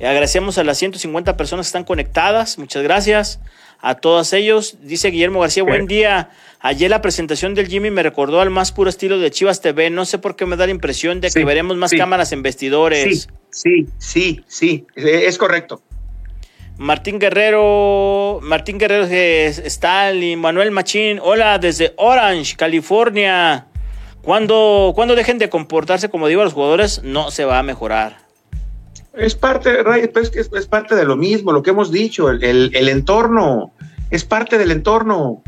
Eh, 0.00 0.06
agradecemos 0.06 0.58
a 0.58 0.64
las 0.64 0.78
150 0.78 1.36
personas 1.36 1.66
que 1.66 1.68
están 1.68 1.84
conectadas. 1.84 2.58
Muchas 2.58 2.82
gracias 2.82 3.40
a 3.80 3.94
todos 3.94 4.32
ellos. 4.32 4.76
Dice 4.82 5.10
Guillermo 5.10 5.40
García, 5.40 5.62
buen 5.62 5.86
día. 5.86 6.30
Ayer 6.60 6.90
la 6.90 7.00
presentación 7.02 7.54
del 7.54 7.68
Jimmy 7.68 7.90
me 7.90 8.02
recordó 8.02 8.40
al 8.40 8.50
más 8.50 8.72
puro 8.72 8.90
estilo 8.90 9.18
de 9.18 9.30
Chivas 9.30 9.60
TV. 9.60 9.90
No 9.90 10.04
sé 10.04 10.18
por 10.18 10.36
qué 10.36 10.46
me 10.46 10.56
da 10.56 10.66
la 10.66 10.72
impresión 10.72 11.20
de 11.20 11.30
Sí, 11.30 11.38
que 11.40 11.44
veremos 11.44 11.76
más 11.76 11.90
sí. 11.90 11.96
cámaras 11.98 12.32
en 12.32 12.42
vestidores. 12.42 13.28
Sí, 13.50 13.86
sí, 13.98 14.42
sí, 14.48 14.86
sí, 14.86 14.86
es 14.96 15.38
correcto. 15.38 15.82
Martín 16.76 17.18
Guerrero, 17.18 18.40
Martín 18.42 18.78
Guerrero 18.78 19.04
Stalin, 19.06 20.38
Manuel 20.40 20.70
Machín, 20.72 21.20
hola 21.22 21.58
desde 21.58 21.94
Orange, 21.96 22.56
California. 22.56 23.66
Cuando, 24.22 24.92
cuando 24.94 25.14
dejen 25.14 25.38
de 25.38 25.48
comportarse 25.50 26.08
como 26.08 26.26
digo 26.28 26.42
los 26.42 26.52
jugadores, 26.52 27.02
no 27.04 27.30
se 27.30 27.44
va 27.44 27.58
a 27.58 27.62
mejorar. 27.62 28.18
Es 29.12 29.34
parte, 29.36 29.82
Ray, 29.84 30.08
pues, 30.08 30.32
es, 30.34 30.50
es 30.52 30.66
parte 30.66 30.96
de 30.96 31.04
lo 31.04 31.14
mismo, 31.16 31.52
lo 31.52 31.62
que 31.62 31.70
hemos 31.70 31.92
dicho, 31.92 32.30
el, 32.30 32.42
el- 32.42 32.74
el 32.74 32.88
entorno, 32.88 33.72
es 34.10 34.24
parte 34.24 34.58
del 34.58 34.72
entorno. 34.72 35.42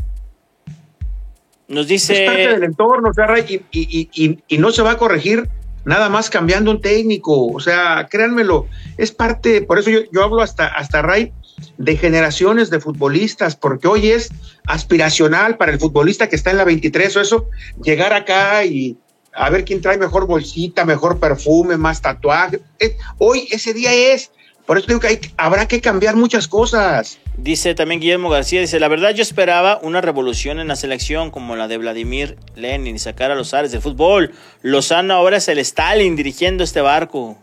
Nos 1.67 1.91
Es 1.91 2.07
parte 2.25 2.47
del 2.47 2.53
dice, 2.61 2.65
entorno, 2.65 3.09
o 3.09 3.13
sea, 3.13 3.25
Ray, 3.27 3.43
y, 3.71 3.79
y- 3.79 4.09
y- 4.13 4.39
y 4.47 4.57
no 4.59 4.71
se 4.71 4.81
va 4.83 4.91
a 4.91 4.97
corregir 4.97 5.49
nada 5.87 6.09
más 6.09 6.29
cambiando 6.29 6.69
un 6.69 6.81
técnico, 6.81 7.47
o 7.47 7.59
sea, 7.61 8.07
créanmelo, 8.11 8.67
es 8.97 9.11
parte, 9.11 9.61
por 9.61 9.79
eso 9.79 9.89
yo, 9.89 9.99
yo 10.11 10.21
hablo 10.21 10.41
hasta, 10.41 10.67
hasta 10.67 11.01
Ray 11.01 11.31
de 11.77 11.95
generaciones 11.95 12.69
de 12.69 12.81
futbolistas, 12.81 13.55
porque 13.55 13.87
hoy 13.87 14.11
es 14.11 14.29
aspiracional 14.67 15.55
para 15.57 15.71
el 15.71 15.79
futbolista 15.79 16.27
que 16.27 16.35
está 16.35 16.51
en 16.51 16.57
la 16.57 16.65
23 16.65 17.15
o 17.15 17.21
eso, 17.21 17.49
llegar 17.81 18.11
acá 18.11 18.65
y 18.65 18.97
a 19.33 19.49
ver 19.49 19.63
quién 19.63 19.81
trae 19.81 19.97
mejor 19.97 20.27
bolsita, 20.27 20.83
mejor 20.83 21.19
perfume, 21.19 21.77
más 21.77 22.01
tatuaje. 22.01 22.59
Eh, 22.79 22.97
hoy 23.17 23.47
ese 23.51 23.73
día 23.73 23.93
es, 23.93 24.31
por 24.67 24.77
eso 24.77 24.85
digo 24.85 24.99
que 24.99 25.07
hay- 25.07 25.19
habrá 25.37 25.67
que 25.67 25.81
cambiar 25.81 26.15
muchas 26.15 26.47
cosas. 26.47 27.17
dice 27.37 27.73
también 27.73 27.99
Guillermo 28.01 28.29
García, 28.29 28.61
dice, 28.61 28.79
la 28.79 28.87
verdad 28.87 29.11
yo 29.15 29.21
esperaba 29.23 29.79
una 29.81 30.01
revolución 30.01 30.59
en 30.59 30.67
la 30.67 30.75
selección 30.75 31.31
como 31.31 31.55
la 31.55 31.67
de 31.67 31.77
Vladimir 31.77 32.37
Lenin 32.55 32.95
y 32.95 32.99
sacar 32.99 33.31
a 33.31 33.35
los 33.35 33.53
ares 33.55 33.71
del 33.71 33.81
fútbol. 33.81 34.31
Lozano 34.61 35.13
ahora 35.15 35.37
es 35.37 35.47
el 35.47 35.57
Stalin 35.59 36.15
dirigiendo 36.15 36.63
este 36.63 36.81
barco. 36.81 37.37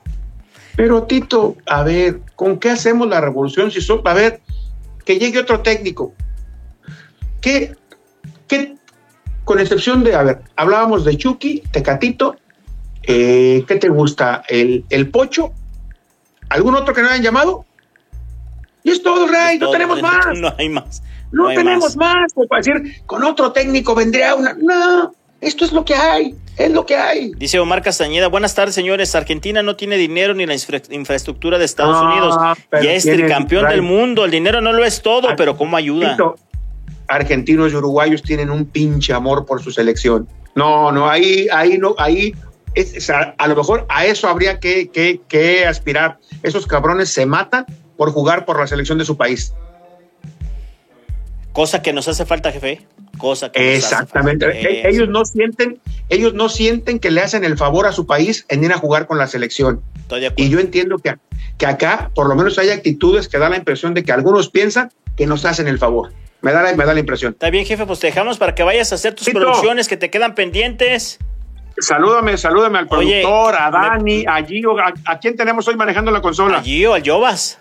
Pero 0.77 1.05
Tito, 1.05 1.57
a 1.67 1.83
ver, 1.85 2.21
¿con 2.37 2.59
qué 2.59 2.71
hacemos 2.71 3.09
la 3.09 3.21
revolución? 3.21 3.71
Si 3.71 3.81
son, 3.81 4.01
a 4.05 4.13
ver, 4.15 4.41
que 5.05 5.19
llegue 5.19 5.39
otro 5.39 5.61
técnico. 5.61 6.13
¿Qué, 7.41 7.77
qué, 8.49 8.75
con 9.45 9.61
excepción 9.61 10.03
de, 10.03 10.15
a 10.15 10.23
ver, 10.25 10.41
hablábamos 10.57 11.05
de 11.05 11.17
Chucky, 11.17 11.63
Tecatito, 11.71 12.37
eh, 13.05 13.65
¿qué 13.69 13.77
te 13.77 13.89
gusta? 13.89 14.43
¿El, 14.49 14.85
el 14.91 15.11
Pocho? 15.11 15.53
¿Algún 16.49 16.75
otro 16.75 16.95
que 16.95 17.03
no 17.03 17.09
hayan 17.09 17.23
llamado? 17.23 17.65
Y 18.83 18.91
es 18.91 19.03
todo, 19.03 19.27
Ray, 19.27 19.55
Es 19.55 19.61
no 19.61 19.67
todo, 19.67 19.73
tenemos 19.73 20.03
más. 20.03 20.39
No 20.39 20.55
hay 20.59 20.69
más. 20.69 21.03
No, 21.33 21.49
hay 21.49 21.57
tenemos 21.57 21.97
más. 21.97 22.33
como 22.33 22.47
para 22.47 22.63
decir, 22.63 23.03
con 23.07 23.25
otro 23.25 23.53
técnico 23.53 23.95
vendría 23.95 24.35
una. 24.35 24.55
No, 24.55 25.13
esto 25.41 25.65
es 25.65 25.73
lo 25.73 25.85
que 25.85 25.95
hay, 25.95 26.35
es 26.57 26.71
lo 26.71 26.87
que 26.87 26.97
hay. 26.97 27.33
Dice 27.37 27.59
Omar 27.59 27.83
Castañeda, 27.83 28.29
buenas 28.29 28.55
tardes 28.55 28.75
señores, 28.75 29.15
Argentina 29.15 29.63
no 29.63 29.75
tiene 29.77 29.97
dinero 29.97 30.35
ni 30.35 30.47
la 30.47 30.55
infra- 30.55 30.83
infraestructura 30.91 31.59
de 31.59 31.65
Estados 31.65 31.97
Ah, 31.99 32.07
Unidos. 32.09 32.85
Ya 32.85 32.93
es 32.93 33.03
tricampeón 33.05 33.69
del 33.69 33.83
mundo, 33.83 34.25
el 34.25 34.31
dinero 34.31 34.61
no 34.61 34.73
lo 34.73 34.85
es 34.85 35.03
todo, 35.03 35.29
pero 35.37 35.57
¿cómo 35.57 35.77
ayuda? 35.77 36.17
Argentinos 37.09 37.73
y 37.73 37.77
uruguayos 37.77 38.23
tienen 38.23 38.51
un 38.51 38.65
pinche 38.65 39.13
amor 39.13 39.45
por 39.45 39.63
su 39.63 39.71
selección. 39.71 40.27
No, 40.55 40.93
no, 40.93 41.09
ahí, 41.11 41.49
ahí 41.53 41.77
no, 41.79 41.95
ahí 41.99 42.33
es, 42.75 42.95
es 42.95 43.11
a, 43.11 43.35
a 43.39 43.47
lo 43.49 43.57
mejor 43.57 43.87
a 43.89 44.07
eso 44.07 44.29
habría 44.29 44.59
que, 44.61 44.89
que, 44.89 45.21
que 45.29 45.67
aspirar. 45.67 46.19
Esos 46.43 46.67
cabrones 46.67 47.09
se 47.11 47.27
matan 47.27 47.67
por 47.97 48.11
jugar 48.13 48.45
por 48.45 48.59
la 48.59 48.67
selección 48.67 48.99
de 48.99 49.05
su 49.05 49.17
país. 49.17 49.55
Cosa 51.53 51.83
que 51.83 51.93
nos 51.93 52.09
hace 52.09 52.25
falta, 52.27 52.51
jefe. 52.51 52.81
Cosa 53.17 53.53
que 53.53 53.61
nos 53.61 53.69
hace 53.69 53.77
Exactamente. 53.95 54.47
falta. 54.47 54.61
E- 54.61 54.89
Ellos 54.89 55.09
no 55.09 55.25
sienten, 55.25 55.79
ellos 56.09 56.35
no 56.35 56.49
sienten 56.49 56.99
que 56.99 57.13
le 57.13 57.21
hacen 57.21 57.45
el 57.45 57.57
favor 57.57 57.87
a 57.87 57.93
su 57.93 58.07
país 58.07 58.45
en 58.49 58.65
ir 58.65 58.73
a 58.73 58.79
jugar 58.79 59.07
con 59.07 59.19
la 59.19 59.29
selección. 59.29 59.81
Estoy 60.01 60.21
de 60.21 60.27
acuerdo. 60.27 60.45
Y 60.45 60.51
yo 60.51 60.59
entiendo 60.59 60.99
que, 60.99 61.15
que 61.57 61.67
acá, 61.67 62.11
por 62.15 62.29
lo 62.29 62.35
menos, 62.35 62.59
hay 62.59 62.71
actitudes 62.71 63.29
que 63.29 63.39
da 63.39 63.49
la 63.49 63.57
impresión 63.57 63.95
de 63.95 64.03
que 64.03 64.11
algunos 64.11 64.51
piensan 64.51 64.91
que 65.17 65.27
nos 65.27 65.45
hacen 65.45 65.69
el 65.69 65.79
favor. 65.79 66.13
Me 66.43 66.53
da 66.53 66.63
la, 66.63 66.75
me 66.75 66.85
da 66.85 66.93
la 66.93 67.01
impresión. 67.01 67.33
Está 67.35 67.51
bien, 67.51 67.65
jefe, 67.65 67.87
pues 67.87 68.01
te 68.01 68.09
dejamos 68.09 68.37
para 68.37 68.55
que 68.57 68.65
vayas 68.65 68.91
a 68.91 68.97
hacer 68.97 69.15
tus 69.15 69.31
producciones 69.31 69.87
que 69.87 69.97
te 69.97 70.11
quedan 70.11 70.35
pendientes. 70.35 71.19
Salúdame, 71.79 72.37
salúdame 72.39 72.79
al 72.79 72.87
Oye, 72.91 73.23
productor, 73.23 73.55
a 73.57 73.71
me- 73.71 73.79
Dani, 73.79 74.25
a 74.27 74.45
Gio. 74.45 74.79
¿A, 74.79 74.93
a 75.07 75.19
quién 75.19 75.37
tenemos 75.37 75.67
hoy 75.69 75.77
manejando 75.77 76.11
la 76.11 76.21
consola? 76.23 76.59
A 76.59 76.63
Gio, 76.63 76.95
al 76.95 77.03
Jovas. 77.05 77.59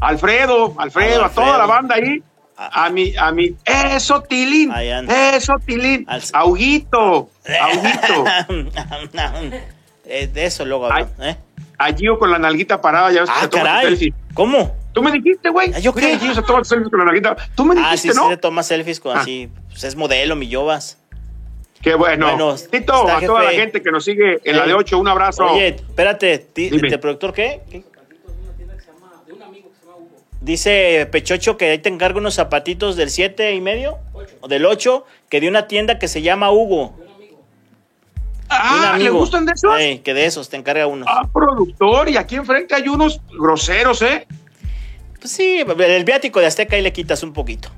Alfredo, 0.00 0.74
Alfredo, 0.78 1.22
A 1.22 1.26
a 1.26 1.30
toda 1.30 1.58
la 1.58 1.66
banda 1.66 1.94
ahí. 1.96 2.22
A 2.58 2.88
mi, 2.88 3.14
a 3.16 3.32
mi, 3.32 3.54
eso, 3.66 4.22
Tilín, 4.22 4.72
eso, 4.74 5.54
Tilín, 5.66 6.06
Al- 6.08 6.22
Auguito, 6.32 7.28
Auguito, 7.60 8.24
Eh, 10.06 10.26
de 10.32 10.44
eso 10.46 10.64
luego 10.64 10.86
hablamos, 10.86 11.12
¿eh? 11.20 11.36
a 11.78 11.92
Gio 11.92 12.18
con 12.18 12.30
la 12.30 12.38
nalguita 12.38 12.80
parada, 12.80 13.12
ya 13.12 13.20
ves 13.22 13.30
que 13.30 13.36
Ah, 13.36 13.40
se 13.40 13.44
su 13.46 13.50
caray. 13.50 14.14
¿Cómo? 14.32 14.74
Tú 14.94 15.02
me 15.02 15.10
dijiste, 15.12 15.50
güey. 15.50 15.72
Ah, 15.74 15.80
¿yo 15.80 15.92
qué? 15.92 16.18
Gio 16.18 16.34
se 16.34 16.40
toma 16.42 16.60
su 16.64 16.70
selfie 16.70 16.88
con 16.90 17.00
la 17.00 17.04
nalguita. 17.06 17.36
Tú 17.54 17.66
me 17.66 17.74
Ah, 17.78 17.90
dijiste, 17.90 18.12
sí, 18.12 18.16
¿no? 18.16 18.24
sí, 18.24 18.30
le 18.30 18.36
toma 18.38 18.62
selfies 18.62 19.00
con 19.00 19.16
Ah. 19.18 19.20
así. 19.20 19.50
Pues 19.68 19.84
es 19.84 19.94
modelo, 19.96 20.34
mi 20.36 20.50
Jovas. 20.50 20.98
Qué 21.86 21.94
bueno. 21.94 22.26
Bueno, 22.26 22.56
Tito, 22.56 23.08
a 23.08 23.20
toda 23.20 23.44
la 23.44 23.52
gente 23.52 23.80
que 23.80 23.92
nos 23.92 24.04
sigue 24.04 24.40
en 24.42 24.56
la 24.56 24.66
de 24.66 24.74
8, 24.74 24.98
un 24.98 25.06
abrazo. 25.06 25.44
Oye, 25.44 25.68
espérate, 25.68 26.36
ti-. 26.38 26.68
¿de 26.68 26.98
productor 26.98 27.32
qué? 27.32 27.60
¿Qué? 27.70 27.84
Dice 30.40 31.06
Pechocho 31.12 31.56
que 31.56 31.66
ahí 31.66 31.78
te 31.78 31.88
encargo 31.88 32.18
unos 32.18 32.34
zapatitos 32.34 32.96
del 32.96 33.08
7 33.08 33.54
y 33.54 33.60
medio, 33.60 33.98
o 34.40 34.48
del 34.48 34.66
8, 34.66 35.04
que 35.28 35.40
de 35.40 35.48
una 35.48 35.68
tienda 35.68 36.00
que 36.00 36.08
se 36.08 36.22
llama 36.22 36.50
Hugo. 36.50 36.96
De 36.98 37.04
un 37.04 37.36
ah, 38.48 38.94
¿le 38.98 39.04
amigo. 39.06 39.18
gustan 39.18 39.46
de 39.46 39.52
esos? 39.52 39.78
Ey, 39.78 40.00
que 40.00 40.12
de 40.12 40.26
esos 40.26 40.48
te 40.48 40.56
encarga 40.56 40.88
unos. 40.88 41.06
Ah, 41.08 41.28
productor, 41.32 42.08
y 42.08 42.16
aquí 42.16 42.34
enfrente 42.34 42.74
hay 42.74 42.88
unos 42.88 43.20
groseros, 43.30 44.02
¿eh? 44.02 44.26
Pues 45.20 45.30
sí, 45.30 45.64
el 45.64 46.04
viático 46.04 46.40
de 46.40 46.46
Azteca 46.46 46.74
ahí 46.74 46.82
le 46.82 46.92
quitas 46.92 47.22
un 47.22 47.32
poquito. 47.32 47.70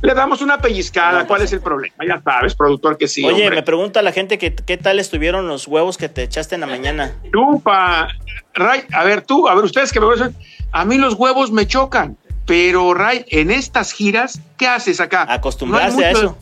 Le 0.00 0.14
damos 0.14 0.42
una 0.42 0.58
pellizcada. 0.58 1.26
¿Cuál 1.26 1.40
pues 1.40 1.50
es 1.50 1.52
el 1.54 1.60
problema? 1.60 1.96
Ya 2.06 2.20
sabes, 2.22 2.54
productor, 2.54 2.96
que 2.96 3.08
sí. 3.08 3.24
Oye, 3.24 3.42
hombre. 3.42 3.56
me 3.56 3.62
pregunta 3.62 4.00
la 4.02 4.12
gente 4.12 4.38
que 4.38 4.54
qué 4.54 4.76
tal 4.76 5.00
estuvieron 5.00 5.48
los 5.48 5.66
huevos 5.66 5.98
que 5.98 6.08
te 6.08 6.22
echaste 6.22 6.54
en 6.54 6.60
la 6.60 6.66
mañana. 6.68 7.16
Tú, 7.32 7.60
pa, 7.60 8.08
Ray, 8.54 8.82
a 8.92 9.04
ver, 9.04 9.22
tú, 9.22 9.48
a 9.48 9.54
ver, 9.54 9.64
ustedes 9.64 9.92
que 9.92 9.98
me 10.00 10.06
conocen, 10.06 10.36
a 10.70 10.84
mí 10.84 10.98
los 10.98 11.14
huevos 11.14 11.50
me 11.50 11.66
chocan, 11.66 12.16
pero 12.46 12.94
Ray, 12.94 13.24
en 13.28 13.50
estas 13.50 13.92
giras, 13.92 14.40
¿qué 14.56 14.68
haces 14.68 15.00
acá? 15.00 15.26
Acostumbrarse 15.28 15.98
No 15.98 16.04
a 16.04 16.10
eso. 16.10 16.38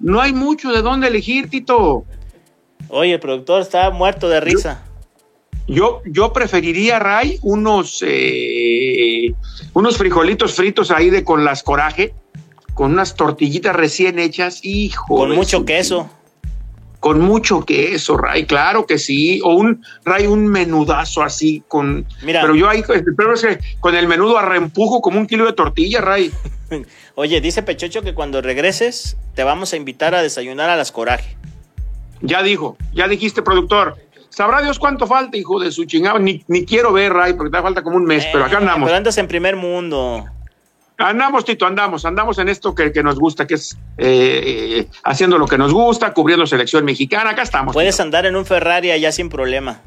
No 0.00 0.20
hay 0.20 0.32
mucho 0.32 0.70
de 0.72 0.82
dónde 0.82 1.08
elegir, 1.08 1.50
Tito. 1.50 2.04
Oye, 2.88 3.14
el 3.14 3.20
productor 3.20 3.62
está 3.62 3.90
muerto 3.90 4.28
de 4.28 4.40
risa. 4.40 4.84
Yo, 5.66 6.00
yo 6.06 6.32
preferiría, 6.32 6.98
Ray, 6.98 7.38
unos, 7.42 8.02
eh, 8.06 9.34
unos 9.74 9.98
frijolitos 9.98 10.54
fritos 10.54 10.90
ahí 10.90 11.10
de 11.10 11.24
con 11.24 11.44
las 11.44 11.62
coraje, 11.62 12.14
con 12.78 12.92
unas 12.92 13.16
tortillitas 13.16 13.74
recién 13.74 14.20
hechas, 14.20 14.60
hijo. 14.62 15.16
Con 15.16 15.34
mucho 15.34 15.64
queso. 15.64 16.08
Con 17.00 17.20
mucho 17.20 17.64
queso, 17.64 18.16
Ray, 18.16 18.46
claro 18.46 18.86
que 18.86 19.00
sí. 19.00 19.40
O 19.42 19.54
un, 19.54 19.84
Ray, 20.04 20.28
un 20.28 20.46
menudazo 20.46 21.24
así 21.24 21.64
con. 21.66 22.06
Mira. 22.22 22.40
Pero 22.42 22.54
yo 22.54 22.68
ahí, 22.68 22.84
pero 23.16 23.34
es 23.34 23.42
que 23.42 23.58
con 23.80 23.96
el 23.96 24.06
menudo 24.06 24.38
a 24.38 24.42
reempujo 24.42 25.00
como 25.00 25.18
un 25.18 25.26
kilo 25.26 25.44
de 25.46 25.54
tortilla, 25.54 26.00
Ray. 26.00 26.30
Oye, 27.16 27.40
dice 27.40 27.64
Pechocho 27.64 28.02
que 28.02 28.14
cuando 28.14 28.42
regreses 28.42 29.16
te 29.34 29.42
vamos 29.42 29.72
a 29.72 29.76
invitar 29.76 30.14
a 30.14 30.22
desayunar 30.22 30.70
a 30.70 30.76
las 30.76 30.92
coraje. 30.92 31.36
Ya 32.20 32.44
dijo, 32.44 32.76
ya 32.94 33.08
dijiste, 33.08 33.42
productor. 33.42 33.96
Sabrá 34.28 34.62
Dios 34.62 34.78
cuánto 34.78 35.08
falta, 35.08 35.36
hijo 35.36 35.58
de 35.58 35.72
su 35.72 35.84
chingada. 35.84 36.20
Ni, 36.20 36.44
ni 36.46 36.64
quiero 36.64 36.92
ver, 36.92 37.12
Ray, 37.12 37.32
porque 37.32 37.56
te 37.56 37.60
falta 37.60 37.82
como 37.82 37.96
un 37.96 38.04
mes, 38.04 38.24
pero 38.30 38.44
acá 38.44 38.54
Eh, 38.54 38.58
andamos. 38.58 38.86
Pero 38.86 38.96
andas 38.96 39.18
en 39.18 39.26
primer 39.26 39.56
mundo. 39.56 40.26
Andamos, 40.98 41.44
Tito, 41.44 41.64
andamos, 41.64 42.04
andamos 42.04 42.38
en 42.38 42.48
esto 42.48 42.74
que, 42.74 42.90
que 42.90 43.04
nos 43.04 43.20
gusta, 43.20 43.46
que 43.46 43.54
es 43.54 43.78
eh, 43.98 44.80
eh, 44.80 44.88
haciendo 45.04 45.38
lo 45.38 45.46
que 45.46 45.56
nos 45.56 45.72
gusta, 45.72 46.12
cubriendo 46.12 46.44
selección 46.44 46.84
mexicana. 46.84 47.30
Acá 47.30 47.42
estamos. 47.42 47.72
Puedes 47.72 47.94
Tito. 47.94 48.02
andar 48.02 48.26
en 48.26 48.34
un 48.34 48.44
Ferrari 48.44 48.90
allá 48.90 49.12
sin 49.12 49.28
problema. 49.28 49.80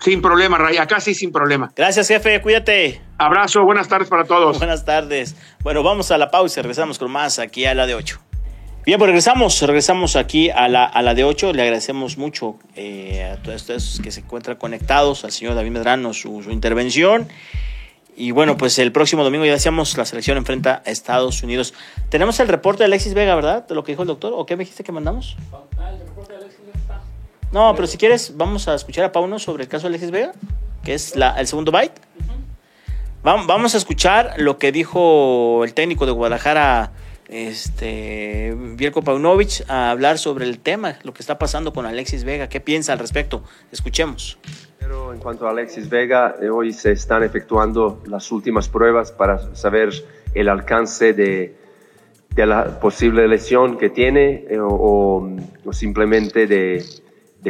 Sin 0.00 0.20
problema, 0.20 0.58
Ray, 0.58 0.78
acá 0.78 1.00
sí, 1.00 1.14
sin 1.14 1.30
problema. 1.30 1.70
Gracias, 1.74 2.08
jefe. 2.08 2.42
Cuídate. 2.42 3.00
Abrazo, 3.18 3.64
buenas 3.64 3.88
tardes 3.88 4.08
para 4.08 4.24
todos. 4.24 4.58
Buenas 4.58 4.84
tardes. 4.84 5.36
Bueno, 5.62 5.82
vamos 5.82 6.10
a 6.10 6.18
la 6.18 6.30
pausa 6.30 6.60
y 6.60 6.62
regresamos 6.62 6.98
con 6.98 7.10
más 7.10 7.38
aquí 7.38 7.64
a 7.64 7.74
la 7.74 7.86
de 7.86 7.94
8. 7.94 8.20
Bien, 8.84 8.98
pues 8.98 9.08
regresamos, 9.08 9.60
regresamos 9.62 10.16
aquí 10.16 10.50
a 10.50 10.68
la, 10.68 10.84
a 10.84 11.02
la 11.02 11.14
de 11.14 11.24
8. 11.24 11.52
Le 11.52 11.62
agradecemos 11.62 12.18
mucho 12.18 12.56
eh, 12.74 13.24
a 13.32 13.42
todos 13.42 13.56
estos 13.56 14.00
que 14.02 14.10
se 14.10 14.20
encuentran 14.20 14.56
conectados, 14.56 15.24
al 15.24 15.32
señor 15.32 15.54
David 15.54 15.70
Medrano, 15.70 16.12
su, 16.12 16.42
su 16.42 16.50
intervención. 16.50 17.28
Y 18.18 18.30
bueno, 18.30 18.56
pues 18.56 18.78
el 18.78 18.92
próximo 18.92 19.22
domingo 19.24 19.44
ya 19.44 19.52
decíamos, 19.52 19.96
la 19.98 20.06
selección 20.06 20.38
enfrenta 20.38 20.82
a 20.86 20.90
Estados 20.90 21.42
Unidos. 21.42 21.74
Tenemos 22.08 22.40
el 22.40 22.48
reporte 22.48 22.78
de 22.82 22.86
Alexis 22.86 23.12
Vega, 23.12 23.34
¿verdad? 23.34 23.66
De 23.66 23.74
lo 23.74 23.84
que 23.84 23.92
dijo 23.92 24.02
el 24.02 24.08
doctor. 24.08 24.32
¿O 24.34 24.46
qué 24.46 24.56
me 24.56 24.64
dijiste 24.64 24.82
que 24.84 24.90
mandamos? 24.92 25.36
No, 27.52 27.74
pero 27.74 27.86
si 27.86 27.98
quieres, 27.98 28.36
vamos 28.36 28.68
a 28.68 28.74
escuchar 28.74 29.04
a 29.04 29.12
Pauno 29.12 29.38
sobre 29.38 29.64
el 29.64 29.68
caso 29.68 29.82
de 29.82 29.88
Alexis 29.88 30.10
Vega, 30.10 30.32
que 30.82 30.94
es 30.94 31.14
la, 31.14 31.38
el 31.38 31.46
segundo 31.46 31.70
byte. 31.72 32.00
Vam- 33.22 33.46
Vamos 33.46 33.74
a 33.74 33.78
escuchar 33.78 34.34
lo 34.38 34.58
que 34.58 34.72
dijo 34.72 35.62
el 35.64 35.74
técnico 35.74 36.06
de 36.06 36.12
Guadalajara, 36.12 36.92
este, 37.28 38.54
Vierko 38.76 39.02
Paunovic, 39.02 39.64
a 39.68 39.90
hablar 39.90 40.18
sobre 40.18 40.44
el 40.44 40.58
tema, 40.58 40.98
lo 41.02 41.12
que 41.12 41.22
está 41.22 41.38
pasando 41.38 41.72
con 41.72 41.86
Alexis 41.86 42.24
Vega. 42.24 42.48
¿Qué 42.48 42.60
piensa 42.60 42.92
al 42.92 42.98
respecto? 42.98 43.42
Escuchemos. 43.72 44.38
Pero 44.78 45.12
en 45.12 45.18
cuanto 45.18 45.46
a 45.46 45.50
Alexis 45.50 45.88
Vega, 45.88 46.36
eh, 46.40 46.48
hoy 46.48 46.72
se 46.72 46.92
están 46.92 47.24
efectuando 47.24 48.02
las 48.06 48.30
últimas 48.30 48.68
pruebas 48.68 49.10
para 49.10 49.54
saber 49.56 49.90
el 50.34 50.48
alcance 50.48 51.12
de, 51.12 51.56
la 52.36 52.78
posible 52.78 53.26
lesión 53.26 53.78
que 53.78 53.90
tiene 53.90 54.44
eh, 54.48 54.58
o, 54.60 55.28
simplemente 55.72 56.46
de, 56.46 56.84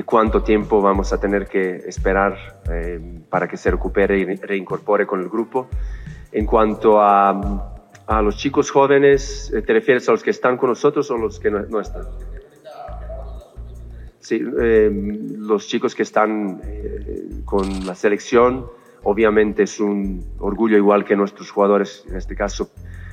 cuánto 0.05 0.43
tiempo 0.43 0.81
vamos 0.81 1.13
a 1.13 1.21
tener 1.21 1.47
que 1.47 1.77
esperar 1.87 2.61
eh, 2.71 3.01
para 3.29 3.49
que 3.49 3.57
se 3.57 3.71
recupere 3.71 4.19
y 4.19 4.25
re- 4.25 4.37
reincorpore 4.41 5.07
con 5.07 5.21
el 5.21 5.29
grupo. 5.29 5.69
En 6.33 6.47
cuanto 6.47 7.01
a, 7.01 7.76
a 8.07 8.23
los 8.23 8.37
chicos 8.37 8.71
jóvenes, 8.71 9.53
eh, 9.53 9.63
¿te 9.63 9.73
refieres 9.73 10.09
a 10.09 10.13
los 10.13 10.23
que 10.23 10.31
están 10.31 10.57
con 10.57 10.69
nosotros 10.69 11.11
o 11.11 11.17
los 11.17 11.41
que 11.41 11.51
no, 11.51 11.61
no 11.67 11.81
están? 11.81 12.05
Sí, 14.21 14.43
eh, 14.61 14.91
los 15.39 15.67
chicos 15.67 15.95
que 15.95 16.03
están 16.03 16.61
eh, 16.65 17.43
con 17.45 17.87
la 17.87 17.95
selección, 17.95 18.67
obviamente 19.03 19.65
es 19.65 19.81
un 19.81 20.25
orgullo 20.39 20.77
igual 20.77 21.05
que 21.05 21.17
nuestros 21.17 21.51
jugadores, 21.51 22.05
en 22.09 22.17
este 22.17 22.35
caso 22.35 22.71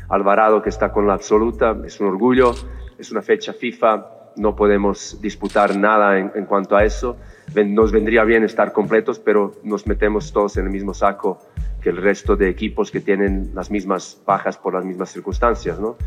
Alvarado 0.09 0.61
que 0.61 0.69
está 0.69 0.91
con 0.91 1.07
la 1.07 1.13
absoluta, 1.13 1.77
es 1.85 1.99
un 1.99 2.07
orgullo, 2.07 2.53
es 2.97 3.11
una 3.11 3.21
fecha 3.21 3.53
FIFA, 3.53 4.05
no 4.35 4.55
podemos 4.55 5.19
disputar 5.21 5.75
nada 5.75 6.19
en, 6.19 6.31
en 6.35 6.45
cuanto 6.45 6.75
a 6.75 6.83
eso. 6.83 7.17
Nos 7.55 7.91
vendría 7.91 8.23
bien 8.23 8.43
estar 8.43 8.73
completos, 8.73 9.19
pero 9.19 9.53
nos 9.63 9.85
metemos 9.85 10.33
todos 10.33 10.57
en 10.57 10.65
el 10.65 10.71
mismo 10.71 10.93
saco 10.93 11.39
que 11.83 11.89
el 11.89 11.97
resto 11.97 12.35
de 12.37 12.49
equipos 12.49 12.89
que 12.89 13.01
tienen 13.01 13.51
las 13.53 13.69
mismas 13.69 14.21
bajas 14.25 14.57
por 14.57 14.73
las 14.73 14.85
mismas 14.85 15.11
circunstancias, 15.11 15.79
¿no? 15.79 15.97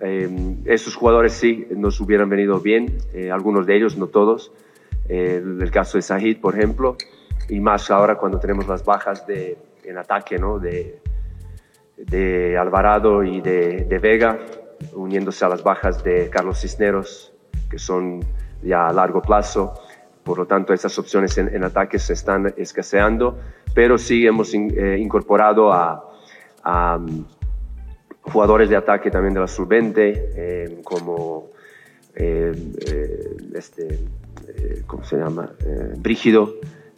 Eh, 0.00 0.56
esos 0.66 0.94
jugadores 0.94 1.32
sí 1.32 1.66
nos 1.70 2.00
hubieran 2.00 2.28
venido 2.28 2.60
bien, 2.60 2.98
eh, 3.12 3.32
algunos 3.32 3.66
de 3.66 3.76
ellos, 3.76 3.96
no 3.96 4.06
todos. 4.06 4.52
Eh, 5.08 5.42
el, 5.42 5.70
caso 5.72 5.98
de 5.98 6.02
Sahid, 6.02 6.40
por 6.40 6.56
ejemplo, 6.56 6.96
y 7.48 7.58
más 7.58 7.90
ahora 7.90 8.16
cuando 8.16 8.38
tenemos 8.38 8.68
las 8.68 8.84
bajas 8.84 9.26
de, 9.26 9.58
en 9.82 9.98
ataque 9.98 10.38
¿no? 10.38 10.58
de, 10.58 11.00
de 11.96 12.56
Alvarado 12.56 13.24
y 13.24 13.40
de, 13.40 13.86
de 13.86 13.98
Vega, 13.98 14.38
uniéndose 14.92 15.44
a 15.44 15.48
las 15.48 15.64
bajas 15.64 16.04
de 16.04 16.30
Carlos 16.30 16.60
Cisneros, 16.60 17.32
que 17.68 17.78
son 17.78 18.20
ya 18.62 18.86
a 18.86 18.92
largo 18.92 19.20
plazo. 19.20 19.74
Por 20.22 20.38
lo 20.38 20.46
tanto, 20.46 20.72
esas 20.72 20.96
opciones 20.98 21.38
en, 21.38 21.52
en 21.52 21.64
ataque 21.64 21.98
se 21.98 22.12
están 22.12 22.52
escaseando, 22.56 23.38
pero 23.74 23.98
sí 23.98 24.26
hemos 24.26 24.54
in- 24.54 24.74
eh, 24.76 24.98
incorporado 24.98 25.72
a, 25.72 26.04
a, 26.62 26.98
mm, 26.98 27.24
jugadores 28.22 28.68
de 28.68 28.76
ataque 28.76 29.10
también 29.10 29.34
de 29.34 29.40
la 29.40 29.48
sub-20, 29.48 29.96
eh, 30.36 30.80
como 30.84 31.46
eh, 32.14 32.52
eh, 32.86 33.36
este, 33.54 33.86
eh, 34.48 34.82
¿cómo 34.86 35.04
se 35.04 35.16
llama? 35.16 35.50
Brígido, 35.98 36.54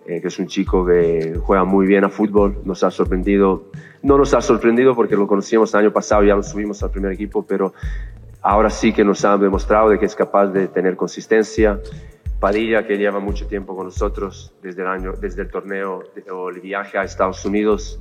que 0.06 0.26
es 0.26 0.38
un 0.40 0.48
chico 0.48 0.84
que 0.84 1.38
juega 1.40 1.62
muy 1.64 1.86
bien 1.86 2.02
a 2.02 2.08
fútbol, 2.08 2.58
nos 2.64 2.82
ha 2.82 2.90
sorprendido, 2.90 3.66
no 4.02 4.18
nos 4.18 4.34
ha 4.34 4.40
sorprendido 4.40 4.96
porque 4.96 5.14
lo 5.14 5.28
conocíamos 5.28 5.72
el 5.74 5.80
año 5.80 5.92
pasado, 5.92 6.24
ya 6.24 6.34
lo 6.34 6.42
subimos 6.42 6.82
al 6.82 6.90
primer 6.90 7.12
equipo, 7.12 7.44
pero 7.46 7.74
ahora 8.42 8.70
sí 8.70 8.92
que 8.92 9.04
nos 9.04 9.24
ha 9.24 9.36
demostrado 9.38 9.90
de 9.90 10.00
que 10.00 10.06
es 10.06 10.16
capaz 10.16 10.48
de 10.48 10.66
tener 10.66 10.96
consistencia. 10.96 11.78
Padilla, 12.40 12.86
que 12.86 12.96
lleva 12.96 13.20
mucho 13.20 13.46
tiempo 13.46 13.76
con 13.76 13.86
nosotros 13.86 14.54
desde 14.62 14.82
el, 14.82 14.88
año, 14.88 15.12
desde 15.12 15.42
el 15.42 15.50
torneo 15.50 16.02
o 16.32 16.48
el 16.48 16.60
viaje 16.60 16.98
a 16.98 17.04
Estados 17.04 17.44
Unidos, 17.44 18.00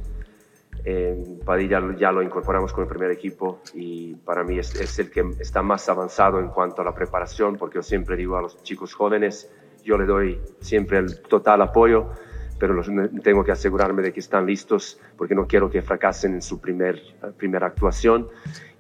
Eh, 0.85 1.39
Padilla 1.45 1.81
ya 1.97 2.11
lo 2.11 2.21
incorporamos 2.21 2.71
con 2.71 2.83
el 2.83 2.89
primer 2.89 3.11
equipo 3.11 3.61
y 3.73 4.15
para 4.15 4.43
mí 4.43 4.59
es, 4.59 4.97
el 4.99 5.11
que 5.11 5.25
está 5.39 5.61
más 5.61 5.89
avanzado 5.89 6.39
en 6.39 6.47
cuanto 6.47 6.81
a 6.81 6.85
la 6.85 6.93
preparación, 6.93 7.57
porque 7.57 7.75
yo 7.75 7.83
siempre 7.83 8.15
digo 8.15 8.37
a 8.37 8.41
los 8.41 8.63
chicos 8.63 8.93
jóvenes, 8.93 9.51
yo 9.83 9.97
le 9.97 10.05
doy 10.05 10.39
siempre 10.61 10.99
el 10.99 11.21
total 11.21 11.61
apoyo, 11.61 12.09
pero 12.57 12.81
tengo 13.23 13.43
que 13.43 13.51
asegurarme 13.51 14.01
de 14.01 14.13
que 14.13 14.19
están 14.19 14.45
listos 14.45 14.99
porque 15.17 15.35
no 15.35 15.47
quiero 15.47 15.69
que 15.69 15.81
fracasen 15.81 16.33
en 16.33 16.41
su 16.41 16.59
primer, 16.59 17.01
primera 17.37 17.67
actuación. 17.67 18.27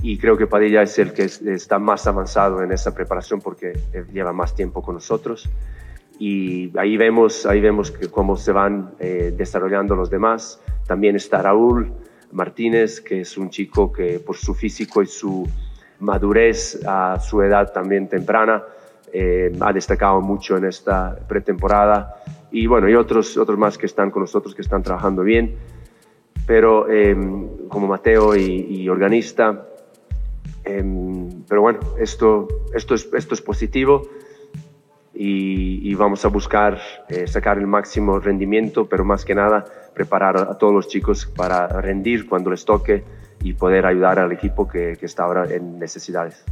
Y 0.01 0.17
creo 0.17 0.37
que 0.37 0.47
Padilla 0.47 0.81
es 0.81 0.97
el 0.99 1.13
que 1.13 1.23
está 1.23 1.77
más 1.77 2.07
avanzado 2.07 2.63
en 2.63 2.71
esa 2.71 2.93
preparación 2.93 3.41
porque 3.41 3.73
lleva 4.13 4.31
más 4.31 4.55
tiempo 4.55 4.81
con 4.81 4.95
nosotros. 4.95 5.49
Y 6.17 6.77
ahí 6.77 6.97
vemos, 6.97 7.45
ahí 7.45 7.59
vemos 7.61 7.91
que 7.91 8.07
cómo 8.07 8.37
se 8.37 8.51
van 8.51 8.91
eh, 8.99 9.33
desarrollando 9.35 9.95
los 9.95 10.09
demás. 10.09 10.61
También 10.87 11.15
está 11.15 11.41
Raúl 11.41 11.91
Martínez, 12.31 13.01
que 13.01 13.21
es 13.21 13.37
un 13.37 13.49
chico 13.49 13.91
que 13.91 14.19
por 14.19 14.37
su 14.37 14.53
físico 14.53 15.01
y 15.01 15.07
su 15.07 15.47
madurez 15.99 16.79
a 16.87 17.19
su 17.19 17.41
edad 17.41 17.71
también 17.73 18.07
temprana 18.07 18.63
eh, 19.11 19.51
ha 19.59 19.73
destacado 19.73 20.21
mucho 20.21 20.57
en 20.57 20.65
esta 20.65 21.17
pretemporada 21.27 22.15
y 22.51 22.67
bueno, 22.67 22.89
y 22.89 22.95
otros, 22.95 23.37
otros 23.37 23.57
más 23.57 23.77
que 23.77 23.85
están 23.85 24.11
con 24.11 24.21
nosotros, 24.21 24.55
que 24.55 24.61
están 24.61 24.81
trabajando 24.81 25.23
bien, 25.23 25.55
pero 26.45 26.89
em, 26.89 27.67
como 27.67 27.87
Mateo 27.87 28.35
y, 28.35 28.87
organista, 28.89 29.67
em, 30.63 31.43
pero 31.47 31.61
bueno, 31.61 31.79
esto, 31.99 32.47
esto, 32.73 32.95
es, 32.95 33.09
esto 33.13 33.33
es 33.33 33.41
positivo 33.41 34.09
y, 35.13 35.93
vamos 35.95 36.23
a 36.23 36.29
buscar 36.29 36.79
eh, 37.09 37.27
sacar 37.27 37.57
el 37.57 37.67
máximo 37.67 38.19
rendimiento, 38.19 38.87
pero 38.87 39.03
más 39.03 39.25
que 39.25 39.35
nada 39.35 39.65
preparar 39.93 40.37
a 40.37 40.57
todos 40.57 40.73
los 40.73 40.87
chicos 40.87 41.25
para 41.25 41.67
rendir 41.81 42.29
cuando 42.29 42.51
les 42.51 42.63
toque 42.63 43.03
y 43.43 43.51
poder 43.51 43.85
ayudar 43.85 44.19
al 44.19 44.31
equipo 44.31 44.65
que, 44.65 44.95
que 44.97 45.05
está 45.05 45.23
ahora 45.23 45.45
en 45.53 45.77
necesidades 45.77 46.45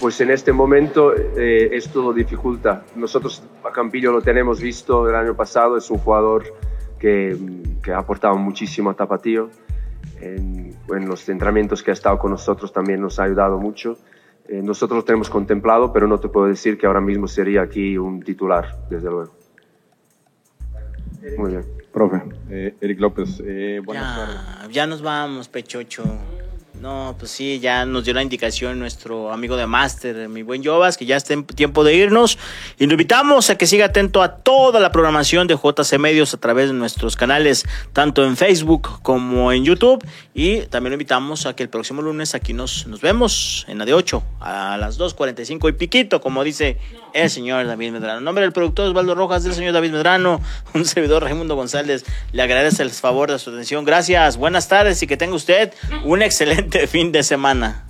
pues 0.00 0.20
en 0.20 0.30
este 0.30 0.52
momento 0.52 1.14
eh, 1.14 1.70
esto 1.72 2.02
lo 2.02 2.12
dificulta. 2.12 2.84
Nosotros 2.96 3.42
a 3.62 3.70
Campillo 3.70 4.12
lo 4.12 4.22
tenemos 4.22 4.60
visto 4.60 5.08
el 5.08 5.14
año 5.14 5.34
pasado, 5.34 5.76
es 5.76 5.90
un 5.90 5.98
jugador 5.98 6.44
que, 6.98 7.36
que 7.82 7.92
ha 7.92 7.98
aportado 7.98 8.36
muchísimo 8.36 8.90
a 8.90 8.94
Tapatío. 8.94 9.50
En, 10.94 11.08
los 11.08 11.28
entrenamientos 11.28 11.82
que 11.82 11.90
ha 11.90 11.94
estado 11.94 12.18
con 12.18 12.30
nosotros 12.30 12.72
también 12.72 13.00
nos 13.00 13.18
ha 13.18 13.24
ayudado 13.24 13.58
mucho. 13.58 13.98
Eh, 14.48 14.62
nosotros 14.62 14.98
lo 14.98 15.04
tenemos 15.04 15.30
contemplado, 15.30 15.92
pero 15.92 16.06
no 16.06 16.18
te 16.18 16.28
puedo 16.28 16.46
decir 16.46 16.76
que 16.78 16.86
ahora 16.86 17.00
mismo 17.00 17.28
sería 17.28 17.62
aquí 17.62 17.96
un 17.96 18.22
titular, 18.22 18.86
desde 18.88 19.10
luego. 19.10 19.32
Muy 21.36 21.50
bien. 21.50 21.64
Profe, 21.92 22.22
eh, 22.50 22.74
Eric 22.80 23.00
López, 23.00 23.42
eh, 23.44 23.80
buenas 23.84 24.16
ya, 24.16 24.24
tardes. 24.24 24.74
Ya 24.74 24.86
nos 24.86 25.02
vamos, 25.02 25.48
Pechocho. 25.48 26.04
No, 26.80 27.14
pues 27.18 27.30
sí, 27.30 27.60
ya 27.60 27.84
nos 27.84 28.06
dio 28.06 28.14
la 28.14 28.22
indicación 28.22 28.78
nuestro 28.78 29.30
amigo 29.34 29.54
de 29.58 29.66
Master, 29.66 30.30
mi 30.30 30.40
buen 30.40 30.64
Jovas, 30.64 30.96
que 30.96 31.04
ya 31.04 31.14
está 31.14 31.34
en 31.34 31.44
tiempo 31.44 31.84
de 31.84 31.94
irnos. 31.94 32.38
Y 32.78 32.86
lo 32.86 32.92
invitamos 32.92 33.50
a 33.50 33.58
que 33.58 33.66
siga 33.66 33.84
atento 33.84 34.22
a 34.22 34.36
toda 34.36 34.80
la 34.80 34.90
programación 34.90 35.46
de 35.46 35.56
JC 35.56 35.98
Medios 35.98 36.32
a 36.32 36.38
través 36.38 36.68
de 36.68 36.72
nuestros 36.72 37.16
canales, 37.16 37.66
tanto 37.92 38.24
en 38.24 38.38
Facebook 38.38 39.02
como 39.02 39.52
en 39.52 39.66
YouTube. 39.66 40.02
Y 40.32 40.60
también 40.68 40.92
lo 40.92 40.94
invitamos 40.94 41.44
a 41.44 41.54
que 41.54 41.62
el 41.62 41.68
próximo 41.68 42.00
lunes 42.00 42.34
aquí 42.34 42.54
nos, 42.54 42.86
nos 42.86 43.02
vemos 43.02 43.66
en 43.68 43.76
la 43.76 43.84
de 43.84 43.92
8 43.92 44.22
a 44.40 44.78
las 44.78 44.98
2.45 44.98 45.68
y 45.68 45.72
piquito, 45.72 46.22
como 46.22 46.42
dice 46.44 46.78
el 47.12 47.28
señor 47.28 47.66
David 47.66 47.92
Medrano. 47.92 48.18
En 48.20 48.24
nombre 48.24 48.42
del 48.42 48.52
productor 48.52 48.86
Osvaldo 48.86 49.14
Rojas, 49.14 49.44
del 49.44 49.52
señor 49.52 49.74
David 49.74 49.90
Medrano, 49.90 50.40
un 50.72 50.86
servidor 50.86 51.24
Raimundo 51.24 51.56
González, 51.56 52.06
le 52.32 52.40
agradece 52.40 52.82
el 52.82 52.90
favor 52.90 53.30
de 53.30 53.38
su 53.38 53.50
atención. 53.50 53.84
Gracias, 53.84 54.38
buenas 54.38 54.66
tardes 54.68 55.02
y 55.02 55.06
que 55.06 55.18
tenga 55.18 55.34
usted 55.34 55.74
un 56.04 56.22
excelente 56.70 56.86
fin 56.86 57.10
de 57.10 57.22
semana. 57.24 57.89